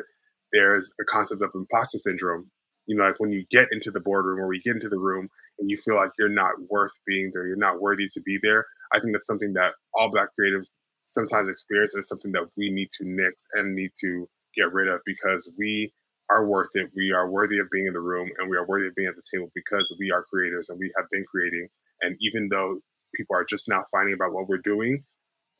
there's 0.51 0.91
a 0.99 1.05
concept 1.05 1.43
of 1.43 1.51
imposter 1.53 1.99
syndrome 1.99 2.49
you 2.87 2.95
know, 2.95 3.03
like 3.03 3.19
when 3.19 3.31
you 3.31 3.45
get 3.51 3.67
into 3.71 3.91
the 3.91 3.99
boardroom 3.99 4.39
or 4.39 4.47
we 4.47 4.61
get 4.61 4.75
into 4.75 4.89
the 4.89 4.97
room 4.97 5.27
and 5.59 5.69
you 5.69 5.77
feel 5.77 5.95
like 5.95 6.11
you're 6.17 6.29
not 6.29 6.53
worth 6.69 6.93
being 7.05 7.31
there, 7.33 7.45
you're 7.47 7.57
not 7.57 7.81
worthy 7.81 8.07
to 8.13 8.21
be 8.21 8.39
there. 8.41 8.65
I 8.93 8.99
think 8.99 9.13
that's 9.13 9.27
something 9.27 9.53
that 9.53 9.73
all 9.93 10.09
Black 10.09 10.29
creatives 10.39 10.71
sometimes 11.05 11.49
experience 11.49 11.95
and 11.95 12.05
something 12.05 12.31
that 12.31 12.47
we 12.57 12.69
need 12.69 12.89
to 12.97 13.05
nix 13.05 13.45
and 13.53 13.75
need 13.75 13.91
to 14.01 14.27
get 14.55 14.73
rid 14.73 14.87
of 14.87 15.01
because 15.05 15.51
we 15.57 15.91
are 16.29 16.45
worth 16.47 16.69
it. 16.75 16.89
We 16.95 17.11
are 17.11 17.29
worthy 17.29 17.59
of 17.59 17.67
being 17.71 17.87
in 17.87 17.93
the 17.93 17.99
room 17.99 18.29
and 18.37 18.49
we 18.49 18.57
are 18.57 18.65
worthy 18.65 18.87
of 18.87 18.95
being 18.95 19.09
at 19.09 19.15
the 19.15 19.23
table 19.33 19.51
because 19.53 19.95
we 19.99 20.11
are 20.11 20.23
creators 20.23 20.69
and 20.69 20.79
we 20.79 20.91
have 20.97 21.05
been 21.11 21.25
creating. 21.29 21.67
And 22.01 22.17
even 22.21 22.49
though 22.49 22.79
people 23.15 23.35
are 23.35 23.45
just 23.45 23.69
now 23.69 23.83
finding 23.91 24.15
about 24.15 24.33
what 24.33 24.47
we're 24.47 24.57
doing, 24.59 25.03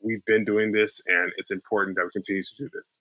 we've 0.02 0.24
been 0.24 0.44
doing 0.44 0.72
this 0.72 1.00
and 1.06 1.32
it's 1.36 1.50
important 1.50 1.96
that 1.96 2.04
we 2.04 2.10
continue 2.12 2.42
to 2.42 2.54
do 2.58 2.68
this. 2.72 3.00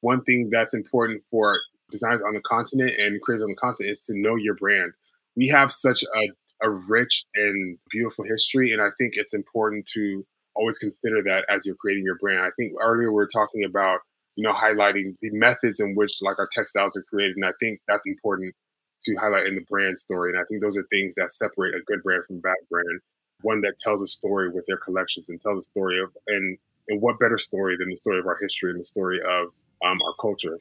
One 0.00 0.22
thing 0.24 0.50
that's 0.50 0.74
important 0.74 1.22
for 1.30 1.58
designers 1.90 2.22
on 2.26 2.34
the 2.34 2.40
continent 2.40 2.92
and 2.98 3.20
creators 3.22 3.44
on 3.44 3.50
the 3.50 3.56
continent 3.56 3.92
is 3.92 4.04
to 4.06 4.18
know 4.18 4.36
your 4.36 4.54
brand. 4.54 4.92
We 5.36 5.48
have 5.48 5.70
such 5.70 6.02
a, 6.02 6.66
a 6.66 6.70
rich 6.70 7.24
and 7.34 7.78
beautiful 7.90 8.24
history, 8.24 8.72
and 8.72 8.80
I 8.80 8.88
think 8.98 9.12
it's 9.16 9.34
important 9.34 9.86
to 9.94 10.22
always 10.54 10.78
consider 10.78 11.22
that 11.24 11.44
as 11.48 11.66
you're 11.66 11.76
creating 11.76 12.04
your 12.04 12.18
brand. 12.18 12.40
I 12.40 12.50
think 12.56 12.72
earlier 12.80 13.10
we 13.10 13.14
were 13.14 13.28
talking 13.32 13.64
about 13.64 14.00
you 14.36 14.42
know, 14.42 14.52
highlighting 14.52 15.14
the 15.22 15.30
methods 15.32 15.80
in 15.80 15.94
which 15.94 16.18
like 16.22 16.38
our 16.38 16.48
textiles 16.50 16.96
are 16.96 17.04
created. 17.08 17.36
And 17.36 17.44
I 17.44 17.52
think 17.60 17.80
that's 17.86 18.06
important 18.06 18.54
to 19.02 19.14
highlight 19.16 19.46
in 19.46 19.54
the 19.54 19.64
brand 19.68 19.98
story. 19.98 20.32
And 20.32 20.40
I 20.40 20.44
think 20.48 20.62
those 20.62 20.76
are 20.76 20.84
things 20.90 21.14
that 21.16 21.32
separate 21.32 21.74
a 21.74 21.84
good 21.86 22.02
brand 22.02 22.24
from 22.26 22.36
a 22.36 22.40
bad 22.40 22.56
brand. 22.70 23.00
One 23.44 23.60
that 23.60 23.74
tells 23.78 24.00
a 24.02 24.06
story 24.06 24.48
with 24.50 24.64
their 24.66 24.80
collections 24.86 25.28
and 25.28 25.38
tells 25.40 25.58
a 25.58 25.66
story 25.72 25.96
of, 26.02 26.08
and, 26.26 26.58
and 26.88 27.00
what 27.00 27.18
better 27.18 27.38
story 27.38 27.76
than 27.78 27.88
the 27.90 27.96
story 27.96 28.18
of 28.18 28.26
our 28.26 28.38
history 28.40 28.70
and 28.72 28.80
the 28.80 28.90
story 28.94 29.20
of 29.20 29.44
um, 29.86 29.98
our 30.06 30.14
culture. 30.20 30.58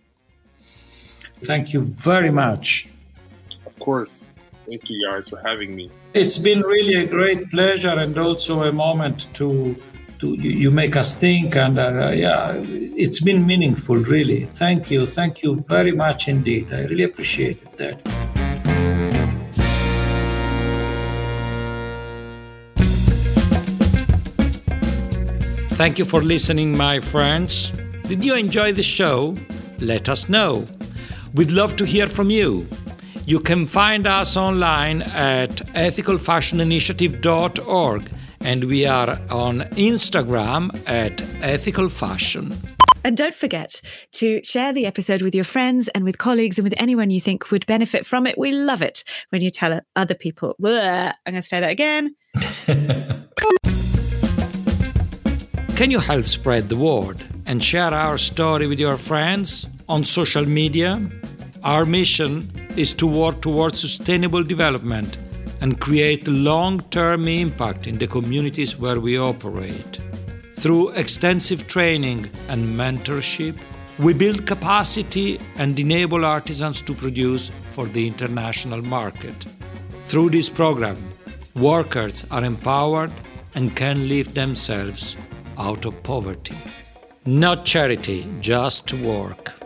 Thank 1.41 1.73
you 1.73 1.81
very 1.81 2.29
much. 2.29 2.89
Of 3.65 3.77
course. 3.79 4.31
Thank 4.67 4.89
you 4.89 4.97
guys 5.07 5.29
for 5.29 5.39
having 5.43 5.75
me. 5.75 5.91
It's 6.13 6.37
been 6.37 6.61
really 6.61 6.95
a 6.95 7.05
great 7.05 7.49
pleasure 7.49 7.95
and 8.03 8.17
also 8.17 8.63
a 8.63 8.71
moment 8.71 9.33
to 9.35 9.75
to 10.19 10.35
you, 10.35 10.51
you 10.63 10.71
make 10.71 10.95
us 10.95 11.15
think 11.15 11.55
and 11.57 11.77
uh, 11.77 12.11
yeah 12.25 12.53
it's 13.03 13.21
been 13.29 13.45
meaningful 13.45 13.97
really 14.15 14.41
thank 14.45 14.89
you 14.89 15.05
thank 15.05 15.43
you 15.43 15.51
very 15.75 15.91
much 15.91 16.29
indeed 16.29 16.65
i 16.71 16.81
really 16.91 17.03
appreciated 17.03 17.67
that 17.81 18.42
Thank 25.83 25.99
you 25.99 26.05
for 26.05 26.21
listening, 26.21 26.77
my 26.77 27.01
friends. 27.01 27.71
Did 28.07 28.23
you 28.23 28.35
enjoy 28.35 28.71
the 28.71 28.81
show? 28.81 29.35
Let 29.79 30.07
us 30.07 30.29
know. 30.29 30.63
We'd 31.33 31.51
love 31.51 31.75
to 31.75 31.85
hear 31.85 32.07
from 32.07 32.29
you. 32.29 32.69
You 33.25 33.41
can 33.41 33.65
find 33.65 34.07
us 34.07 34.37
online 34.37 35.01
at 35.01 35.49
ethicalfashioninitiative.org 35.75 38.11
and 38.39 38.63
we 38.63 38.85
are 38.85 39.09
on 39.29 39.63
Instagram 39.75 40.73
at 40.87 41.17
ethicalfashion. 41.41 42.55
And 43.03 43.17
don't 43.17 43.35
forget 43.35 43.81
to 44.13 44.41
share 44.41 44.71
the 44.71 44.85
episode 44.85 45.21
with 45.21 45.35
your 45.35 45.43
friends 45.43 45.89
and 45.89 46.05
with 46.05 46.17
colleagues 46.17 46.57
and 46.57 46.63
with 46.63 46.75
anyone 46.77 47.09
you 47.09 47.19
think 47.19 47.51
would 47.51 47.65
benefit 47.65 48.05
from 48.05 48.25
it. 48.25 48.37
We 48.37 48.53
love 48.53 48.81
it 48.81 49.03
when 49.31 49.41
you 49.41 49.49
tell 49.49 49.81
other 49.97 50.15
people. 50.15 50.55
Blah, 50.59 51.11
I'm 51.25 51.33
going 51.33 51.41
to 51.41 51.41
say 51.41 51.59
that 51.59 51.71
again. 51.71 52.15
Can 55.83 55.91
you 55.91 55.99
help 55.99 56.27
spread 56.27 56.69
the 56.69 56.77
word 56.77 57.21
and 57.45 57.61
share 57.61 57.93
our 57.93 58.17
story 58.17 58.67
with 58.67 58.79
your 58.79 58.95
friends 58.95 59.67
on 59.89 60.05
social 60.05 60.45
media? 60.45 61.11
Our 61.61 61.83
mission 61.83 62.49
is 62.77 62.93
to 62.93 63.05
work 63.05 63.41
towards 63.41 63.81
sustainable 63.81 64.43
development 64.43 65.17
and 65.59 65.81
create 65.81 66.25
long 66.25 66.79
term 66.89 67.27
impact 67.27 67.85
in 67.85 67.97
the 67.97 68.07
communities 68.07 68.79
where 68.79 69.01
we 69.01 69.19
operate. 69.19 69.99
Through 70.55 70.91
extensive 70.91 71.67
training 71.67 72.29
and 72.47 72.79
mentorship, 72.79 73.57
we 73.99 74.13
build 74.13 74.45
capacity 74.45 75.37
and 75.57 75.77
enable 75.77 76.23
artisans 76.23 76.81
to 76.83 76.93
produce 76.93 77.51
for 77.73 77.87
the 77.87 78.07
international 78.07 78.81
market. 78.81 79.35
Through 80.05 80.29
this 80.29 80.47
program, 80.47 81.09
workers 81.55 82.23
are 82.31 82.45
empowered 82.45 83.11
and 83.53 83.75
can 83.75 84.07
live 84.07 84.33
themselves 84.33 85.17
out 85.57 85.85
of 85.85 86.01
poverty. 86.03 86.57
Not 87.25 87.65
charity, 87.65 88.29
just 88.41 88.93
work. 88.93 89.62